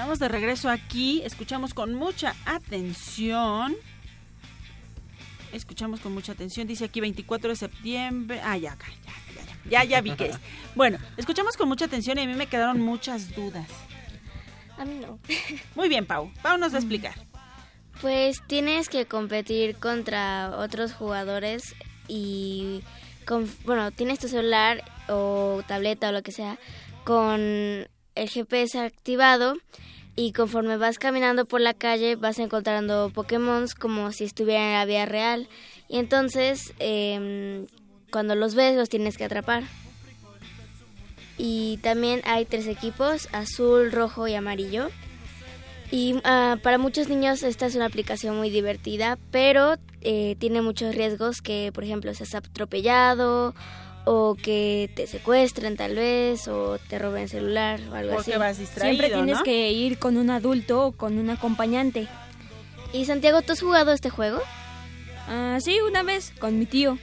Estamos 0.00 0.18
de 0.18 0.28
regreso 0.28 0.70
aquí, 0.70 1.20
escuchamos 1.24 1.74
con 1.74 1.94
mucha 1.94 2.34
atención. 2.46 3.76
Escuchamos 5.52 6.00
con 6.00 6.14
mucha 6.14 6.32
atención, 6.32 6.66
dice 6.66 6.84
aquí 6.86 7.00
24 7.00 7.50
de 7.50 7.56
septiembre. 7.56 8.40
Ah, 8.42 8.56
ya, 8.56 8.76
ya, 8.78 9.12
ya, 9.34 9.44
ya, 9.70 9.70
ya, 9.70 9.84
ya 9.84 10.00
vi 10.00 10.12
que 10.12 10.26
es. 10.26 10.38
Bueno, 10.74 10.98
escuchamos 11.16 11.56
con 11.56 11.68
mucha 11.68 11.84
atención 11.84 12.18
y 12.18 12.22
a 12.22 12.26
mí 12.26 12.34
me 12.34 12.46
quedaron 12.46 12.80
muchas 12.80 13.34
dudas. 13.34 13.68
A 14.78 14.84
mí 14.84 15.00
no. 15.00 15.18
Muy 15.74 15.88
bien, 15.88 16.06
Pau. 16.06 16.32
Pau 16.42 16.56
nos 16.56 16.72
va 16.72 16.76
a 16.76 16.80
explicar. 16.80 17.29
Pues 18.00 18.40
tienes 18.46 18.88
que 18.88 19.06
competir 19.06 19.76
contra 19.76 20.56
otros 20.56 20.92
jugadores 20.92 21.74
y 22.08 22.82
con, 23.26 23.50
bueno, 23.64 23.90
tienes 23.90 24.18
tu 24.18 24.28
celular 24.28 24.82
o 25.08 25.62
tableta 25.66 26.08
o 26.08 26.12
lo 26.12 26.22
que 26.22 26.32
sea 26.32 26.58
con 27.04 27.40
el 28.14 28.28
GPS 28.28 28.80
activado 28.80 29.56
y 30.16 30.32
conforme 30.32 30.76
vas 30.76 30.98
caminando 30.98 31.44
por 31.44 31.60
la 31.60 31.74
calle 31.74 32.16
vas 32.16 32.38
encontrando 32.38 33.10
Pokémon 33.14 33.66
como 33.78 34.12
si 34.12 34.24
estuvieran 34.24 34.68
en 34.68 34.74
la 34.74 34.84
vida 34.84 35.06
real 35.06 35.48
y 35.88 35.98
entonces 35.98 36.72
em, 36.78 37.66
cuando 38.10 38.34
los 38.34 38.54
ves 38.54 38.76
los 38.76 38.88
tienes 38.88 39.16
que 39.16 39.24
atrapar. 39.24 39.64
Y 41.36 41.78
también 41.78 42.20
hay 42.26 42.44
tres 42.44 42.66
equipos, 42.66 43.28
azul, 43.32 43.90
rojo 43.92 44.28
y 44.28 44.34
amarillo. 44.34 44.90
Y 45.90 46.20
ah, 46.24 46.56
para 46.62 46.78
muchos 46.78 47.08
niños 47.08 47.42
esta 47.42 47.66
es 47.66 47.74
una 47.74 47.86
aplicación 47.86 48.36
muy 48.36 48.48
divertida, 48.50 49.18
pero 49.30 49.74
eh, 50.02 50.36
tiene 50.38 50.62
muchos 50.62 50.94
riesgos 50.94 51.42
que, 51.42 51.72
por 51.74 51.82
ejemplo, 51.84 52.14
seas 52.14 52.34
atropellado 52.34 53.54
o 54.04 54.34
que 54.34 54.90
te 54.94 55.06
secuestren 55.06 55.76
tal 55.76 55.96
vez 55.96 56.46
o 56.48 56.78
te 56.78 56.98
roben 56.98 57.28
celular 57.28 57.80
o 57.90 57.94
algo 57.94 58.14
Porque 58.14 58.32
así. 58.32 58.40
vas 58.40 58.58
distraído, 58.58 58.94
Siempre 58.96 59.14
tienes 59.14 59.38
¿no? 59.38 59.42
que 59.42 59.72
ir 59.72 59.98
con 59.98 60.16
un 60.16 60.30
adulto 60.30 60.86
o 60.86 60.92
con 60.92 61.18
un 61.18 61.28
acompañante. 61.28 62.06
¿Y 62.92 63.04
Santiago, 63.04 63.42
tú 63.42 63.52
has 63.52 63.60
jugado 63.60 63.92
este 63.92 64.10
juego? 64.10 64.38
Ah, 65.28 65.58
sí, 65.60 65.76
una 65.86 66.02
vez 66.02 66.32
con 66.38 66.58
mi 66.58 66.66
tío. 66.66 66.98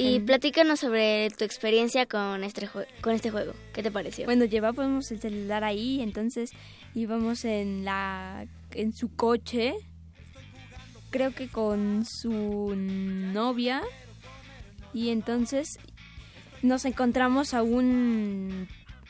Y 0.00 0.20
platícanos 0.20 0.80
sobre 0.80 1.30
tu 1.30 1.44
experiencia 1.44 2.06
con 2.06 2.42
este, 2.44 2.68
con 3.00 3.14
este 3.14 3.30
juego. 3.30 3.52
¿Qué 3.72 3.82
te 3.82 3.90
pareció? 3.90 4.24
Bueno, 4.24 4.44
llevábamos 4.44 5.10
el 5.10 5.20
celular 5.20 5.62
ahí, 5.64 6.00
entonces 6.00 6.50
íbamos 6.94 7.44
en 7.44 7.84
la 7.84 8.46
en 8.72 8.92
su 8.94 9.14
coche, 9.14 9.74
creo 11.10 11.32
que 11.34 11.48
con 11.48 12.04
su 12.06 12.74
novia 12.76 13.82
y 14.94 15.10
entonces 15.10 15.78
nos 16.62 16.84
encontramos 16.84 17.52
a 17.54 17.62
un 17.62 18.68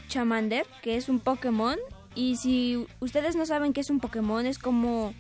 Chamander, 0.09 0.67
que 0.83 0.97
es 0.97 1.09
un 1.09 1.21
Pokémon 1.21 1.77
y 2.15 2.37
si 2.37 2.87
ustedes 3.01 3.37
no 3.37 3.47
saben 3.47 3.73
qué 3.73 3.81
es 3.81 3.91
un 3.91 4.01
Pokémon 4.01 4.45
es 4.47 4.59
como 4.59 5.15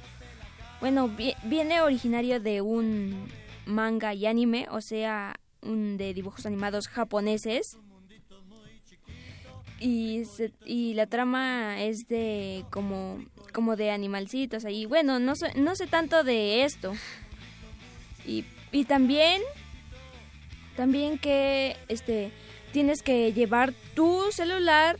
bueno, 0.81 1.09
vi- 1.09 1.35
viene 1.45 1.81
originario 1.83 2.41
de 2.41 2.61
un 2.63 3.29
manga 3.67 4.15
y 4.15 4.27
anime, 4.27 4.67
o 4.71 4.81
sea, 4.81 5.39
de 5.63 6.15
dibujos 6.15 6.47
animados 6.47 6.89
japoneses. 6.89 7.79
Y, 9.79 10.25
y 10.67 10.93
la 10.95 11.07
trama 11.07 11.83
es 11.83 12.07
de 12.07 12.67
como 12.71 13.25
como 13.53 13.77
de 13.77 13.91
animalcitos 13.91 14.65
ahí. 14.65 14.85
Bueno 14.85 15.19
no 15.19 15.37
sé 15.37 15.55
no 15.55 15.75
sé 15.75 15.87
tanto 15.87 16.23
de 16.23 16.65
esto. 16.65 16.93
Y, 18.27 18.45
y 18.73 18.85
también 18.85 19.41
también 20.77 21.19
que 21.19 21.77
este 21.89 22.31
tienes 22.73 23.03
que 23.03 23.33
llevar 23.33 23.73
tu 23.95 24.31
celular 24.31 24.99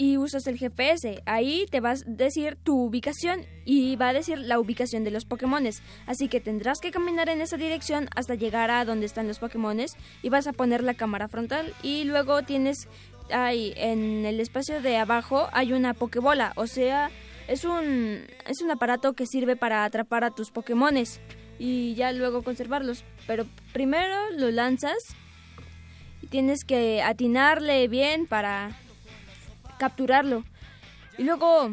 y 0.00 0.16
usas 0.16 0.46
el 0.46 0.56
GPS 0.56 1.22
ahí 1.26 1.66
te 1.70 1.80
vas 1.80 2.06
a 2.06 2.10
decir 2.10 2.56
tu 2.56 2.84
ubicación 2.84 3.44
y 3.66 3.96
va 3.96 4.08
a 4.08 4.12
decir 4.14 4.38
la 4.38 4.58
ubicación 4.58 5.04
de 5.04 5.10
los 5.10 5.26
Pokémones. 5.26 5.82
Así 6.06 6.26
que 6.28 6.40
tendrás 6.40 6.78
que 6.80 6.90
caminar 6.90 7.28
en 7.28 7.42
esa 7.42 7.58
dirección 7.58 8.08
hasta 8.16 8.34
llegar 8.34 8.70
a 8.70 8.86
donde 8.86 9.04
están 9.04 9.28
los 9.28 9.40
Pokémones 9.40 9.98
y 10.22 10.30
vas 10.30 10.46
a 10.46 10.54
poner 10.54 10.82
la 10.82 10.94
cámara 10.94 11.28
frontal 11.28 11.74
y 11.82 12.04
luego 12.04 12.42
tienes 12.44 12.88
hay 13.30 13.74
en 13.76 14.24
el 14.24 14.40
espacio 14.40 14.80
de 14.80 14.96
abajo 14.96 15.50
hay 15.52 15.74
una 15.74 15.92
pokebola, 15.92 16.54
o 16.56 16.66
sea, 16.66 17.10
es 17.46 17.66
un 17.66 18.24
es 18.48 18.62
un 18.62 18.70
aparato 18.70 19.12
que 19.12 19.26
sirve 19.26 19.54
para 19.54 19.84
atrapar 19.84 20.24
a 20.24 20.30
tus 20.30 20.50
Pokémones 20.50 21.20
y 21.58 21.92
ya 21.94 22.10
luego 22.12 22.42
conservarlos, 22.42 23.04
pero 23.26 23.44
primero 23.74 24.30
lo 24.30 24.50
lanzas 24.50 24.96
y 26.22 26.26
tienes 26.28 26.64
que 26.64 27.02
atinarle 27.02 27.86
bien 27.86 28.26
para 28.26 28.70
capturarlo. 29.80 30.44
Y 31.16 31.24
luego 31.24 31.72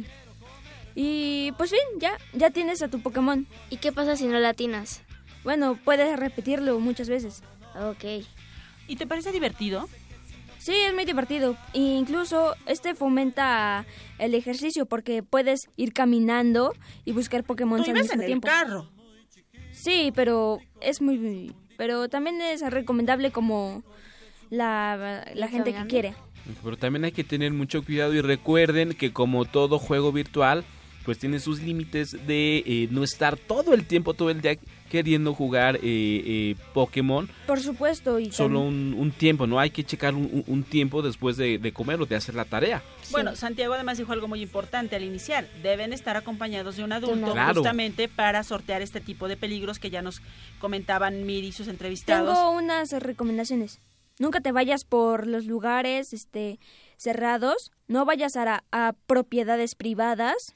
y 0.96 1.52
pues 1.58 1.70
bien, 1.70 1.84
ya 2.00 2.18
ya 2.34 2.50
tienes 2.50 2.82
a 2.82 2.88
tu 2.88 3.02
Pokémon. 3.02 3.46
¿Y 3.70 3.78
qué 3.78 3.92
pasa 3.92 4.16
si 4.16 4.26
no 4.26 4.40
latinas? 4.40 5.04
Bueno, 5.44 5.78
puedes 5.86 6.18
repetirlo 6.18 6.80
muchas 6.80 7.10
veces. 7.10 7.44
Ok. 7.80 8.26
¿Y 8.88 8.96
te 8.96 9.06
parece 9.06 9.32
divertido? 9.32 9.88
Sí, 10.58 10.74
es 10.74 10.94
muy 10.94 11.06
divertido. 11.06 11.56
E 11.74 11.80
incluso 11.80 12.56
este 12.66 12.96
fomenta 12.96 13.86
el 14.18 14.34
ejercicio 14.34 14.86
porque 14.86 15.22
puedes 15.22 15.70
ir 15.76 15.94
caminando 15.94 16.74
y 17.06 17.12
buscar 17.12 17.44
Pokémon 17.44 17.80
al 17.80 17.94
mismo 17.94 18.14
en 18.14 18.22
el 18.22 18.26
tiempo. 18.26 18.48
carro. 18.48 18.90
Sí, 19.72 20.12
pero 20.16 20.60
es 20.82 21.02
muy 21.02 21.54
pero 21.78 22.10
también 22.10 22.42
es 22.42 22.62
recomendable 22.62 23.32
como 23.32 23.84
la, 24.50 25.26
la 25.36 25.48
gente 25.48 25.74
que 25.74 25.86
quiere. 25.86 26.16
Pero 26.64 26.78
también 26.78 27.06
hay 27.06 27.12
que 27.12 27.24
tener 27.24 27.52
mucho 27.54 27.84
cuidado 27.84 28.14
y 28.14 28.22
recuerden 28.22 28.94
que 28.94 29.14
como 29.14 29.46
todo 29.46 29.80
juego 29.80 30.12
virtual, 30.12 30.64
pues 31.08 31.18
tiene 31.20 31.40
sus 31.40 31.62
límites 31.62 32.28
de 32.28 32.58
eh, 32.66 32.88
no 32.92 33.02
estar 33.02 33.38
todo 33.38 33.74
el 33.74 33.86
tiempo, 33.86 34.14
todo 34.14 34.30
el 34.30 34.42
día 34.42 34.58
queriendo 34.90 35.34
jugar 35.34 35.78
eh, 35.78 35.80
eh, 35.84 36.56
Pokémon. 36.74 37.30
Por 37.46 37.62
supuesto 37.62 38.20
y 38.20 38.30
Solo 38.32 38.60
un, 38.60 38.94
un 38.98 39.12
tiempo, 39.12 39.48
¿no? 39.48 39.58
Hay 39.58 39.70
que 39.70 39.86
checar 39.86 40.14
un, 40.16 40.64
tiempo 40.70 41.02
después 41.02 41.38
de, 41.38 41.60
de 41.60 41.72
comer 41.72 42.02
o 42.02 42.06
de 42.06 42.18
hacer 42.18 42.36
la 42.36 42.44
tarea. 42.44 42.84
Bueno, 43.12 43.38
Santiago 43.38 43.74
además 43.74 43.98
dijo 43.98 44.12
algo 44.12 44.28
muy 44.28 44.42
importante 44.42 44.98
al 44.98 45.04
iniciar. 45.04 45.48
Deben 45.64 45.94
estar 45.94 46.18
acompañados 46.18 46.76
de 46.76 46.84
un 46.84 46.92
adulto 46.92 47.32
Claro. 47.32 47.56
justamente 47.56 48.10
para 48.10 48.44
sortear 48.44 48.82
este 48.82 49.00
tipo 49.00 49.30
de 49.30 49.38
peligros 49.38 49.80
que 49.80 49.90
ya 49.90 50.02
nos 50.02 50.22
comentaban 50.60 51.26
Miri 51.26 51.48
y 51.48 51.52
sus 51.54 51.70
entrevistados. 51.70 52.38
Tengo 52.38 52.52
unas 52.52 52.92
recomendaciones. 52.92 53.80
Nunca 54.20 54.42
te 54.42 54.52
vayas 54.52 54.84
por 54.84 55.28
los 55.28 55.46
lugares 55.46 56.14
este 56.14 56.60
cerrados, 56.98 57.72
no 57.88 58.06
vayas 58.06 58.36
a, 58.36 58.64
a 58.72 58.94
propiedades 59.06 59.76
privadas. 59.76 60.56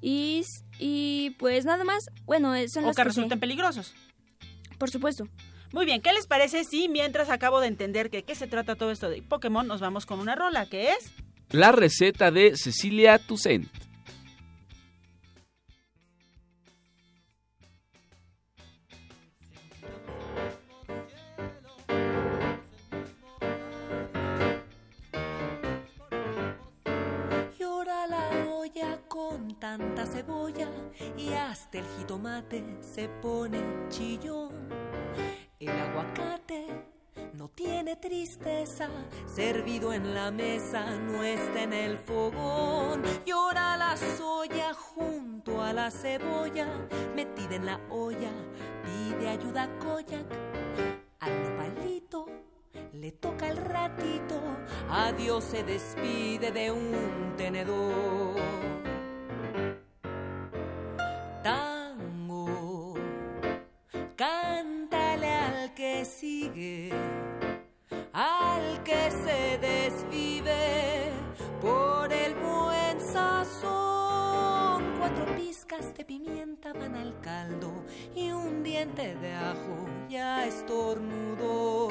Y, 0.00 0.44
y 0.78 1.30
pues 1.38 1.64
nada 1.64 1.84
más, 1.84 2.06
bueno, 2.24 2.54
eh, 2.54 2.68
son 2.68 2.84
o 2.84 2.88
las 2.88 2.96
que 2.96 3.02
que 3.02 3.10
sé. 3.10 3.20
resulten 3.20 3.40
peligrosos. 3.40 3.94
Por 4.78 4.90
supuesto. 4.90 5.28
Muy 5.72 5.84
bien, 5.84 6.00
¿qué 6.00 6.12
les 6.12 6.26
parece 6.26 6.64
si 6.64 6.88
mientras 6.88 7.28
acabo 7.30 7.60
de 7.60 7.66
entender 7.66 8.08
que 8.10 8.22
qué 8.22 8.34
se 8.34 8.46
trata 8.46 8.76
todo 8.76 8.90
esto 8.90 9.10
de 9.10 9.20
Pokémon, 9.22 9.66
nos 9.66 9.80
vamos 9.80 10.06
con 10.06 10.18
una 10.20 10.34
rola 10.34 10.66
que 10.66 10.90
es 10.92 11.12
La 11.50 11.72
receta 11.72 12.30
de 12.30 12.56
Cecilia 12.56 13.18
Toussaint. 13.18 13.68
Tanta 29.76 30.06
cebolla 30.06 30.70
y 31.14 31.34
hasta 31.34 31.78
el 31.78 31.84
jitomate 31.98 32.64
se 32.80 33.06
pone 33.20 33.58
chillón. 33.90 34.50
El 35.60 35.68
aguacate 35.68 36.68
no 37.34 37.48
tiene 37.48 37.96
tristeza, 37.96 38.88
servido 39.26 39.92
en 39.92 40.14
la 40.14 40.30
mesa, 40.30 40.96
no 40.98 41.22
está 41.22 41.64
en 41.64 41.74
el 41.74 41.98
fogón. 41.98 43.02
Llora 43.26 43.76
la 43.76 43.94
soya 43.98 44.72
junto 44.72 45.60
a 45.60 45.74
la 45.74 45.90
cebolla, 45.90 46.66
metida 47.14 47.56
en 47.56 47.66
la 47.66 47.78
olla, 47.90 48.32
pide 48.84 49.28
ayuda 49.28 49.64
a 49.64 49.78
Koyak. 49.80 50.28
Al 51.20 51.42
nopalito 51.42 52.26
le 52.94 53.12
toca 53.12 53.48
el 53.50 53.58
ratito, 53.58 54.40
adiós 54.88 55.44
se 55.44 55.62
despide 55.62 56.52
de 56.52 56.72
un 56.72 57.34
tenedor. 57.36 58.87
Al 68.12 68.82
que 68.82 69.10
se 69.10 69.58
desvive 69.58 71.12
por 71.60 72.12
el 72.12 72.34
buen 72.34 73.00
sazón. 73.00 74.96
Cuatro 74.98 75.36
pizcas 75.36 75.94
de 75.94 76.04
pimienta 76.04 76.72
van 76.72 76.96
al 76.96 77.20
caldo 77.20 77.84
y 78.14 78.30
un 78.32 78.62
diente 78.62 79.14
de 79.16 79.34
ajo 79.34 79.86
ya 80.08 80.46
estornudó. 80.46 81.88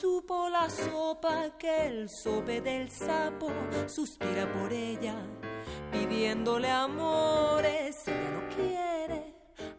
Supo 0.00 0.48
la 0.50 0.68
sopa 0.68 1.56
que 1.58 1.86
el 1.86 2.08
sope 2.10 2.60
del 2.60 2.90
sapo 2.90 3.50
suspira 3.86 4.52
por 4.52 4.72
ella, 4.72 5.16
pidiéndole 5.90 6.70
amores. 6.70 7.96
No 8.06 8.48
quiere 8.54 8.87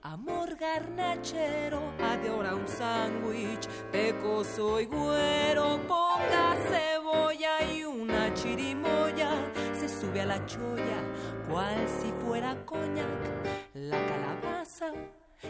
amor 0.01 0.55
garnachero, 0.55 1.93
adora 2.01 2.55
un 2.55 2.67
sándwich, 2.67 3.67
pecoso 3.91 4.79
y 4.79 4.85
güero. 4.85 5.79
Ponga 5.87 6.55
cebolla 6.69 7.63
y 7.71 7.83
una 7.83 8.33
chirimoya, 8.33 9.31
se 9.73 9.89
sube 9.89 10.21
a 10.21 10.25
la 10.25 10.45
cholla, 10.45 11.01
cual 11.49 11.87
si 11.87 12.11
fuera 12.23 12.55
coñac. 12.65 13.07
La 13.73 13.97
calabaza 14.05 14.93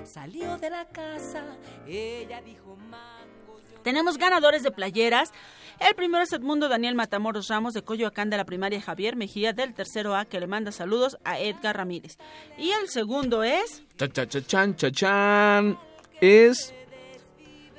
salió 0.03 0.57
de 0.57 0.69
la 0.69 0.85
casa, 0.85 1.43
ella 1.87 2.41
dijo 2.41 2.75
mango. 2.75 3.59
Tenemos 3.83 4.17
ganadores 4.17 4.63
de 4.63 4.71
playeras. 4.71 5.31
El 5.79 5.95
primero 5.95 6.23
es 6.23 6.33
Edmundo 6.33 6.67
Daniel 6.67 6.95
Matamoros 6.95 7.47
Ramos 7.47 7.73
de 7.73 7.81
Coyoacán 7.83 8.29
de 8.29 8.37
la 8.37 8.45
primaria 8.45 8.81
Javier 8.81 9.15
Mejía 9.15 9.53
del 9.53 9.73
tercero 9.73 10.15
A 10.15 10.25
que 10.25 10.39
le 10.39 10.47
manda 10.47 10.71
saludos 10.71 11.17
a 11.23 11.39
Edgar 11.39 11.77
Ramírez. 11.77 12.17
Y 12.57 12.71
el 12.71 12.89
segundo 12.89 13.43
es 13.43 13.83
Cha, 13.97 14.09
cha, 14.09 14.27
cha, 14.27 14.41
chan, 14.41 14.75
cha, 14.75 14.91
chan. 14.91 15.79
Es 16.19 16.73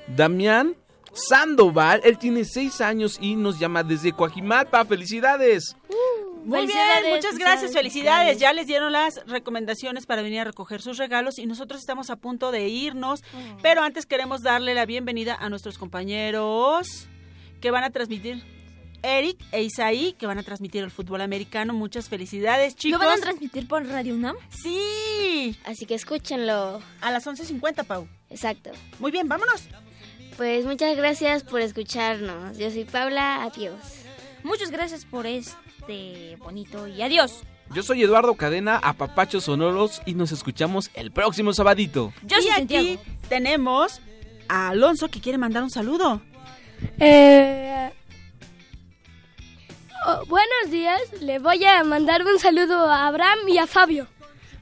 Damián 0.09 0.77
Sandoval. 1.13 2.01
Él 2.05 2.17
tiene 2.17 2.45
seis 2.45 2.81
años 2.81 3.19
y 3.21 3.37
nos 3.37 3.59
llama 3.59 3.83
desde 3.83 4.13
Coajimalpa. 4.13 4.85
¡Felicidades! 4.87 5.77
Muy 6.43 6.67
bien, 6.67 6.79
muchas 7.11 7.37
gracias, 7.37 7.73
felicidades. 7.73 7.75
felicidades. 7.75 8.39
Ya 8.39 8.55
les 8.55 8.67
dieron 8.67 8.93
las 8.93 9.21
recomendaciones 9.27 10.07
para 10.07 10.23
venir 10.23 10.41
a 10.41 10.45
recoger 10.45 10.81
sus 10.81 10.97
regalos 10.97 11.39
y 11.39 11.45
nosotros 11.45 11.81
estamos 11.81 12.09
a 12.09 12.17
punto 12.17 12.51
de 12.51 12.67
irnos, 12.67 13.23
pero 13.61 13.83
antes 13.83 14.07
queremos 14.07 14.41
darle 14.41 14.73
la 14.75 14.87
bienvenida 14.87 15.35
a 15.35 15.51
nuestros 15.51 15.77
compañeros 15.77 17.11
que 17.61 17.71
van 17.71 17.85
a 17.85 17.91
transmitir. 17.91 18.43
Eric 19.03 19.39
e 19.53 19.63
Isaí, 19.63 20.13
que 20.19 20.27
van 20.27 20.39
a 20.39 20.43
transmitir 20.43 20.83
el 20.85 20.91
fútbol 20.91 21.23
americano. 21.23 21.73
Muchas 21.73 22.09
felicidades, 22.11 22.75
¿Lo 22.75 22.79
chicos. 22.79 23.01
van 23.01 23.19
a 23.19 23.21
transmitir 23.23 23.67
por 23.67 23.87
Radio 23.87 24.15
UNAM? 24.15 24.37
Sí. 24.51 25.57
Así 25.65 25.87
que 25.87 25.95
escúchenlo. 25.95 26.83
A 27.01 27.11
las 27.11 27.27
11.50, 27.27 27.85
Pau. 27.85 28.07
Exacto. 28.29 28.71
Muy 28.99 29.11
bien, 29.11 29.27
vámonos. 29.27 29.63
Pues 30.37 30.67
muchas 30.67 30.97
gracias 30.97 31.45
por 31.45 31.61
escucharnos. 31.63 32.59
Yo 32.59 32.71
soy 32.71 32.85
Paula, 32.85 33.43
adiós. 33.45 33.75
Muchas 34.43 34.71
gracias 34.71 35.05
por 35.07 35.27
este 35.27 36.37
bonito 36.39 36.87
y 36.87 37.01
adiós. 37.03 37.41
Yo 37.75 37.83
soy 37.83 38.03
Eduardo 38.03 38.35
Cadena, 38.35 38.77
a 38.77 38.95
Papachos 38.95 39.45
Sonoros 39.45 40.03
y 40.05 40.15
nos 40.15 40.33
escuchamos 40.33 40.91
el 40.95 41.11
próximo 41.11 41.53
sabadito. 41.53 42.13
Yo 42.25 42.39
y 42.39 42.43
soy 42.43 42.51
aquí 42.51 42.59
Santiago. 42.59 43.01
tenemos 43.29 44.01
a 44.49 44.69
Alonso 44.71 45.09
que 45.09 45.21
quiere 45.21 45.39
mandar 45.39 45.63
un 45.63 45.71
saludo. 45.71 46.21
Eh, 47.03 47.91
oh, 50.07 50.27
buenos 50.27 50.71
días, 50.71 51.01
le 51.23 51.39
voy 51.39 51.65
a 51.65 51.83
mandar 51.83 52.23
un 52.27 52.39
saludo 52.39 52.91
a 52.91 53.07
Abraham 53.07 53.39
y 53.49 53.57
a 53.57 53.67
Fabio. 53.67 54.07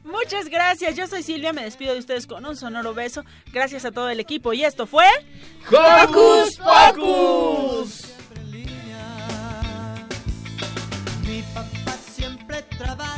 Muchas 0.05 0.49
gracias, 0.49 0.95
yo 0.95 1.09
soy 1.09 1.25
Silvia, 1.25 1.53
me 1.53 1.65
despido 1.65 1.95
de 1.95 1.99
ustedes 1.99 2.29
con 2.29 2.47
un 2.47 2.57
sonoro 2.57 2.95
beso. 2.95 3.25
Gracias 3.53 3.85
a 3.85 3.91
todo 3.91 4.09
el 4.09 4.21
equipo 4.21 4.53
y 4.53 4.63
esto 4.65 4.87
fue... 4.87 5.05
¡Hocus 5.67 6.59
Pocus! 6.59 8.05
Mi 11.27 11.43
papá 11.53 11.97
siempre 12.15 12.63
trabaja, 12.79 13.18